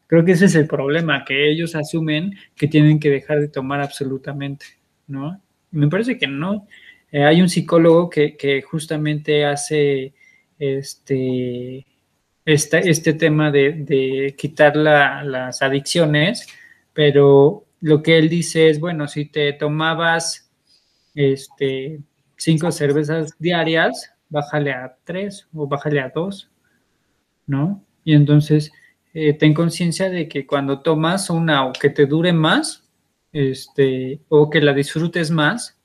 creo 0.08 0.26
que 0.26 0.34
ese 0.34 0.46
es 0.46 0.56
el 0.56 0.68
problema, 0.68 1.26
que 1.26 1.52
ellos 1.52 1.76
asumen 1.76 2.34
que 2.56 2.68
tienen 2.68 3.00
que 3.00 3.10
dejar 3.10 3.40
de 3.40 3.48
tomar 3.48 3.82
absolutamente, 3.82 4.66
¿no? 5.08 5.42
Me 5.72 5.88
parece 5.88 6.18
que 6.18 6.28
no. 6.28 6.68
Eh, 7.12 7.24
hay 7.24 7.42
un 7.42 7.50
psicólogo 7.50 8.10
que, 8.10 8.36
que 8.38 8.62
justamente 8.62 9.46
hace 9.46 10.14
este 10.58 11.86
este, 12.46 12.90
este 12.90 13.14
tema 13.14 13.52
de, 13.52 14.36
quitar 14.38 14.76
las 14.78 15.62
adicciones, 15.62 16.48
pero 16.94 17.66
lo 17.82 18.04
que 18.04 18.18
él 18.18 18.30
dice 18.30 18.70
es, 18.70 18.80
bueno, 18.80 19.08
si 19.08 19.26
te 19.26 19.54
tomabas 19.54 20.50
este, 21.16 22.00
cinco 22.38 22.72
cervezas 22.72 23.36
diarias, 23.40 24.12
bájale 24.30 24.71
a 24.71 24.97
tres 25.03 25.47
o 25.53 25.67
bájale 25.67 26.01
a 26.01 26.09
dos, 26.09 26.49
¿no? 27.47 27.84
Y 28.03 28.13
entonces 28.13 28.71
eh, 29.13 29.34
ten 29.34 29.53
conciencia 29.53 30.09
de 30.09 30.28
que 30.28 30.45
cuando 30.45 30.82
tomas 30.82 31.30
una 31.30 31.65
o 31.65 31.73
que 31.73 31.89
te 31.89 32.05
dure 32.05 32.34
más, 32.34 32.84
este, 33.32 34.21
o 34.30 34.49
que 34.49 34.61
la 34.61 34.73
disfrutes 34.73 35.32
más, 35.32 35.78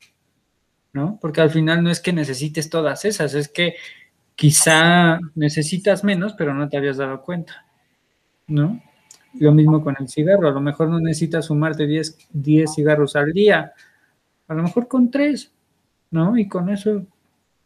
¿no? 0.93 1.19
Porque 1.21 1.41
al 1.41 1.51
final 1.51 1.83
no 1.83 1.91
es 1.91 2.01
que 2.01 2.13
necesites 2.13 2.71
todas 2.71 3.05
esas, 3.05 3.35
es 3.35 3.49
que 3.49 3.75
quizá 4.35 5.19
necesitas 5.35 6.03
menos, 6.03 6.35
pero 6.35 6.55
no 6.55 6.69
te 6.69 6.77
habías 6.77 6.97
dado 6.97 7.23
cuenta, 7.23 7.67
¿no? 8.47 8.81
Lo 9.35 9.53
mismo 9.53 9.83
con 9.83 9.97
el 10.01 10.09
cigarro, 10.09 10.49
a 10.49 10.53
lo 10.53 10.61
mejor 10.61 10.89
no 10.89 10.99
necesitas 10.99 11.47
sumarte 11.47 11.87
10, 11.87 12.29
10 12.33 12.75
cigarros 12.75 13.15
al 13.17 13.33
día, 13.33 13.73
a 14.49 14.55
lo 14.55 14.63
mejor 14.63 14.89
con 14.89 15.11
tres, 15.11 15.53
¿no? 16.11 16.37
Y 16.37 16.49
con 16.49 16.69
eso, 16.69 17.07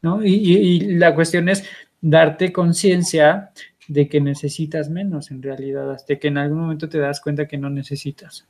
¿no? 0.04 0.22
Y, 0.22 0.80
la 0.98 1.14
cuestión 1.14 1.48
es 1.48 1.64
darte 2.02 2.52
conciencia 2.52 3.50
de 3.88 4.06
que 4.06 4.20
necesitas 4.20 4.90
menos 4.90 5.30
en 5.30 5.42
realidad, 5.42 5.90
hasta 5.90 6.16
que 6.16 6.28
en 6.28 6.36
algún 6.36 6.60
momento 6.60 6.90
te 6.90 6.98
das 6.98 7.22
cuenta 7.22 7.48
que 7.48 7.56
no 7.56 7.70
necesitas, 7.70 8.46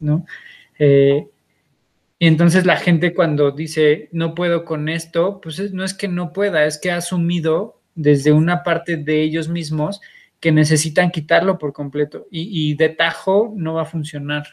¿no? 0.00 0.24
Eh, 0.78 1.26
y 2.18 2.26
entonces 2.26 2.64
la 2.64 2.78
gente 2.78 3.12
cuando 3.12 3.50
dice, 3.50 4.08
no 4.10 4.34
puedo 4.34 4.64
con 4.64 4.88
esto, 4.88 5.38
pues 5.42 5.74
no 5.74 5.84
es 5.84 5.92
que 5.92 6.08
no 6.08 6.32
pueda, 6.32 6.64
es 6.64 6.78
que 6.78 6.90
ha 6.90 6.96
asumido 6.96 7.78
desde 7.94 8.32
una 8.32 8.62
parte 8.62 8.96
de 8.96 9.22
ellos 9.22 9.50
mismos 9.50 10.00
que 10.40 10.50
necesitan 10.50 11.10
quitarlo 11.10 11.58
por 11.58 11.74
completo 11.74 12.26
y, 12.30 12.74
de 12.74 12.88
tajo 12.88 13.52
no 13.54 13.74
va 13.74 13.82
a 13.82 13.86
funcionar, 13.86 14.46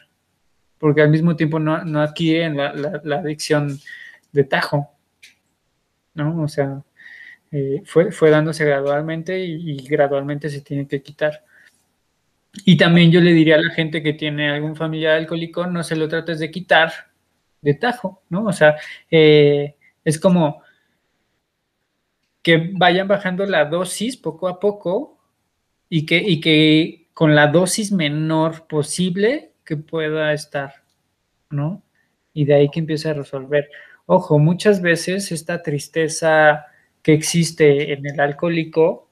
porque 0.78 1.00
al 1.00 1.08
mismo 1.08 1.36
tiempo 1.36 1.58
no, 1.58 1.82
no 1.84 2.02
adquieren 2.02 2.58
la, 2.58 3.16
adicción 3.16 3.78
de 4.32 4.44
tajo, 4.44 4.93
¿no? 6.14 6.42
O 6.42 6.48
sea, 6.48 6.82
eh, 7.52 7.82
fue, 7.84 8.10
fue 8.12 8.30
dándose 8.30 8.64
gradualmente 8.64 9.38
y, 9.44 9.76
gradualmente 9.86 10.50
se 10.50 10.60
tiene 10.60 10.88
que 10.88 11.02
quitar. 11.02 11.44
Y 12.64 12.76
también 12.76 13.10
yo 13.10 13.20
le 13.20 13.32
diría 13.32 13.56
a 13.56 13.62
la 13.62 13.70
gente 13.74 14.02
que 14.02 14.12
tiene 14.12 14.50
algún 14.50 14.76
familiar 14.76 15.16
alcohólico, 15.16 15.66
no 15.66 15.82
se 15.82 15.96
lo 15.96 16.08
trates 16.08 16.38
de 16.38 16.50
quitar 16.50 16.92
de 17.60 17.74
tajo, 17.74 18.22
¿no? 18.28 18.44
O 18.44 18.52
sea, 18.52 18.76
eh, 19.10 19.76
es 20.04 20.20
como 20.20 20.62
que 22.42 22.70
vayan 22.74 23.08
bajando 23.08 23.46
la 23.46 23.64
dosis 23.64 24.16
poco 24.16 24.48
a 24.48 24.60
poco 24.60 25.18
y 25.88 26.06
que, 26.06 26.18
y 26.18 26.40
que 26.40 27.08
con 27.14 27.34
la 27.34 27.46
dosis 27.46 27.92
menor 27.92 28.66
posible 28.66 29.52
que 29.64 29.76
pueda 29.76 30.32
estar, 30.32 30.82
¿no? 31.50 31.82
Y 32.32 32.44
de 32.44 32.54
ahí 32.54 32.68
que 32.68 32.80
empiece 32.80 33.08
a 33.08 33.14
resolver. 33.14 33.70
Ojo, 34.06 34.38
muchas 34.38 34.82
veces 34.82 35.32
esta 35.32 35.62
tristeza 35.62 36.66
que 37.02 37.14
existe 37.14 37.92
en 37.92 38.06
el 38.06 38.20
alcohólico 38.20 39.10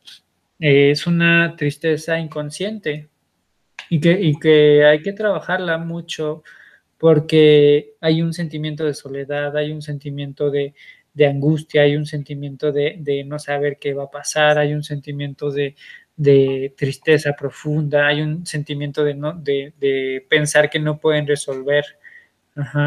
eh, 0.60 0.90
es 0.90 1.06
una 1.06 1.56
tristeza 1.56 2.18
inconsciente 2.18 3.08
y 3.90 4.00
que, 4.00 4.12
y 4.20 4.38
que 4.38 4.84
hay 4.84 5.02
que 5.02 5.12
trabajarla 5.12 5.78
mucho 5.78 6.42
porque 7.02 7.94
hay 8.00 8.22
un 8.22 8.32
sentimiento 8.32 8.84
de 8.84 8.94
soledad, 8.94 9.56
hay 9.56 9.72
un 9.72 9.82
sentimiento 9.82 10.52
de, 10.52 10.72
angustia, 11.28 11.82
hay 11.82 11.96
un 11.96 12.06
sentimiento 12.06 12.70
de, 12.70 13.24
no 13.26 13.40
saber 13.40 13.78
qué 13.80 13.92
va 13.92 14.04
a 14.04 14.10
pasar, 14.10 14.56
hay 14.56 14.72
un 14.72 14.84
sentimiento 14.84 15.50
de, 15.50 15.74
tristeza 16.76 17.32
profunda, 17.32 18.06
hay 18.06 18.22
un 18.22 18.46
sentimiento 18.46 19.02
de, 19.02 19.14
no, 19.14 19.32
de, 19.32 20.24
pensar 20.30 20.70
que 20.70 20.78
no 20.78 21.00
pueden 21.00 21.26
resolver. 21.26 21.84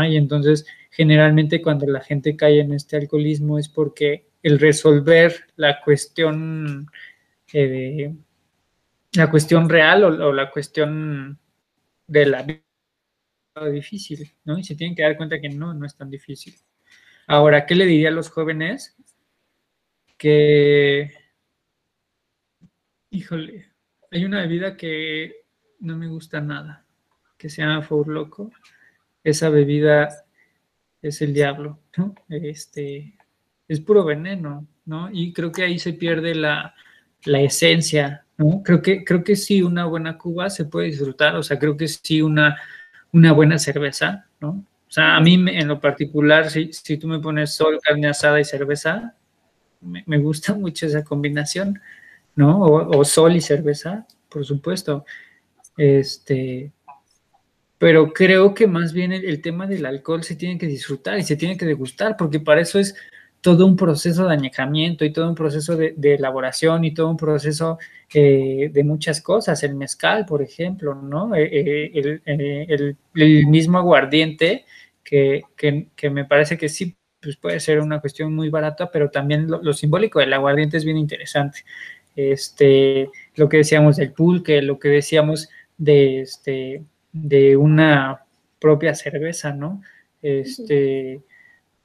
Y 0.07 0.17
entonces 0.17 0.65
generalmente 0.91 1.61
cuando 1.61 1.87
la 1.87 2.01
gente 2.01 2.35
cae 2.35 2.59
en 2.59 2.73
este 2.73 2.97
alcoholismo 2.97 3.57
es 3.57 3.67
porque 3.67 4.27
el 4.43 4.59
resolver 4.59 5.47
la 5.55 5.81
cuestión, 5.81 6.87
eh, 7.51 8.13
la 9.13 9.31
cuestión 9.31 9.67
real 9.67 10.03
o, 10.03 10.31
la 10.31 10.51
cuestión 10.51 11.39
de 12.07 12.25
la 12.27 12.43
vida 12.43 12.61
difícil, 13.71 14.31
¿no? 14.43 14.57
Y 14.57 14.63
se 14.63 14.75
tienen 14.75 14.95
que 14.95 15.01
dar 15.01 15.17
cuenta 15.17 15.39
que 15.41 15.49
no, 15.49 15.73
no 15.73 15.85
es 15.85 15.95
tan 15.95 16.09
difícil. 16.09 16.55
Ahora, 17.25 17.65
¿qué 17.65 17.73
le 17.73 17.85
diría 17.85 18.09
a 18.09 18.11
los 18.11 18.29
jóvenes? 18.29 18.95
Que, 20.17 21.11
híjole, 23.09 23.71
hay 24.11 24.25
una 24.25 24.41
bebida 24.41 24.77
que 24.77 25.45
no 25.79 25.97
me 25.97 26.07
gusta 26.07 26.39
nada, 26.39 26.85
que 27.37 27.49
se 27.49 27.61
llama 27.61 27.81
Four 27.81 28.09
Loco. 28.09 28.51
Esa 29.25 29.49
bebida 29.49 30.07
es 31.01 31.21
el 31.21 31.33
diablo, 31.33 31.81
¿no? 31.97 32.15
Este, 32.29 33.17
es 33.67 33.81
puro 33.81 34.05
veneno, 34.05 34.65
¿no? 34.85 35.09
Y 35.11 35.33
creo 35.33 35.51
que 35.51 35.63
ahí 35.63 35.79
se 35.79 35.91
pierde 35.91 36.33
la, 36.33 36.73
la 37.25 37.41
esencia, 37.41 38.25
¿no? 38.37 38.63
Creo 38.63 38.81
que, 38.81 39.03
creo 39.03 39.21
que 39.21 39.35
sí, 39.35 39.61
una 39.61 39.83
buena 39.83 40.17
Cuba 40.17 40.49
se 40.49 40.63
puede 40.63 40.87
disfrutar, 40.87 41.35
o 41.35 41.43
sea, 41.43 41.59
creo 41.59 41.75
que 41.75 41.89
sí, 41.89 42.21
una 42.21 42.57
una 43.15 43.31
buena 43.31 43.57
cerveza, 43.57 44.25
¿no? 44.41 44.65
O 44.87 44.91
sea, 44.91 45.15
a 45.15 45.21
mí 45.21 45.35
en 45.35 45.69
lo 45.69 45.79
particular, 45.79 46.49
si, 46.51 46.71
si 46.73 46.97
tú 46.97 47.07
me 47.07 47.19
pones 47.19 47.55
sol, 47.55 47.79
carne 47.81 48.09
asada 48.09 48.41
y 48.41 48.43
cerveza, 48.43 49.15
me, 49.79 50.17
gusta 50.17 50.53
mucho 50.53 50.85
esa 50.85 51.03
combinación, 51.03 51.79
¿no? 52.35 52.59
O, 52.59 53.05
sol 53.05 53.37
y 53.37 53.41
cerveza, 53.41 54.05
por 54.29 54.43
supuesto. 54.43 55.05
Este, 55.77 56.73
pero 57.77 58.13
creo 58.13 58.53
que 58.53 58.67
más 58.67 58.93
bien 58.93 59.11
el, 59.11 59.41
tema 59.41 59.67
del 59.67 59.85
alcohol 59.85 60.23
se 60.23 60.35
tiene 60.35 60.57
que 60.57 60.67
disfrutar 60.67 61.19
y 61.19 61.23
se 61.23 61.35
tiene 61.35 61.57
que 61.57 61.65
degustar, 61.65 62.15
porque 62.17 62.39
para 62.39 62.61
eso 62.61 62.79
es 62.79 62.95
todo 63.41 63.67
un 63.67 63.75
proceso 63.75 64.27
de 64.27 64.33
añejamiento 64.33 65.05
y 65.05 65.13
todo 65.13 65.29
un 65.29 65.35
proceso 65.35 65.75
de, 65.75 65.93
elaboración 66.01 66.83
y 66.83 66.93
todo 66.93 67.09
un 67.09 67.17
proceso 67.17 67.77
eh, 68.13 68.71
de 68.73 68.83
muchas 68.83 69.21
cosas. 69.21 69.61
El 69.63 69.75
mezcal, 69.75 70.25
por 70.25 70.41
ejemplo, 70.41 70.95
¿no? 70.95 71.35
Eh, 71.35 71.91
eh, 71.93 72.67
el, 72.67 72.97
mismo 73.47 73.77
aguardiente, 73.77 74.65
que, 75.03 75.43
me 76.11 76.25
parece 76.25 76.57
que 76.57 76.69
sí 76.69 76.95
pues 77.21 77.37
puede 77.37 77.59
ser 77.59 77.81
una 77.81 78.01
cuestión 78.01 78.33
muy 78.33 78.49
barata, 78.49 78.89
pero 78.91 79.09
también 79.09 79.47
lo, 79.47 79.73
simbólico 79.73 80.19
del 80.19 80.33
aguardiente 80.33 80.77
es 80.77 80.85
bien 80.85 80.97
interesante. 80.97 81.59
Este, 82.15 83.09
lo 83.35 83.49
que 83.49 83.57
decíamos 83.57 83.97
del 83.97 84.13
pulque, 84.13 84.61
lo 84.61 84.79
que 84.79 84.89
decíamos 84.89 85.49
de, 85.77 86.21
este, 86.21 86.83
de 87.15 87.55
una 87.55 88.25
propia 88.59 88.93
cerveza, 88.93 89.53
¿no? 89.53 89.81
Este, 90.21 91.21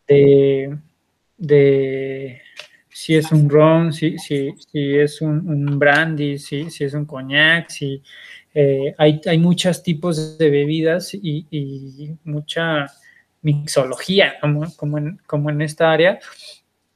de 0.06 0.78
de 1.40 2.42
si 2.90 3.16
es 3.16 3.32
un 3.32 3.48
ron, 3.48 3.92
si, 3.92 4.18
si, 4.18 4.52
si 4.70 4.98
es 4.98 5.20
un, 5.22 5.78
brandy, 5.78 6.38
si, 6.38 6.70
si, 6.70 6.84
es 6.84 6.92
un 6.92 7.06
coñac, 7.06 7.70
si 7.70 8.02
eh, 8.54 8.94
hay, 8.98 9.20
hay 9.26 9.38
muchos 9.38 9.82
tipos 9.82 10.36
de 10.36 10.50
bebidas 10.50 11.14
y, 11.14 12.14
mucha 12.24 12.86
mixología 13.42 14.34
como, 14.40 14.66
como, 14.76 14.98
en, 14.98 15.18
como 15.26 15.48
en 15.48 15.62
esta 15.62 15.90
área 15.90 16.18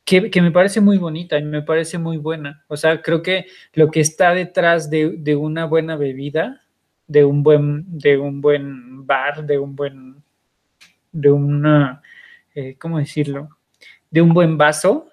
que, 0.04 0.42
me 0.42 0.50
parece 0.50 0.82
muy 0.82 0.98
bonita 0.98 1.38
y 1.38 1.44
me 1.44 1.62
parece 1.62 1.96
muy 1.96 2.18
buena. 2.18 2.64
O 2.68 2.76
sea, 2.76 3.00
creo 3.00 3.22
que 3.22 3.46
lo 3.72 3.90
que 3.90 4.00
está 4.00 4.34
detrás 4.34 4.90
de, 4.90 5.36
una 5.36 5.64
buena 5.64 5.96
bebida, 5.96 6.60
de 7.06 7.24
un 7.24 7.42
buen, 7.42 7.84
de 7.98 8.18
un 8.18 8.40
buen 8.40 9.06
bar, 9.06 9.44
de 9.44 9.58
un 9.58 9.76
buen, 9.76 10.22
de 11.12 11.30
una, 11.30 12.02
eh, 12.54 12.76
¿cómo 12.78 12.98
decirlo? 12.98 13.48
de 14.14 14.22
un 14.22 14.32
buen 14.32 14.56
vaso, 14.56 15.08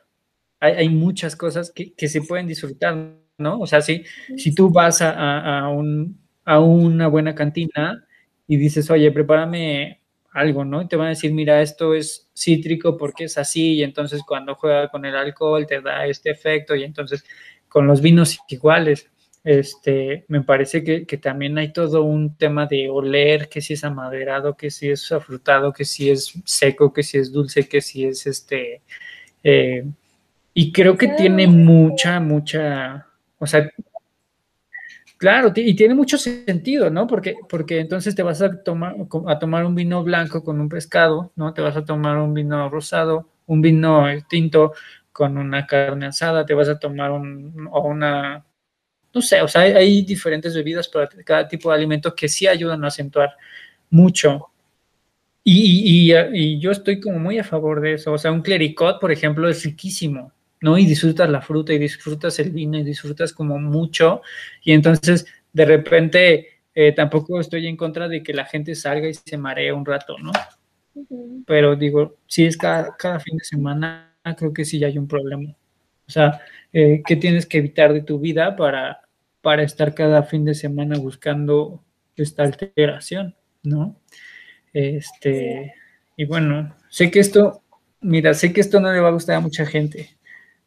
hay, 0.60 0.88
muchas 0.88 1.36
cosas 1.36 1.72
que, 1.72 2.08
se 2.08 2.22
pueden 2.22 2.46
disfrutar, 2.46 3.16
¿no? 3.40 3.60
O 3.60 3.66
sea, 3.66 3.82
si, 3.82 4.04
si 4.38 4.54
tú 4.54 4.70
vas 4.70 5.02
a, 5.02 5.68
un, 5.70 6.20
a 6.46 6.60
una 6.60 7.08
buena 7.08 7.34
cantina 7.34 8.06
y 8.46 8.58
dices, 8.58 8.92
oye, 8.92 9.12
prepárame 9.12 10.02
algo, 10.32 10.64
¿no? 10.66 10.84
Y 10.84 10.88
te 10.88 10.98
van 10.98 11.08
a 11.08 11.10
decir, 11.10 11.34
mira, 11.34 11.64
esto 11.64 11.96
es 11.96 12.30
cítrico 12.38 12.96
porque 12.96 13.24
es 13.24 13.40
así, 13.40 13.78
y 13.78 13.84
entonces 13.84 14.22
cuando 14.22 14.54
juega 14.54 14.90
con 14.90 15.04
el 15.04 15.16
alcohol 15.16 15.66
te 15.66 15.82
da 15.82 16.06
este 16.06 16.30
efecto, 16.30 16.76
y 16.76 16.84
entonces 16.84 17.26
con 17.68 17.88
los 17.88 18.02
vinos 18.02 18.40
iguales. 18.50 19.10
Este, 19.44 20.26
me 20.28 20.42
parece 20.42 20.84
que, 20.84 21.06
que, 21.08 21.18
también 21.18 21.58
hay 21.58 21.74
todo 21.74 22.04
un 22.04 22.36
tema 22.38 22.68
de 22.68 22.90
oler, 22.90 23.50
que 23.50 23.60
si 23.62 23.74
es 23.74 23.84
amaderado, 23.84 24.56
que 24.56 24.70
si 24.70 24.90
es 24.90 25.12
afrutado, 25.12 25.74
que 25.74 25.84
si 25.84 26.12
es 26.12 26.34
seco, 26.46 26.94
que 26.94 27.02
si 27.02 27.18
es 27.18 27.32
dulce, 27.32 27.68
que 27.68 27.82
si 27.82 28.06
es 28.06 28.28
este. 28.28 28.82
Eh, 29.44 29.84
y 30.54 30.72
creo 30.72 30.98
que 30.98 31.08
tiene 31.10 31.48
mucha, 31.48 32.20
mucha, 32.20 33.08
o 33.40 33.48
sea, 33.48 33.72
claro, 35.18 35.52
y 35.56 35.76
tiene 35.76 35.96
mucho 35.96 36.18
sentido, 36.18 36.90
¿no? 36.90 37.08
Porque, 37.08 37.36
porque 37.50 37.80
entonces 37.80 38.14
te 38.16 38.24
vas 38.24 38.42
a 38.42 38.62
tomar, 38.64 38.96
a 39.28 39.40
tomar 39.40 39.66
un 39.66 39.76
vino 39.76 40.04
blanco 40.04 40.44
con 40.44 40.62
un 40.62 40.70
pescado, 40.70 41.32
¿no? 41.36 41.54
Te 41.54 41.62
vas 41.62 41.78
a 41.78 41.86
tomar 41.86 42.18
un 42.18 42.34
vino 42.34 42.70
rosado, 42.70 43.30
un 43.48 43.62
vino 43.62 44.06
tinto 44.30 44.74
con 45.12 45.38
una 45.38 45.66
carne 45.68 46.08
asada, 46.08 46.46
te 46.46 46.54
vas 46.54 46.70
a 46.70 46.80
tomar 46.80 47.12
un, 47.12 47.68
o 47.72 47.88
una 47.88 48.46
no 49.14 49.22
sé, 49.22 49.42
o 49.42 49.48
sea, 49.48 49.62
hay, 49.62 50.02
diferentes 50.04 50.56
bebidas 50.56 50.88
para 50.88 51.10
cada 51.26 51.48
tipo 51.48 51.70
de 51.70 51.76
alimento 51.76 52.16
que 52.16 52.30
sí 52.30 52.48
ayudan 52.48 52.84
a 52.84 52.88
acentuar 52.88 53.36
mucho. 53.90 54.48
Y, 55.44 56.12
y, 56.14 56.60
yo 56.60 56.72
estoy 56.72 57.00
como 57.00 57.20
muy 57.20 57.40
a 57.40 57.44
favor 57.44 57.82
de 57.82 57.94
eso. 57.94 58.14
O 58.14 58.18
sea, 58.18 58.32
un 58.32 58.42
clericot, 58.42 59.00
por 59.00 59.12
ejemplo, 59.12 59.50
es 59.50 59.64
riquísimo, 59.64 60.32
¿no? 60.62 60.78
Y 60.78 60.86
disfrutas 60.86 61.30
la 61.30 61.42
fruta 61.42 61.74
y 61.74 61.80
disfrutas 61.80 62.40
el 62.40 62.52
vino 62.52 62.78
y 62.78 62.84
disfrutas 62.84 63.34
como 63.34 63.60
mucho. 63.60 64.22
Y 64.64 64.72
entonces, 64.74 65.26
de 65.52 65.66
repente, 65.66 66.48
eh, 66.74 66.94
tampoco 66.94 67.40
estoy 67.40 67.68
en 67.68 67.76
contra 67.76 68.08
de 68.08 68.24
que 68.24 68.34
la 68.34 68.46
gente 68.46 68.76
salga 68.76 69.10
y 69.10 69.14
se 69.14 69.38
maree 69.38 69.74
un 69.74 69.86
rato, 69.86 70.16
¿no? 70.20 70.32
Pero 71.46 71.76
digo, 71.76 72.18
si 72.28 72.46
es 72.46 72.56
cada, 72.56 72.96
cada 72.96 73.20
fin 73.20 73.38
de 73.38 73.44
semana, 73.44 74.16
creo 74.38 74.54
que 74.54 74.66
sí 74.66 74.80
ya 74.80 74.88
hay 74.88 74.98
un 74.98 75.08
problema. 75.08 75.56
O 76.12 76.14
sea, 76.14 76.42
eh, 76.74 77.02
¿qué 77.08 77.16
tienes 77.16 77.46
que 77.46 77.60
evitar 77.60 77.94
de 77.94 78.02
tu 78.02 78.20
vida 78.20 78.58
para, 78.58 79.00
para 79.42 79.64
estar 79.64 79.96
cada 79.96 80.24
fin 80.24 80.44
de 80.44 80.54
semana 80.54 80.98
buscando 80.98 81.82
esta 82.18 82.44
alteración, 82.44 83.34
¿no? 83.64 83.96
Este, 84.74 85.74
y 86.18 86.26
bueno, 86.26 86.76
sé 86.90 87.10
que 87.10 87.22
esto, 87.22 87.62
mira, 88.02 88.34
sé 88.34 88.52
que 88.52 88.60
esto 88.60 88.82
no 88.82 88.92
le 88.92 89.00
va 89.00 89.08
a 89.08 89.14
gustar 89.14 89.38
a 89.38 89.40
mucha 89.40 89.66
gente, 89.66 90.10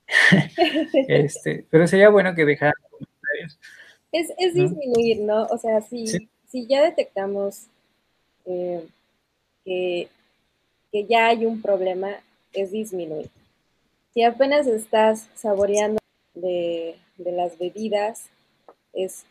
este, 1.09 1.67
pero 1.69 1.87
sería 1.87 2.09
bueno 2.09 2.35
que 2.35 2.47
dejara 2.47 2.73
comentarios. 2.89 3.59
Es, 4.13 4.31
es 4.39 4.55
disminuir, 4.55 5.21
¿no? 5.21 5.43
O 5.45 5.59
sea, 5.59 5.83
si, 5.83 6.07
si 6.49 6.67
ya 6.67 6.85
detectamos 6.85 7.67
eh, 8.47 8.83
que, 9.63 10.09
que 10.91 11.05
ya 11.05 11.27
hay 11.27 11.45
un 11.45 11.61
problema, 11.61 12.13
es 12.55 12.73
disminuir. 12.73 13.29
Si 14.15 14.23
apenas 14.23 14.69
estás 14.69 15.29
saboreando 15.35 15.99
de, 16.35 16.95
las 17.19 17.59
bebidas, 17.59 18.27
es 18.93 19.25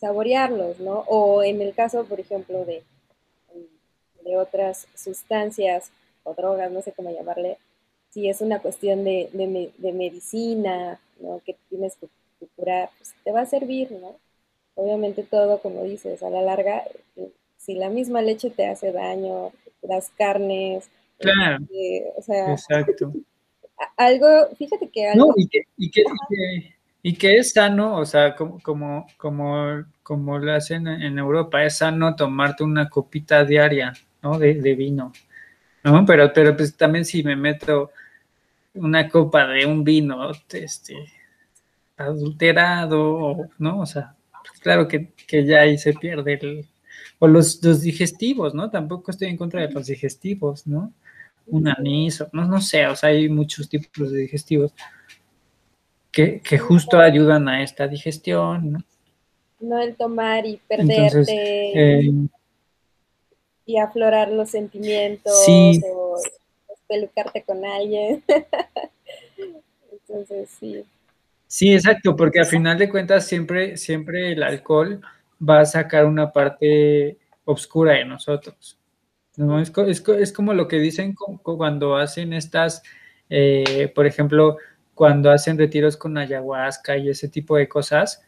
saborearlos, 0.00 0.80
¿no? 0.80 1.04
O 1.06 1.44
en 1.44 1.62
el 1.62 1.72
caso, 1.74 2.04
por 2.04 2.18
ejemplo, 2.18 2.64
de, 2.64 2.82
de 4.24 4.36
otras 4.36 4.88
sustancias 4.96 5.92
o 6.24 6.34
drogas, 6.34 6.72
no 6.72 6.82
sé 6.82 6.90
cómo 6.90 7.12
llamarle, 7.12 7.58
si 8.10 8.28
es 8.28 8.40
una 8.40 8.58
cuestión 8.58 9.04
de, 9.04 9.30
medicina, 9.94 10.98
¿no? 11.20 11.40
Que 11.46 11.56
tienes 11.68 11.94
que, 11.94 12.08
curar, 12.56 12.90
pues 12.98 13.14
te 13.22 13.30
va 13.30 13.42
a 13.42 13.46
servir, 13.46 13.92
¿no? 13.92 14.16
Obviamente 14.74 15.22
todo, 15.22 15.60
como 15.60 15.84
dices, 15.84 16.20
a 16.24 16.30
la 16.30 16.42
larga, 16.42 16.82
si 17.58 17.74
la 17.74 17.90
misma 17.90 18.22
leche 18.22 18.50
te 18.50 18.66
hace 18.66 18.90
daño, 18.90 19.52
las 19.82 20.10
carnes, 20.10 20.90
claro. 21.18 21.62
Este, 21.62 22.12
o 22.16 22.22
sea, 22.22 22.52
exacto 22.52 23.12
algo, 23.96 24.26
fíjate 24.56 24.88
que 24.90 25.08
algo... 25.08 25.26
No, 25.26 25.34
y 25.36 25.48
que, 25.48 25.62
y 25.76 25.90
que, 25.90 26.02
y 27.02 27.14
que, 27.14 27.36
es 27.36 27.52
sano, 27.52 27.96
o 27.96 28.04
sea, 28.04 28.34
como, 28.36 28.60
como, 28.60 29.06
como, 29.16 29.84
como 30.02 30.38
lo 30.38 30.52
hacen 30.52 30.86
en 30.86 31.18
Europa, 31.18 31.64
es 31.64 31.78
sano 31.78 32.14
tomarte 32.14 32.62
una 32.64 32.88
copita 32.88 33.44
diaria, 33.44 33.92
¿no? 34.22 34.38
De, 34.38 34.54
de 34.54 34.74
vino, 34.74 35.12
¿no? 35.84 36.04
Pero, 36.04 36.32
pero 36.32 36.56
pues 36.56 36.76
también 36.76 37.04
si 37.04 37.22
me 37.22 37.36
meto 37.36 37.90
una 38.74 39.08
copa 39.08 39.46
de 39.46 39.66
un 39.66 39.82
vino, 39.82 40.30
este, 40.52 40.96
adulterado, 41.96 43.48
¿no? 43.58 43.80
O 43.80 43.86
sea, 43.86 44.14
pues 44.46 44.60
claro 44.60 44.88
que, 44.88 45.12
que, 45.26 45.44
ya 45.44 45.60
ahí 45.60 45.78
se 45.78 45.92
pierde 45.94 46.34
el... 46.34 46.66
O 47.18 47.28
los, 47.28 47.62
los 47.62 47.82
digestivos, 47.82 48.54
¿no? 48.54 48.70
Tampoco 48.70 49.10
estoy 49.10 49.28
en 49.28 49.36
contra 49.36 49.60
de 49.60 49.72
los 49.72 49.86
digestivos, 49.86 50.66
¿no? 50.66 50.92
Un 51.50 51.68
anís, 51.68 52.24
no, 52.32 52.44
no 52.46 52.60
sé, 52.60 52.86
o 52.86 52.96
sea, 52.96 53.10
hay 53.10 53.28
muchos 53.28 53.68
tipos 53.68 54.10
de 54.10 54.20
digestivos 54.20 54.72
que, 56.10 56.40
justo 56.58 56.98
ayudan 56.98 57.48
a 57.48 57.62
esta 57.62 57.86
digestión. 57.86 58.72
¿no? 58.72 58.84
no 59.60 59.80
el 59.80 59.94
tomar 59.94 60.46
y 60.46 60.60
perderte 60.68 62.00
eh, 62.00 62.10
y 63.66 63.78
aflorar 63.78 64.30
los 64.30 64.50
sentimientos 64.50 65.32
o 65.48 66.16
pelucarte 66.88 67.42
con 67.42 67.64
alguien. 67.64 68.22
Entonces, 69.92 70.50
sí. 70.58 70.84
Sí, 71.46 71.72
exacto, 71.72 72.16
porque 72.16 72.40
al 72.40 72.46
final 72.46 72.78
de 72.78 72.88
cuentas 72.88 73.26
siempre, 73.26 73.76
siempre 73.76 74.32
el 74.32 74.42
alcohol 74.42 75.00
va 75.40 75.60
a 75.60 75.66
sacar 75.66 76.06
una 76.06 76.32
parte 76.32 77.18
oscura 77.44 77.94
de 77.94 78.04
nosotros. 78.04 78.79
No, 79.36 79.60
es, 79.60 79.72
es, 79.76 80.32
como 80.32 80.52
lo 80.54 80.68
que 80.68 80.78
dicen 80.78 81.14
cuando 81.42 81.96
hacen 81.96 82.32
estas, 82.32 82.82
eh, 83.28 83.90
por 83.94 84.06
ejemplo, 84.06 84.58
cuando 84.94 85.30
hacen 85.30 85.56
retiros 85.56 85.96
con 85.96 86.18
ayahuasca 86.18 86.96
y 86.96 87.08
ese 87.08 87.28
tipo 87.28 87.56
de 87.56 87.68
cosas, 87.68 88.22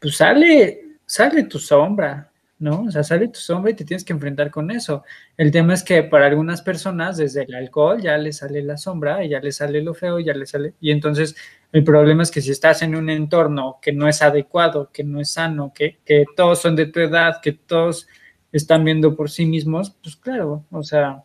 pues 0.00 0.16
sale, 0.16 0.96
sale 1.06 1.44
tu 1.44 1.58
sombra, 1.58 2.32
¿no? 2.58 2.82
O 2.82 2.90
sea, 2.90 3.04
sale 3.04 3.28
tu 3.28 3.38
sombra 3.38 3.70
y 3.70 3.74
te 3.74 3.84
tienes 3.84 4.04
que 4.04 4.12
enfrentar 4.12 4.50
con 4.50 4.70
eso. 4.70 5.04
El 5.36 5.50
tema 5.50 5.74
es 5.74 5.82
que 5.84 6.02
para 6.02 6.26
algunas 6.26 6.62
personas, 6.62 7.16
desde 7.18 7.44
el 7.44 7.54
alcohol, 7.54 8.00
ya 8.00 8.18
le 8.18 8.32
sale 8.32 8.62
la 8.62 8.76
sombra 8.76 9.24
y 9.24 9.28
ya 9.28 9.40
le 9.40 9.52
sale 9.52 9.82
lo 9.82 9.94
feo, 9.94 10.18
ya 10.18 10.34
le 10.34 10.46
sale. 10.46 10.74
Y 10.80 10.90
entonces, 10.90 11.36
el 11.72 11.84
problema 11.84 12.22
es 12.22 12.30
que 12.30 12.40
si 12.40 12.50
estás 12.50 12.82
en 12.82 12.96
un 12.96 13.08
entorno 13.08 13.78
que 13.80 13.92
no 13.92 14.08
es 14.08 14.22
adecuado, 14.22 14.90
que 14.92 15.04
no 15.04 15.20
es 15.20 15.32
sano, 15.32 15.72
que, 15.74 15.98
que 16.04 16.24
todos 16.36 16.60
son 16.60 16.76
de 16.76 16.86
tu 16.86 17.00
edad, 17.00 17.40
que 17.42 17.52
todos 17.52 18.08
están 18.52 18.84
viendo 18.84 19.16
por 19.16 19.30
sí 19.30 19.46
mismos, 19.46 19.90
pues 20.02 20.16
claro, 20.16 20.64
o 20.70 20.82
sea, 20.82 21.24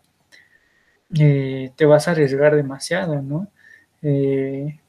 eh, 1.18 1.72
te 1.76 1.86
vas 1.86 2.08
a 2.08 2.12
arriesgar 2.12 2.56
demasiado, 2.56 3.22
¿no? 3.22 3.48
Eh, 4.02 4.80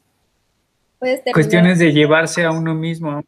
cuestiones 1.33 1.79
de 1.79 1.93
llevarse 1.93 2.45
a 2.45 2.51
uno 2.51 2.75
mismo. 2.75 3.23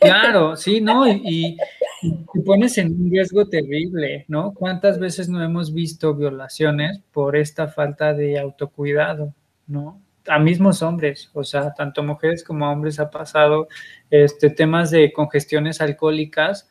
Claro, 0.00 0.56
sí, 0.56 0.80
¿no? 0.80 1.08
Y, 1.08 1.56
te 2.00 2.40
pones 2.42 2.78
en 2.78 2.92
un 2.92 3.10
riesgo 3.10 3.48
terrible, 3.48 4.24
¿no? 4.28 4.52
¿Cuántas 4.54 4.98
veces 4.98 5.28
no 5.28 5.42
hemos 5.42 5.72
visto 5.72 6.14
violaciones 6.14 7.00
por 7.12 7.36
esta 7.36 7.68
falta 7.68 8.12
de 8.14 8.38
autocuidado, 8.38 9.34
¿no? 9.66 10.00
A 10.26 10.38
mismos 10.38 10.82
hombres, 10.82 11.30
o 11.32 11.42
sea, 11.42 11.72
tanto 11.72 12.02
mujeres 12.02 12.44
como 12.44 12.70
hombres 12.70 13.00
ha 13.00 13.10
pasado 13.10 13.66
este, 14.10 14.50
temas 14.50 14.90
de 14.90 15.12
congestiones 15.12 15.80
alcohólicas 15.80 16.68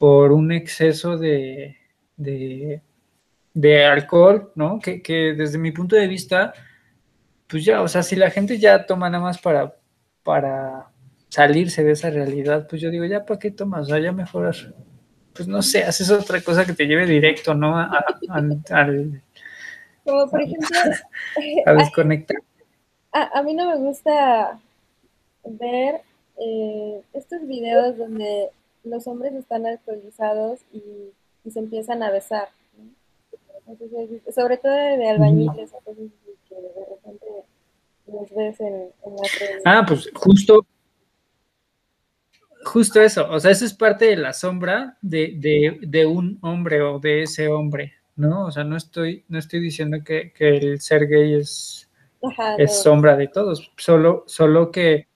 por 0.00 0.32
un 0.32 0.50
exceso 0.50 1.18
de, 1.18 1.76
de, 2.16 3.84
alcohol, 3.84 4.50
¿no? 4.54 4.80
Que, 4.80 5.34
desde 5.36 5.58
mi 5.58 5.72
punto 5.72 5.94
de 5.94 6.08
vista, 6.08 6.54
pues 7.46 7.66
ya, 7.66 7.82
o 7.82 7.88
sea, 7.88 8.02
si 8.02 8.16
la 8.16 8.30
gente 8.30 8.58
ya 8.58 8.86
toma 8.86 9.10
nada 9.10 9.22
más 9.22 9.38
para, 9.38 9.76
para 10.22 10.86
salirse 11.28 11.84
de 11.84 11.92
esa 11.92 12.08
realidad, 12.08 12.66
pues 12.66 12.80
yo 12.80 12.88
digo, 12.88 13.04
ya, 13.04 13.26
¿para 13.26 13.38
qué 13.38 13.50
tomas? 13.50 13.82
O 13.82 13.84
sea, 13.90 13.98
ya 13.98 14.10
mejor, 14.10 14.56
pues 15.34 15.46
no 15.46 15.60
sé, 15.60 15.84
haces 15.84 16.10
otra 16.10 16.40
cosa 16.40 16.64
que 16.64 16.72
te 16.72 16.86
lleve 16.86 17.04
directo, 17.04 17.54
¿no? 17.54 17.78
A, 17.78 18.02
al, 18.30 19.22
Como 20.02 20.30
por 20.30 20.40
ejemplo, 20.40 20.68
a 21.66 21.74
desconectar. 21.74 22.38
A, 23.12 23.42
mí 23.42 23.52
no 23.52 23.68
me 23.68 23.76
gusta 23.76 24.58
ver 25.44 26.00
eh, 26.38 27.02
estos 27.12 27.46
videos 27.46 27.98
donde 27.98 28.50
los 28.84 29.06
hombres 29.06 29.34
están 29.34 29.66
alcoholizados 29.66 30.60
y, 30.72 30.82
se 31.50 31.58
empiezan 31.58 32.02
a 32.02 32.10
besar. 32.10 32.48
sobre 34.34 34.58
todo 34.58 34.72
de, 34.72 35.08
albañiles, 35.08 35.72
que 36.48 36.54
de 36.54 36.86
repente 36.88 37.26
los 38.06 38.30
ves 38.34 38.60
en, 38.60 38.90
la 39.04 39.22
Ah, 39.64 39.84
pues 39.86 40.10
justo, 40.14 40.66
justo 42.64 43.00
eso, 43.00 43.26
o 43.30 43.40
sea, 43.40 43.50
eso 43.50 43.64
es 43.64 43.72
parte 43.72 44.04
de 44.06 44.16
la 44.16 44.32
sombra 44.32 44.98
de, 45.00 46.06
un 46.06 46.38
hombre 46.42 46.82
o 46.82 46.98
de 46.98 47.22
ese 47.22 47.48
hombre, 47.48 47.94
¿no? 48.16 48.46
O 48.46 48.50
sea, 48.50 48.62
no 48.64 48.76
estoy, 48.76 49.24
no 49.28 49.38
estoy 49.38 49.60
diciendo 49.60 49.98
que, 50.04 50.32
el 50.38 50.80
ser 50.80 51.06
gay 51.06 51.34
es, 51.34 51.88
es 52.58 52.82
sombra 52.82 53.16
de 53.16 53.28
todos, 53.28 53.72
solo, 53.76 54.24
solo 54.26 54.70
que 54.70 55.09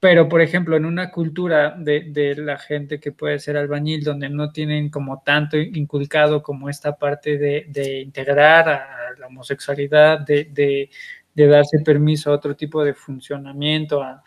pero, 0.00 0.30
por 0.30 0.40
ejemplo, 0.40 0.76
en 0.78 0.86
una 0.86 1.10
cultura 1.10 1.76
de, 1.76 2.34
la 2.36 2.58
gente 2.58 2.98
que 2.98 3.12
puede 3.12 3.38
ser 3.38 3.58
albañil, 3.58 4.02
donde 4.02 4.30
no 4.30 4.50
tienen 4.50 4.88
como 4.88 5.22
tanto 5.22 5.58
inculcado 5.58 6.42
como 6.42 6.70
esta 6.70 6.96
parte 6.96 7.36
de, 7.36 8.00
integrar 8.00 8.68
a 8.70 8.86
la 9.18 9.26
homosexualidad, 9.26 10.20
de, 10.20 10.88
darse 11.34 11.80
permiso 11.80 12.30
a 12.30 12.34
otro 12.34 12.56
tipo 12.56 12.82
de 12.82 12.94
funcionamiento, 12.94 14.02
a, 14.02 14.22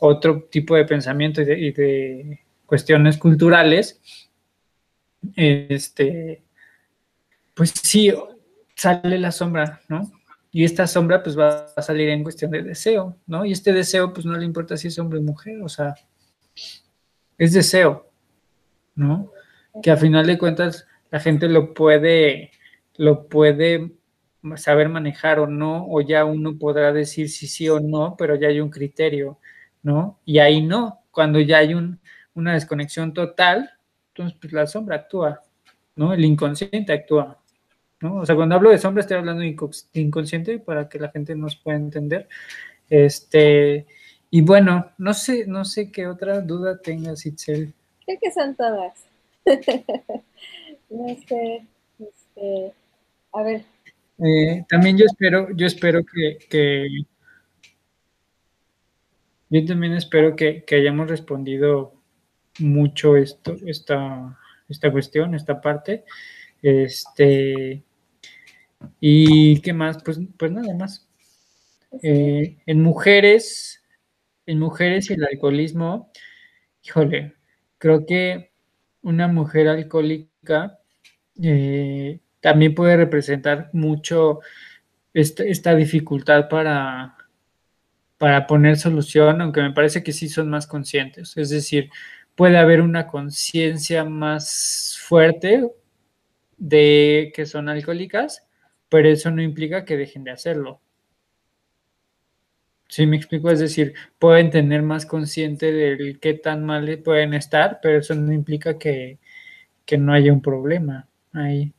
otro 0.00 0.48
tipo 0.50 0.74
de 0.74 0.84
pensamiento 0.84 1.40
y 1.42 1.72
de, 1.72 2.40
cuestiones 2.66 3.16
culturales, 3.16 4.00
este, 5.36 6.42
pues 7.54 7.70
sí, 7.70 8.12
sale 8.74 9.18
la 9.18 9.30
sombra, 9.30 9.80
¿no? 9.88 10.17
Y 10.50 10.64
esta 10.64 10.86
sombra 10.86 11.22
pues 11.22 11.38
va 11.38 11.66
a 11.76 11.82
salir 11.82 12.08
en 12.08 12.22
cuestión 12.22 12.50
de 12.50 12.62
deseo, 12.62 13.16
¿no? 13.26 13.44
Y 13.44 13.52
este 13.52 13.72
deseo 13.72 14.12
pues 14.12 14.24
no 14.26 14.36
le 14.36 14.44
importa 14.44 14.76
si 14.76 14.88
es 14.88 14.98
hombre 14.98 15.18
o 15.18 15.22
mujer, 15.22 15.60
o 15.62 15.68
sea, 15.68 15.94
es 17.36 17.52
deseo, 17.52 18.10
¿no? 18.94 19.30
Que 19.82 19.90
a 19.90 19.96
final 19.96 20.26
de 20.26 20.38
cuentas 20.38 20.86
la 21.10 21.20
gente 21.20 21.48
lo 21.48 21.74
puede, 21.74 22.50
lo 22.96 23.28
puede 23.28 23.92
saber 24.56 24.88
manejar 24.88 25.38
o 25.40 25.46
no, 25.46 25.86
o 25.88 26.00
ya 26.00 26.24
uno 26.24 26.58
podrá 26.58 26.92
decir 26.92 27.28
si 27.28 27.46
sí 27.46 27.68
o 27.68 27.80
no, 27.80 28.16
pero 28.16 28.36
ya 28.36 28.48
hay 28.48 28.60
un 28.60 28.70
criterio. 28.70 29.38
¿no? 29.82 30.20
Y 30.24 30.38
ahí 30.38 30.62
no, 30.62 31.02
cuando 31.10 31.40
ya 31.40 31.58
hay 31.58 31.74
una 32.34 32.52
desconexión 32.54 33.12
total, 33.12 33.70
entonces 34.08 34.38
pues 34.40 34.52
la 34.52 34.66
sombra 34.66 34.96
actúa, 34.96 35.40
¿no? 35.96 36.12
El 36.12 36.24
inconsciente 36.24 36.92
actúa, 36.92 37.37
¿no? 38.00 38.16
O 38.16 38.26
sea, 38.26 38.36
cuando 38.36 38.54
hablo 38.54 38.70
de 38.70 38.78
sombra 38.78 39.00
estoy 39.00 39.16
hablando 39.16 39.42
de 39.42 39.56
inconsciente 39.94 40.58
para 40.58 40.88
que 40.88 40.98
la 40.98 41.10
gente 41.10 41.34
nos 41.34 41.56
pueda 41.56 41.76
entender. 41.76 42.28
Este, 42.88 43.86
y 44.30 44.40
bueno, 44.42 44.90
no 44.98 45.14
sé, 45.14 45.46
no 45.46 45.64
sé 45.64 45.90
qué 45.90 46.06
otra 46.06 46.40
duda 46.40 46.78
tengas, 46.78 47.24
Itzel. 47.26 47.72
Creo 48.04 48.18
que 48.20 48.30
son 48.30 48.54
todas. 48.54 49.04
no 50.90 51.16
sé, 51.26 51.66
este, 51.98 52.72
a 53.32 53.42
ver. 53.42 53.62
Eh, 54.18 54.64
también 54.68 54.98
yo 54.98 55.04
espero, 55.06 55.48
yo 55.54 55.66
espero 55.66 56.00
que, 56.04 56.88
yo 59.48 59.64
también 59.64 59.94
espero 59.94 60.36
que, 60.36 60.64
hayamos 60.70 61.08
respondido 61.08 61.94
mucho 62.58 63.16
esto, 63.16 63.56
esta, 63.66 64.38
esta 64.68 64.90
cuestión, 64.92 65.34
esta 65.34 65.60
parte. 65.60 66.04
Este, 66.60 67.82
y 69.00 69.60
qué 69.60 69.72
más, 69.72 70.02
pues, 70.02 70.18
pues 70.38 70.52
nada 70.52 70.74
más. 70.74 71.06
Eh, 72.02 72.58
en 72.66 72.82
mujeres, 72.82 73.82
en 74.46 74.58
mujeres 74.58 75.10
y 75.10 75.14
el 75.14 75.24
alcoholismo, 75.24 76.10
híjole, 76.82 77.34
creo 77.78 78.06
que 78.06 78.52
una 79.02 79.28
mujer 79.28 79.68
alcohólica 79.68 80.78
eh, 81.42 82.20
también 82.40 82.74
puede 82.74 82.96
representar 82.96 83.70
mucho 83.72 84.40
esta, 85.14 85.74
dificultad 85.74 86.48
para, 86.48 87.16
para 88.18 88.46
poner 88.46 88.76
solución, 88.76 89.40
aunque 89.40 89.62
me 89.62 89.72
parece 89.72 90.02
que 90.02 90.12
sí 90.12 90.28
son 90.28 90.50
más 90.50 90.66
conscientes. 90.66 91.36
Es 91.36 91.50
decir, 91.50 91.90
puede 92.34 92.58
haber 92.58 92.80
una 92.82 93.06
conciencia 93.06 94.04
más 94.04 94.98
fuerte 95.00 95.70
de 96.56 97.32
que 97.34 97.46
son 97.46 97.68
alcohólicas, 97.68 98.47
pero 98.88 99.08
eso 99.08 99.30
no 99.30 99.42
implica 99.42 99.84
que 99.84 99.96
dejen 99.96 100.24
de 100.24 100.30
hacerlo. 100.30 100.80
Sí, 102.88 103.06
me 103.06 103.16
explico, 103.16 103.50
es 103.50 103.60
decir, 103.60 103.94
pueden 104.18 104.50
tener 104.50 104.82
más 104.82 105.04
consciente 105.04 105.72
del 105.72 106.18
qué 106.20 106.32
tan 106.34 106.64
mal 106.64 106.98
pueden 107.04 107.34
estar, 107.34 107.80
pero 107.82 107.98
eso 107.98 108.14
no 108.14 108.32
implica 108.32 108.78
que, 108.78 109.18
no 109.98 110.12
haya 110.12 110.32
un 110.32 110.40
problema 110.40 111.06
ahí. 111.32 111.72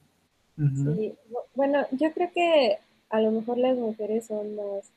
Sí, 0.55 1.15
bueno, 1.55 1.87
yo 1.91 2.13
creo 2.13 2.31
que 2.31 2.77
a 3.09 3.21
lo 3.21 3.31
mejor 3.31 3.57
las 3.57 3.75
mujeres 3.75 4.27
son 4.27 4.55
más, 4.55 4.91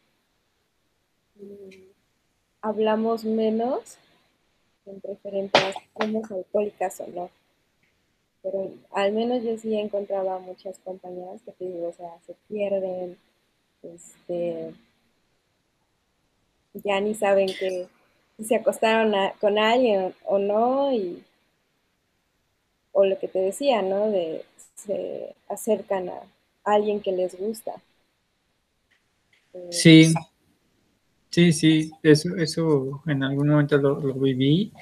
mm, 1.37 1.93
hablamos 2.61 3.25
menos 3.25 3.97
en 4.85 5.01
referente 5.03 5.59
a 5.59 5.73
somos 5.99 6.31
alcohólicas 6.31 7.01
o 7.01 7.07
no. 7.07 7.31
Pero 8.43 8.71
al 8.93 9.13
menos 9.13 9.43
yo 9.45 9.57
sí 9.57 9.75
encontraba 9.79 10.39
muchas 10.41 10.79
compañeras 10.81 11.41
que 11.45 11.53
te 11.53 11.65
digo, 11.65 11.89
o 11.89 11.93
sea, 11.93 12.11
se 12.27 12.35
pierden, 12.49 13.17
este, 13.83 14.75
ya 16.75 17.01
ni 17.01 17.15
saben 17.15 17.47
que 17.47 17.87
se 18.43 18.57
acostaron 18.57 19.15
con 19.41 19.59
alguien 19.59 20.15
o 20.25 20.39
no, 20.39 20.93
y, 20.93 21.23
o 22.93 23.05
lo 23.05 23.19
que 23.19 23.29
te 23.29 23.39
decía, 23.39 23.83
¿no? 23.83 24.11
De 24.11 24.45
se 24.75 25.35
acercan 25.49 26.09
a 26.09 26.23
alguien 26.65 27.01
que 27.01 27.13
les 27.13 27.39
gusta. 27.39 27.73
Sí, 29.71 30.13
sí, 31.31 31.53
sí, 31.53 31.91
eso, 32.03 32.37
eso 32.37 33.03
en 33.07 33.23
algún 33.23 33.49
momento 33.49 33.77
lo, 33.77 34.01
lo 34.01 34.15
viví. 34.15 34.73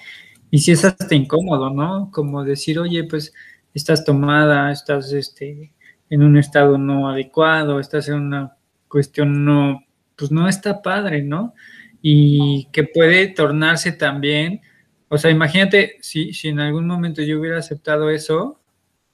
Y 0.50 0.58
si 0.58 0.72
es 0.72 0.84
hasta 0.84 1.14
incómodo, 1.14 1.70
¿no? 1.70 2.10
Como 2.12 2.44
decir, 2.44 2.78
oye, 2.78 3.04
pues 3.04 3.32
estás 3.74 4.04
tomada, 4.04 4.72
estás 4.72 5.12
este, 5.12 5.72
en 6.08 6.22
un 6.22 6.36
estado 6.36 6.78
no 6.78 7.08
adecuado, 7.08 7.80
estás 7.80 8.08
en 8.08 8.14
una 8.16 8.56
cuestión 8.88 9.44
no, 9.44 9.84
pues 10.16 10.30
no 10.30 10.48
está 10.48 10.82
padre, 10.82 11.22
¿no? 11.22 11.54
y 12.02 12.68
que 12.72 12.84
puede 12.84 13.28
tornarse 13.28 13.92
también, 13.92 14.62
o 15.08 15.18
sea, 15.18 15.30
imagínate 15.30 15.96
si, 16.00 16.32
si 16.32 16.48
en 16.48 16.60
algún 16.60 16.86
momento 16.86 17.22
yo 17.22 17.40
hubiera 17.40 17.58
aceptado 17.58 18.10
eso, 18.10 18.60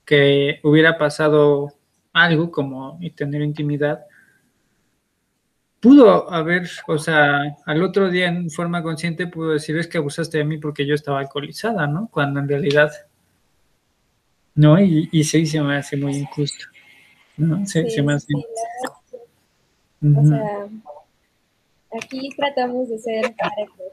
que 0.05 0.61
hubiera 0.62 0.99
pasado 0.99 1.72
algo 2.12 2.51
como 2.51 2.99
tener 3.16 3.43
intimidad, 3.43 4.05
pudo 5.87 6.32
haber, 6.32 6.68
o 6.89 6.99
sea, 6.99 7.57
al 7.64 7.82
otro 7.84 8.11
día 8.11 8.26
en 8.26 8.51
forma 8.51 8.82
consciente 8.82 9.28
pudo 9.28 9.51
decir 9.51 9.76
es 9.78 9.87
que 9.87 9.99
abusaste 9.99 10.39
de 10.39 10.45
mí 10.45 10.59
porque 10.59 10.84
yo 10.84 10.97
estaba 10.97 11.20
alcoholizada, 11.20 11.87
¿no? 11.87 12.09
Cuando 12.12 12.41
en 12.41 12.49
realidad 12.49 12.91
no, 14.57 14.80
y, 14.80 15.09
y 15.12 15.22
sí 15.22 15.47
se 15.47 15.61
me 15.61 15.76
hace 15.76 15.97
muy 15.97 16.16
injusto, 16.16 16.64
¿no? 17.37 17.64
Se, 17.66 18.03
me 18.03 18.14
hace... 18.14 18.26
O 20.03 20.26
sea, 20.26 20.66
Aquí 22.03 22.30
tratamos 22.37 22.89
de 22.89 22.99
ser 22.99 23.34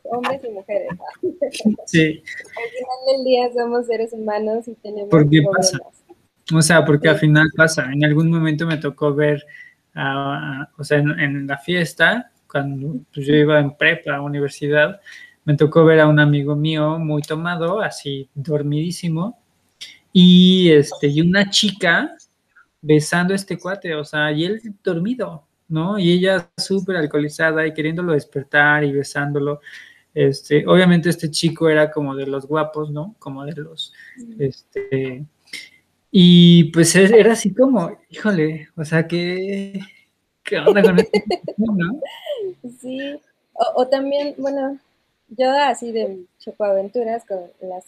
hombres 0.06 0.42
y 0.44 0.50
mujeres. 0.50 0.90
Sí. 1.86 2.24
Al 2.26 2.70
final 2.72 2.98
del 3.16 3.24
día 3.24 3.54
somos 3.54 3.86
seres 3.86 4.14
humanos 4.14 4.68
y 4.68 4.74
tenemos 4.76 5.10
¿Por 5.10 5.30
qué 5.30 5.44
pasa? 5.56 5.78
O 6.52 6.62
sea, 6.62 6.84
porque 6.84 7.10
al 7.10 7.20
final 7.20 7.48
pasa. 7.56 7.86
En 7.94 8.04
algún 8.04 8.32
momento 8.32 8.66
me 8.66 8.78
tocó 8.78 9.14
ver, 9.14 9.46
o 9.96 10.84
sea, 10.84 10.98
en, 10.98 11.48
la 11.48 11.58
fiesta, 11.58 12.32
cuando 12.48 13.00
pues, 13.14 13.26
yo 13.28 13.36
iba 13.36 13.60
en 13.60 13.76
prepa, 13.76 14.22
universidad, 14.22 15.00
me 15.46 15.56
tocó 15.56 15.86
ver 15.86 16.00
a 16.00 16.08
un 16.08 16.20
amigo 16.20 16.56
mío 16.56 16.98
muy 17.00 17.22
tomado, 17.22 17.82
así 17.82 18.30
dormidísimo, 18.34 19.40
y 20.12 20.72
este, 20.72 21.08
y 21.08 21.22
una 21.22 21.50
chica 21.50 22.12
besando 22.82 23.34
a 23.34 23.36
este 23.36 23.58
cuate, 23.58 23.96
o 23.96 24.06
sea, 24.06 24.32
y 24.32 24.46
él 24.46 24.62
dormido, 24.84 25.48
¿no? 25.68 25.98
Y 25.98 26.12
ella 26.12 26.50
súper 26.58 26.98
alcoholizada 26.98 27.66
y 27.66 27.74
queriéndolo 27.74 28.14
despertar 28.14 28.84
y 28.84 28.92
besándolo. 28.92 29.62
Este, 30.14 30.68
obviamente 30.68 31.10
este 31.10 31.32
chico 31.32 31.70
era 31.70 31.90
como 31.90 32.16
de 32.16 32.28
los 32.28 32.46
guapos, 32.46 32.92
¿no? 32.92 33.16
Como 33.20 33.46
de 33.46 33.54
los, 33.54 33.94
este, 34.38 35.26
y 36.16 36.66
pues 36.66 36.96
era 36.96 37.34
así 37.34 37.54
como, 37.54 37.98
híjole, 38.10 38.70
o 38.78 38.86
sea, 38.86 39.08
¿qué, 39.08 39.80
qué 40.44 40.60
onda 40.60 40.84
con 40.84 41.00
esto? 41.00 41.20
Sí, 42.80 43.20
o, 43.54 43.88
también, 43.88 44.36
bueno, 44.38 44.78
yo 45.30 45.52
así 45.52 45.92
de 45.92 46.26
chocoaventuras 46.40 47.26
con 47.26 47.40
las, 47.62 47.86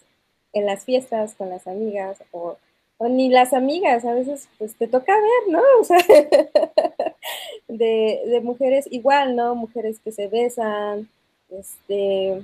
en 0.54 0.66
las 0.66 0.84
fiestas 0.86 1.36
con 1.36 1.50
las 1.50 1.68
amigas 1.68 2.18
o 2.32 2.58
o 2.98 3.08
ni 3.10 3.30
las 3.30 3.54
amigas, 3.54 4.06
a 4.06 4.14
veces 4.14 4.48
pues 4.58 4.76
te 4.76 4.88
toca 4.88 5.14
ver, 5.14 5.52
¿no? 5.54 5.62
O 5.80 5.84
sea, 5.84 5.98
de, 7.68 8.42
mujeres 8.44 8.88
igual, 8.90 9.36
¿no? 9.36 9.56
Mujeres 9.56 10.00
que 10.00 10.12
se 10.12 10.28
besan, 10.28 11.10
este, 11.50 12.42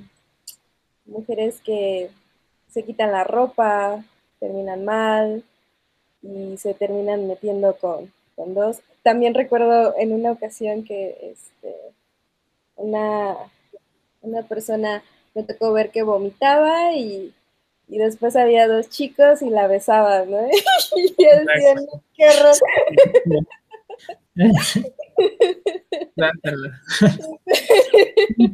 mujeres 1.06 1.60
que 1.64 2.10
se 2.70 2.84
quitan 2.84 3.12
la 3.12 3.24
ropa, 3.24 4.04
terminan 4.40 4.84
mal 4.84 5.44
y 6.22 6.56
se 6.56 6.74
terminan 6.74 7.26
metiendo 7.26 7.76
con, 7.76 8.12
con 8.36 8.54
dos. 8.54 8.80
También 9.02 9.34
recuerdo 9.34 9.94
en 9.98 10.12
una 10.12 10.32
ocasión 10.32 10.84
que 10.84 11.32
este, 11.32 11.74
una, 12.76 13.36
una 14.20 14.42
persona 14.42 15.02
me 15.34 15.42
tocó 15.42 15.72
ver 15.72 15.90
que 15.90 16.02
vomitaba 16.02 16.94
y 16.94 17.34
y 17.92 17.98
después 17.98 18.34
había 18.36 18.68
dos 18.68 18.88
chicos 18.88 19.42
y 19.42 19.50
la 19.50 19.66
besaban, 19.66 20.30
¿no? 20.30 20.38
y 20.96 21.08
yo 21.08 21.14
decía, 21.18 21.74
qué 22.16 22.26
horror. 22.26 22.54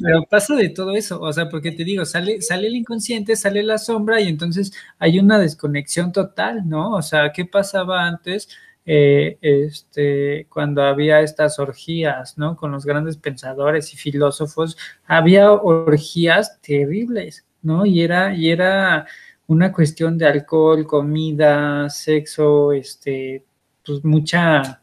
Pero 0.00 0.24
pasa 0.30 0.54
de 0.54 0.68
todo 0.70 0.94
eso, 0.94 1.20
o 1.20 1.32
sea, 1.32 1.48
porque 1.48 1.72
te 1.72 1.84
digo, 1.84 2.04
sale, 2.04 2.40
sale 2.42 2.68
el 2.68 2.76
inconsciente, 2.76 3.36
sale 3.36 3.62
la 3.62 3.78
sombra 3.78 4.20
y 4.20 4.28
entonces 4.28 4.72
hay 4.98 5.18
una 5.18 5.38
desconexión 5.38 6.12
total, 6.12 6.68
¿no? 6.68 6.92
O 6.92 7.02
sea, 7.02 7.32
¿qué 7.32 7.44
pasaba 7.44 8.06
antes? 8.06 8.48
Eh, 8.90 9.36
este, 9.42 10.46
cuando 10.48 10.82
había 10.82 11.20
estas 11.20 11.58
orgías, 11.58 12.38
¿no? 12.38 12.56
Con 12.56 12.72
los 12.72 12.86
grandes 12.86 13.18
pensadores 13.18 13.92
y 13.92 13.96
filósofos, 13.96 14.78
había 15.06 15.52
orgías 15.52 16.60
terribles, 16.62 17.46
¿no? 17.62 17.84
Y 17.84 18.00
era, 18.02 18.34
y 18.34 18.50
era 18.50 19.06
una 19.46 19.72
cuestión 19.72 20.16
de 20.18 20.26
alcohol, 20.26 20.86
comida, 20.86 21.90
sexo, 21.90 22.72
este, 22.72 23.44
pues 23.84 24.04
mucha 24.04 24.82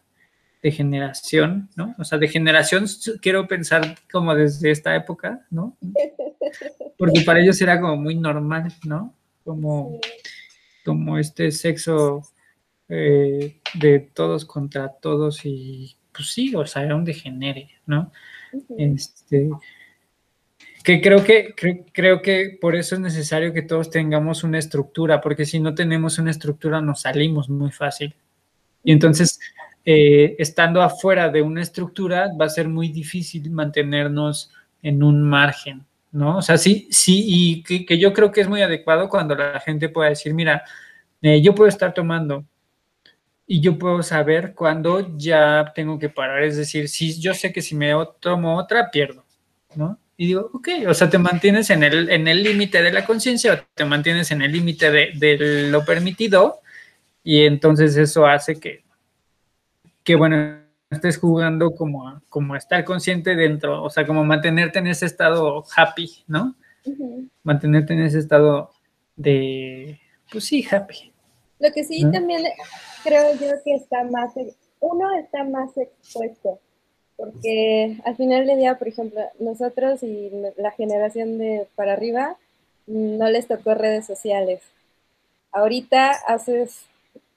degeneración, 0.66 1.70
¿no? 1.76 1.94
O 2.00 2.04
sea, 2.04 2.18
degeneración 2.18 2.88
quiero 3.22 3.48
pensar 3.48 4.00
como 4.12 4.34
desde 4.34 4.72
esta 4.72 4.96
época, 4.96 5.46
¿no? 5.52 5.78
Porque 6.98 7.22
para 7.22 7.40
ellos 7.40 7.62
era 7.62 7.80
como 7.80 7.98
muy 7.98 8.16
normal, 8.16 8.74
¿no? 8.84 9.14
Como, 9.44 10.00
como 10.84 11.20
este 11.20 11.52
sexo 11.52 12.24
eh, 12.90 13.62
de 13.76 14.00
todos 14.00 14.46
contra 14.46 14.90
todos 14.90 15.46
y 15.46 15.98
pues 16.12 16.30
sí, 16.34 16.56
o 16.56 16.66
sea, 16.66 16.82
era 16.82 16.96
un 16.96 17.06
degenere, 17.06 17.70
¿no? 17.86 18.12
Este, 18.76 19.52
que 20.84 21.00
creo 21.00 21.24
que 21.24 21.54
creo 21.94 22.24
que 22.24 22.58
por 22.60 22.76
eso 22.76 22.96
es 22.96 23.02
necesario 23.02 23.54
que 23.54 23.62
todos 23.62 23.92
tengamos 23.92 24.44
una 24.44 24.58
estructura, 24.58 25.22
porque 25.22 25.46
si 25.46 25.60
no 25.60 25.76
tenemos 25.76 26.18
una 26.18 26.32
estructura 26.32 26.82
nos 26.82 27.02
salimos 27.02 27.50
muy 27.50 27.72
fácil. 27.72 28.16
Y 28.84 28.92
entonces, 28.92 29.40
eh, 29.86 30.36
estando 30.40 30.82
afuera 30.82 31.30
de 31.30 31.44
una 31.44 31.62
estructura, 31.62 32.32
va 32.40 32.46
a 32.46 32.50
ser 32.50 32.68
muy 32.68 32.90
difícil 32.90 33.52
mantenernos 33.52 34.52
en 34.82 35.04
un 35.04 35.22
margen, 35.22 35.86
¿no? 36.12 36.38
O 36.38 36.42
sea, 36.42 36.58
sí, 36.58 36.88
sí, 36.90 37.24
y 37.28 37.64
que, 37.86 37.98
yo 38.00 38.12
creo 38.14 38.32
que 38.32 38.42
es 38.42 38.48
muy 38.48 38.62
adecuado 38.62 39.10
cuando 39.10 39.36
la 39.36 39.60
gente 39.60 39.90
pueda 39.90 40.10
decir, 40.10 40.34
mira, 40.34 40.64
eh, 41.22 41.42
yo 41.42 41.54
puedo 41.54 41.70
estar 41.70 41.94
tomando 41.94 42.46
y 43.48 43.62
yo 43.62 43.78
puedo 43.78 44.02
saber 44.02 44.54
cuándo 44.56 45.16
ya 45.18 45.72
tengo 45.76 46.00
que 46.00 46.10
parar. 46.10 46.44
Es 46.44 46.58
decir, 46.58 46.90
si 46.90 47.20
yo 47.20 47.34
sé 47.34 47.54
que 47.54 47.62
si 47.62 47.76
me 47.76 47.94
tomo 48.20 48.58
otra, 48.58 48.90
pierdo, 48.92 49.24
¿no? 49.76 50.00
Y 50.18 50.28
digo, 50.28 50.50
ok, 50.54 50.70
o 50.88 50.94
sea, 50.94 51.10
te 51.10 51.18
mantienes 51.18 51.70
en 51.70 51.84
el 51.84 52.10
en 52.10 52.28
el 52.28 52.42
límite 52.42 52.82
de 52.82 52.94
la 52.94 53.06
conciencia 53.06 53.54
o 53.54 53.58
te 53.74 53.86
mantienes 53.86 54.32
en 54.32 54.42
el 54.42 54.52
límite 54.52 54.90
de, 54.90 55.12
de, 55.16 55.70
lo 55.70 55.84
permitido 55.84 56.62
y 57.24 57.44
entonces 57.44 57.98
eso 57.98 58.26
hace 58.26 58.60
que, 58.60 58.85
que 60.06 60.16
bueno, 60.16 60.62
estés 60.90 61.18
jugando 61.18 61.76
como, 61.76 62.22
como 62.30 62.56
estar 62.56 62.86
consciente 62.86 63.36
dentro, 63.36 63.84
o 63.84 63.90
sea, 63.90 64.08
como 64.08 64.24
mantenerte 64.24 64.80
en 64.80 64.88
ese 64.88 65.06
estado 65.06 65.66
happy, 65.76 66.24
¿no? 66.28 66.56
Mantenerte 67.44 67.92
en 67.94 68.04
ese 68.04 68.20
estado 68.20 68.72
de, 69.18 70.00
pues 70.32 70.46
sí, 70.46 70.66
happy. 70.70 71.12
Lo 71.60 71.72
que 71.74 71.84
sí 71.84 72.10
también 72.10 72.44
creo 73.04 73.34
yo 73.34 73.52
que 73.66 73.76
está 73.76 74.06
más, 74.06 74.34
uno 74.80 75.14
está 75.20 75.44
más 75.44 75.76
expuesto 75.78 76.60
porque 77.18 77.98
al 78.04 78.16
final 78.16 78.46
del 78.46 78.58
día, 78.58 78.78
por 78.78 78.88
ejemplo, 78.88 79.22
nosotros 79.40 80.04
y 80.04 80.32
la 80.58 80.72
generación 80.72 81.38
de 81.38 81.68
para 81.76 81.94
arriba 81.94 82.38
no 82.88 83.30
les 83.30 83.48
tocó 83.48 83.74
redes 83.74 84.06
sociales. 84.06 84.62
Ahorita 85.52 86.12
haces 86.28 86.86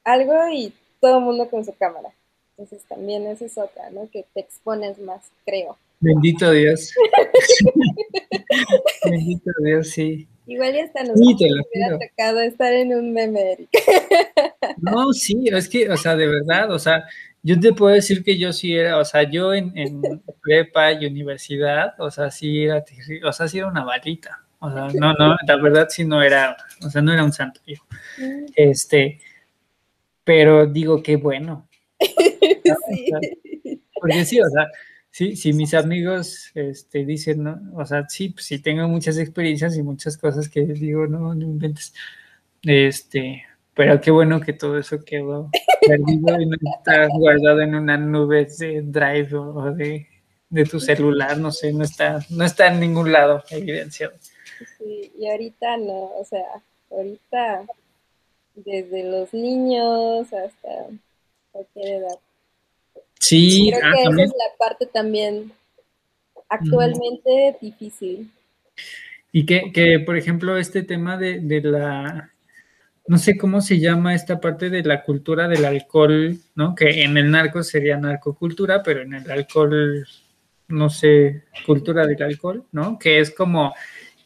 algo 0.04 0.34
y 0.52 0.74
todo 1.00 1.18
el 1.18 1.24
mundo 1.24 1.48
con 1.48 1.64
su 1.64 1.72
cámara. 1.74 2.10
Entonces 2.58 2.84
también 2.88 3.24
esa 3.28 3.44
es 3.44 3.56
otra, 3.56 3.88
¿no? 3.90 4.08
Que 4.10 4.24
te 4.34 4.40
expones 4.40 4.98
más, 4.98 5.30
creo. 5.46 5.78
Bendito 6.00 6.50
Dios. 6.50 6.92
Bendito 9.04 9.52
Dios, 9.62 9.88
sí. 9.90 10.26
Igual 10.48 10.74
ya 10.74 10.84
hasta 10.84 11.04
nos 11.04 11.20
hubiera 11.20 11.98
tocado 12.00 12.40
estar 12.40 12.72
en 12.72 12.94
un 12.94 13.12
meme, 13.12 13.68
No, 14.78 15.12
sí, 15.12 15.44
es 15.52 15.68
que, 15.68 15.88
o 15.88 15.96
sea, 15.96 16.16
de 16.16 16.26
verdad, 16.26 16.72
o 16.72 16.80
sea, 16.80 17.04
yo 17.44 17.60
te 17.60 17.72
puedo 17.72 17.94
decir 17.94 18.24
que 18.24 18.36
yo 18.36 18.52
sí 18.52 18.74
era, 18.74 18.98
o 18.98 19.04
sea, 19.04 19.22
yo 19.22 19.54
en, 19.54 19.70
en 19.78 20.02
prepa 20.42 20.92
y 20.92 21.06
universidad, 21.06 21.94
o 21.98 22.10
sea, 22.10 22.32
sí 22.32 22.64
era, 22.64 22.82
o 23.24 23.32
sea, 23.32 23.46
sí 23.46 23.58
era 23.58 23.68
una 23.68 23.84
balita. 23.84 24.44
O 24.58 24.72
sea, 24.72 24.88
no, 24.94 25.12
no, 25.12 25.36
la 25.46 25.56
verdad 25.56 25.86
sí 25.88 26.04
no 26.04 26.20
era, 26.20 26.56
o 26.84 26.90
sea, 26.90 27.02
no 27.02 27.12
era 27.12 27.22
un 27.22 27.32
santo 27.32 27.60
hijo. 27.66 27.86
Mm. 28.18 28.46
Este, 28.56 29.20
pero 30.24 30.66
digo, 30.66 31.02
qué 31.02 31.14
bueno. 31.14 31.67
porque 33.94 34.24
sí, 34.24 34.40
o 34.40 34.48
sea, 34.48 34.68
sí, 35.10 35.36
si 35.36 35.52
mis 35.52 35.74
amigos 35.74 36.50
este, 36.54 37.04
dicen, 37.04 37.42
¿no? 37.42 37.60
o 37.74 37.84
sea, 37.84 38.08
sí, 38.08 38.30
pues 38.30 38.46
sí 38.46 38.60
tengo 38.60 38.88
muchas 38.88 39.18
experiencias 39.18 39.76
y 39.76 39.82
muchas 39.82 40.16
cosas 40.16 40.48
que 40.48 40.62
digo, 40.62 41.06
no, 41.06 41.34
no 41.34 41.44
inventes. 41.44 41.92
Este, 42.62 43.44
pero 43.74 44.00
qué 44.00 44.10
bueno 44.10 44.40
que 44.40 44.52
todo 44.52 44.76
eso 44.78 45.04
quedó 45.04 45.50
perdido 45.86 46.40
y 46.40 46.46
no 46.46 46.56
está 46.76 47.06
guardado 47.08 47.60
en 47.60 47.74
una 47.76 47.96
nube 47.96 48.48
de 48.58 48.82
Drive 48.82 49.34
o 49.36 49.72
de, 49.72 50.06
tu 50.68 50.80
celular, 50.80 51.38
no 51.38 51.52
sé, 51.52 51.72
no 51.72 51.84
está, 51.84 52.18
no 52.30 52.44
está 52.44 52.68
en 52.68 52.80
ningún 52.80 53.12
lado 53.12 53.44
evidenciado. 53.50 54.14
Sí, 54.78 55.12
y 55.16 55.28
ahorita 55.30 55.76
no, 55.76 56.10
o 56.16 56.24
sea, 56.24 56.44
ahorita 56.90 57.66
desde 58.56 59.04
los 59.04 59.32
niños 59.32 60.32
hasta 60.32 60.88
cualquier 61.58 62.02
edad. 62.02 62.18
Sí, 63.18 63.70
creo 63.72 63.82
ah, 63.84 63.92
que 63.94 64.02
esa 64.02 64.22
es 64.22 64.30
la 64.30 64.56
parte 64.58 64.86
también 64.86 65.52
actualmente 66.48 67.56
difícil. 67.60 68.30
Y 69.32 69.44
que, 69.44 69.72
que, 69.72 70.00
por 70.00 70.16
ejemplo, 70.16 70.56
este 70.56 70.82
tema 70.82 71.16
de, 71.16 71.40
de 71.40 71.60
la 71.60 72.32
no 73.08 73.16
sé 73.16 73.38
cómo 73.38 73.62
se 73.62 73.80
llama 73.80 74.14
esta 74.14 74.38
parte 74.38 74.68
de 74.68 74.82
la 74.82 75.02
cultura 75.02 75.48
del 75.48 75.64
alcohol, 75.64 76.36
¿no? 76.54 76.74
Que 76.74 77.04
en 77.04 77.16
el 77.16 77.30
narco 77.30 77.62
sería 77.62 77.96
narcocultura, 77.96 78.82
pero 78.82 79.00
en 79.00 79.14
el 79.14 79.30
alcohol, 79.30 80.06
no 80.68 80.90
sé, 80.90 81.44
cultura 81.64 82.06
del 82.06 82.22
alcohol, 82.22 82.66
¿no? 82.70 82.98
Que 82.98 83.18
es 83.20 83.30
como 83.30 83.74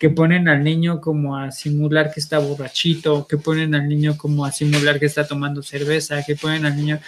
que 0.03 0.11
ponen 0.11 0.49
al 0.49 0.65
niño 0.65 1.01
como 1.01 1.37
a 1.37 1.53
simular 1.53 2.13
que 2.13 2.19
está 2.19 2.41
borrachito, 2.41 3.25
que 3.29 3.37
ponen 3.37 3.73
al 3.77 3.89
niño 3.89 4.19
como 4.19 4.45
a 4.45 4.51
simular 4.51 4.99
que 4.99 5.07
está 5.07 5.29
tomando 5.29 5.63
cerveza, 5.63 6.25
que 6.27 6.35
ponen 6.35 6.67
al 6.67 6.77
niño... 6.77 6.99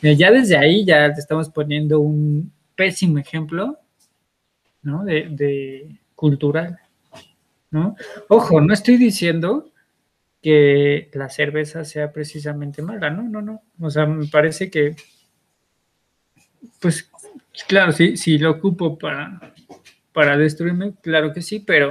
Ya 0.00 0.30
desde 0.30 0.56
ahí 0.56 0.84
ya 0.84 1.12
te 1.12 1.18
estamos 1.18 1.48
poniendo 1.48 1.98
un 1.98 2.52
pésimo 2.76 3.18
ejemplo, 3.18 3.76
¿no? 4.82 5.04
De, 5.04 5.26
de 5.30 5.98
cultural, 6.14 6.78
¿no? 7.72 7.96
Ojo, 8.28 8.60
no 8.60 8.72
estoy 8.72 8.98
diciendo 8.98 9.72
que 10.40 11.10
la 11.12 11.30
cerveza 11.30 11.84
sea 11.84 12.12
precisamente 12.12 12.82
mala, 12.82 13.10
¿no? 13.10 13.24
No, 13.24 13.42
no. 13.42 13.64
O 13.80 13.90
sea, 13.90 14.06
me 14.06 14.28
parece 14.28 14.70
que, 14.70 14.94
pues, 16.80 17.10
claro, 17.66 17.90
sí, 17.90 18.16
si 18.16 18.38
lo 18.38 18.52
ocupo 18.52 18.96
para, 18.96 19.52
para 20.12 20.36
destruirme, 20.36 20.94
claro 21.02 21.32
que 21.32 21.42
sí, 21.42 21.58
pero 21.58 21.90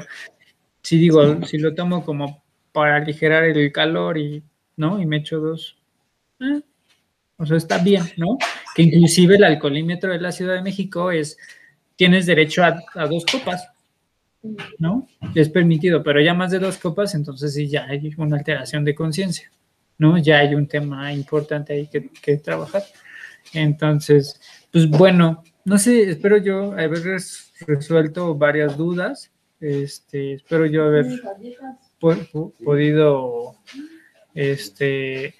si 0.83 0.97
digo, 0.97 1.43
si 1.45 1.57
lo 1.57 1.73
tomo 1.73 2.05
como 2.05 2.43
para 2.71 2.97
aligerar 2.97 3.45
el 3.45 3.71
calor 3.71 4.17
y, 4.17 4.43
¿no? 4.77 5.01
Y 5.01 5.05
me 5.05 5.17
echo 5.17 5.39
dos, 5.39 5.77
eh, 6.39 6.61
o 7.37 7.45
sea, 7.45 7.57
está 7.57 7.79
bien, 7.79 8.03
¿no? 8.17 8.37
Que 8.75 8.83
inclusive 8.83 9.35
el 9.35 9.43
alcoholímetro 9.43 10.11
de 10.11 10.19
la 10.19 10.31
Ciudad 10.31 10.55
de 10.55 10.61
México 10.61 11.11
es, 11.11 11.37
tienes 11.95 12.25
derecho 12.25 12.63
a, 12.63 12.83
a 12.93 13.07
dos 13.07 13.25
copas, 13.25 13.67
¿no? 14.77 15.07
Es 15.35 15.49
permitido, 15.49 16.03
pero 16.03 16.21
ya 16.21 16.33
más 16.33 16.51
de 16.51 16.59
dos 16.59 16.77
copas, 16.77 17.15
entonces 17.15 17.53
sí 17.53 17.67
ya 17.67 17.85
hay 17.85 18.13
una 18.17 18.37
alteración 18.37 18.83
de 18.83 18.95
conciencia, 18.95 19.51
¿no? 19.97 20.17
Ya 20.17 20.39
hay 20.39 20.53
un 20.55 20.67
tema 20.67 21.13
importante 21.13 21.73
ahí 21.73 21.87
que, 21.87 22.37
trabajar. 22.37 22.83
Entonces, 23.53 24.39
pues 24.71 24.89
bueno, 24.89 25.43
no 25.65 25.77
sé, 25.77 26.09
espero 26.09 26.37
yo 26.37 26.73
haber 26.73 27.21
resuelto 27.67 28.35
varias 28.35 28.77
dudas. 28.77 29.31
Este, 29.63 30.33
espero 30.33 30.65
yo 30.65 30.83
haber 30.83 31.05
podido, 32.01 33.55
este, 34.35 35.33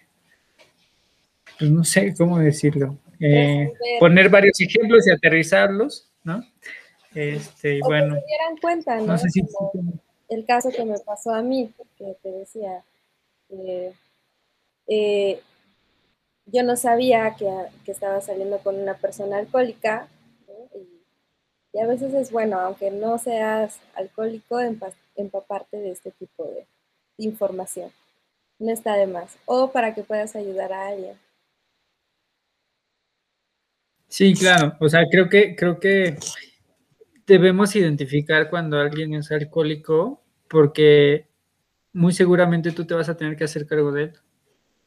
pues 1.59 1.69
no 1.69 1.83
sé 1.83 2.15
cómo 2.17 2.39
decirlo, 2.39 2.97
eh, 3.19 3.73
poner 3.99 4.29
varios 4.29 4.61
ejemplos 4.61 5.05
y 5.05 5.11
aterrizarlos, 5.11 6.09
¿no? 6.23 6.41
Este, 7.13 7.81
bueno. 7.83 8.15
se 8.15 8.25
dieran 8.25 8.57
cuenta, 8.61 9.01
¿no? 9.01 9.17
sé 9.17 9.29
si 9.29 9.41
el 10.29 10.45
caso 10.45 10.69
que 10.69 10.85
me 10.85 10.97
pasó 10.99 11.31
a 11.33 11.41
mí, 11.41 11.73
que 11.97 12.15
te 12.23 12.31
decía, 12.31 12.81
eh, 14.87 15.41
yo 16.45 16.63
no 16.63 16.77
sabía 16.77 17.35
que, 17.35 17.49
estaba 17.91 18.21
saliendo 18.21 18.59
con 18.59 18.79
una 18.79 18.93
persona 18.93 19.39
alcohólica, 19.39 20.07
y, 21.73 21.79
a 21.79 21.87
veces 21.87 22.13
es 22.13 22.31
bueno, 22.31 22.59
aunque 22.59 22.91
no 22.91 23.17
seas 23.17 23.79
alcohólico, 23.95 24.59
empaparte 25.15 25.77
de 25.77 25.91
este 25.91 26.11
tipo 26.11 26.45
de 26.45 26.65
información. 27.17 27.91
No 28.59 28.71
está 28.71 28.95
de 28.95 29.07
más. 29.07 29.37
O 29.45 29.71
para 29.71 29.93
que 29.93 30.03
puedas 30.03 30.35
ayudar 30.35 30.71
a 30.71 30.87
alguien. 30.87 31.17
Sí, 34.07 34.33
claro. 34.35 34.75
O 34.79 34.87
sea, 34.87 35.01
creo 35.09 35.27
que, 35.27 35.55
creo 35.55 35.79
que 35.79 36.17
debemos 37.25 37.75
identificar 37.75 38.49
cuando 38.49 38.79
alguien 38.79 39.15
es 39.15 39.31
alcohólico 39.31 40.21
porque 40.47 41.27
muy 41.93 42.13
seguramente 42.13 42.71
tú 42.71 42.85
te 42.85 42.93
vas 42.93 43.09
a 43.09 43.17
tener 43.17 43.35
que 43.35 43.45
hacer 43.45 43.65
cargo 43.65 43.91
de 43.91 44.03
él. 44.03 44.13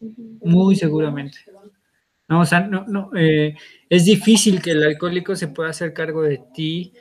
Muy 0.01 0.76
seguramente. 0.76 1.39
No, 2.29 2.41
o 2.41 2.45
sea, 2.45 2.61
no, 2.61 2.85
no, 2.87 3.11
eh, 3.16 3.55
es 3.89 4.05
difícil 4.05 4.61
que 4.61 4.72
el 4.72 4.83
alcohólico 4.83 5.37
se 5.37 5.49
pueda 5.49 5.70
hacer 5.70 5.93
cargo 5.93 6.22
de 6.22 6.43
ti. 6.53 6.93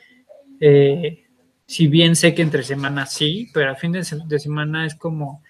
Eh, 0.60 1.24
si 1.66 1.88
bien 1.88 2.14
sé 2.14 2.34
que 2.34 2.42
entre 2.42 2.62
semanas 2.62 3.12
sí, 3.12 3.48
pero 3.52 3.70
a 3.72 3.74
fin 3.74 3.92
de, 3.92 4.06
de, 4.26 4.38
semana 4.38 4.86
es 4.86 4.94
como, 4.94 5.42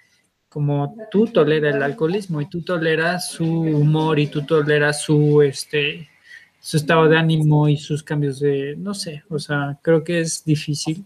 como 0.48 0.94
tú 1.10 1.26
toleras 1.26 1.74
el 1.74 1.82
alcoholismo 1.82 2.40
y 2.40 2.48
tú 2.48 2.62
toleras 2.62 3.30
su 3.30 3.44
humor 3.44 4.18
y 4.18 4.28
tú 4.28 4.46
toleras 4.46 5.02
su, 5.02 5.42
este, 5.42 6.08
su 6.58 6.78
estado 6.78 7.08
de 7.08 7.18
ánimo 7.18 7.68
y 7.68 7.76
sus 7.76 8.02
cambios 8.02 8.40
de, 8.40 8.74
no 8.78 8.94
sé, 8.94 9.24
o 9.28 9.38
sea, 9.38 9.78
creo 9.82 10.02
que 10.02 10.20
es 10.20 10.44
difícil. 10.44 11.04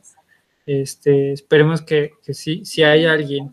Este, 0.65 1.33
esperemos 1.33 1.83
que, 1.83 2.13
que 2.25 2.33
sí, 2.35 2.65
si 2.65 2.85
hay 2.85 3.05
alguien 3.05 3.51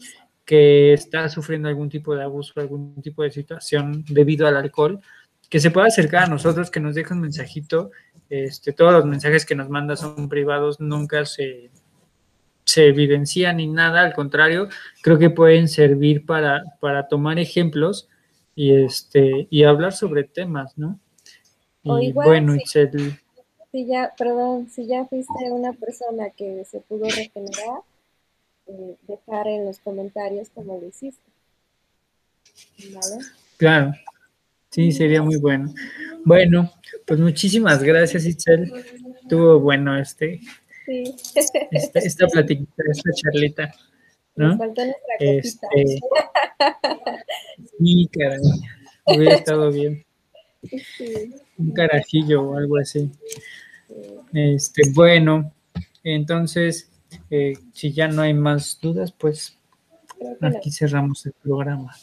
que 0.48 0.94
está 0.94 1.28
sufriendo 1.28 1.68
algún 1.68 1.90
tipo 1.90 2.16
de 2.16 2.24
abuso, 2.24 2.54
algún 2.56 3.02
tipo 3.02 3.22
de 3.22 3.32
situación 3.32 4.06
debido 4.08 4.48
al 4.48 4.56
alcohol, 4.56 5.02
que 5.50 5.60
se 5.60 5.72
pueda 5.72 5.88
acercar 5.88 6.24
a 6.24 6.28
nosotros, 6.28 6.72
que 6.72 6.80
nos 6.80 6.96
deje 6.96 7.14
un 7.14 7.20
mensajito. 7.20 7.92
Este, 8.30 8.72
todos 8.72 8.94
los 8.94 9.06
mensajes 9.06 9.46
que 9.46 9.56
nos 9.56 9.70
manda 9.70 9.98
son 9.98 10.30
privados, 10.30 10.80
nunca 10.80 11.26
se, 11.26 11.70
se 12.64 12.88
evidencia 12.88 13.52
ni 13.52 13.68
nada, 13.68 14.02
al 14.02 14.14
contrario, 14.14 14.70
creo 15.02 15.20
que 15.20 15.30
pueden 15.30 15.68
servir 15.68 16.26
para, 16.26 16.64
para 16.80 17.10
tomar 17.10 17.40
ejemplos 17.40 18.08
y 18.56 18.74
este 18.74 19.48
y 19.50 19.64
hablar 19.66 19.92
sobre 19.92 20.24
temas, 20.24 20.78
¿no? 20.78 20.98
Y 21.84 22.14
bueno, 22.14 22.56
si, 23.72 23.86
ya, 23.86 24.14
perdón, 24.18 24.70
si 24.70 24.88
ya 24.88 25.06
fuiste 25.06 25.52
una 25.52 25.74
persona 25.74 26.30
que 26.30 26.64
se 26.64 26.80
pudo 26.80 27.04
regenerar, 27.04 27.82
eh, 28.68 28.96
dejar 29.08 29.48
en 29.48 29.66
los 29.66 29.80
comentarios 29.80 30.50
cómo 30.54 30.80
lo 30.80 30.88
hiciste. 30.88 31.22
¿Vale? 32.94 33.26
Claro, 33.58 33.94
sí, 34.70 34.92
sería 34.92 35.22
muy 35.22 35.38
bueno. 35.38 35.74
Bueno, 36.26 36.72
pues 37.06 37.20
muchísimas 37.20 37.84
gracias, 37.84 38.26
Itzel. 38.26 38.72
Estuvo 39.22 39.60
bueno 39.60 39.98
este, 39.98 40.42
sí. 40.86 41.16
esta, 41.36 42.00
esta 42.00 42.26
esta 42.26 43.12
charlita. 43.14 43.74
¿no? 44.36 44.50
Nos 44.50 44.58
faltó 44.58 44.86
nuestra 44.86 45.16
este, 45.20 46.00
sí, 47.80 48.10
caray, 48.12 48.40
hubiera 49.06 49.36
estado 49.36 49.72
bien. 49.72 50.06
Un 51.58 51.72
carajillo 51.72 52.44
o 52.44 52.58
algo 52.58 52.78
así. 52.78 53.10
Este, 54.34 54.84
bueno, 54.94 55.54
entonces, 56.04 56.90
eh, 57.30 57.54
si 57.74 57.92
ya 57.92 58.08
no 58.08 58.22
hay 58.22 58.34
más 58.34 58.80
dudas, 58.82 59.12
pues 59.12 59.58
aquí 60.42 60.72
cerramos 60.72 61.26
el 61.26 61.34
programa. 61.34 61.96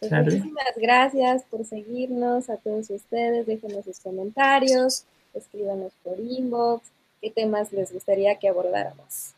Pues 0.00 0.12
muchísimas 0.12 0.76
gracias 0.76 1.44
por 1.50 1.64
seguirnos 1.64 2.48
a 2.48 2.56
todos 2.56 2.90
ustedes. 2.90 3.46
Déjenos 3.46 3.84
sus 3.84 3.98
comentarios, 4.00 5.04
escríbanos 5.34 5.92
por 6.02 6.18
inbox, 6.20 6.88
qué 7.20 7.30
temas 7.30 7.72
les 7.72 7.92
gustaría 7.92 8.36
que 8.36 8.48
abordáramos. 8.48 9.34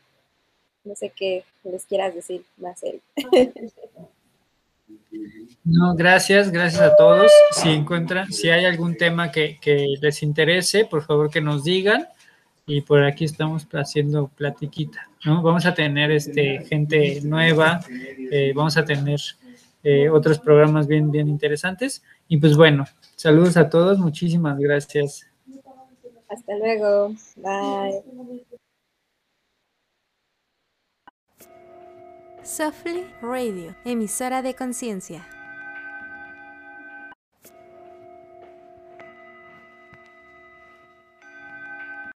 No 0.83 0.95
sé 0.95 1.11
qué 1.15 1.43
les 1.63 1.85
quieras 1.85 2.15
decir 2.15 2.43
más, 2.57 2.81
él. 2.83 3.01
No, 5.63 5.95
gracias, 5.95 6.51
gracias 6.51 6.81
a 6.81 6.95
todos. 6.95 7.31
Si 7.51 7.69
encuentran, 7.69 8.31
si 8.31 8.49
hay 8.49 8.65
algún 8.65 8.97
tema 8.97 9.31
que, 9.31 9.57
les 10.01 10.23
interese, 10.23 10.85
por 10.85 11.03
favor 11.03 11.29
que 11.29 11.41
nos 11.41 11.63
digan. 11.63 12.07
Y 12.65 12.81
por 12.81 13.03
aquí 13.03 13.25
estamos 13.25 13.67
haciendo 13.73 14.27
platiquita, 14.27 15.09
¿no? 15.25 15.41
Vamos 15.41 15.65
a 15.65 15.73
tener 15.73 16.11
este, 16.11 16.63
gente 16.65 17.21
nueva, 17.23 17.81
eh, 17.89 18.53
vamos 18.55 18.77
a 18.77 18.85
tener 18.85 19.19
eh, 19.83 20.09
otros 20.09 20.39
programas 20.39 20.87
bien, 20.87 21.11
bien 21.11 21.27
interesantes. 21.27 22.03
Y 22.27 22.37
pues 22.37 22.55
bueno, 22.55 22.85
saludos 23.15 23.57
a 23.57 23.69
todos, 23.69 23.99
muchísimas 23.99 24.57
gracias. 24.59 25.27
Hasta 26.29 26.57
luego, 26.57 27.13
bye. 27.37 28.01
Softly 32.43 33.05
Radio, 33.21 33.75
emisora 33.85 34.41
de 34.41 34.55
conciencia. 34.55 35.27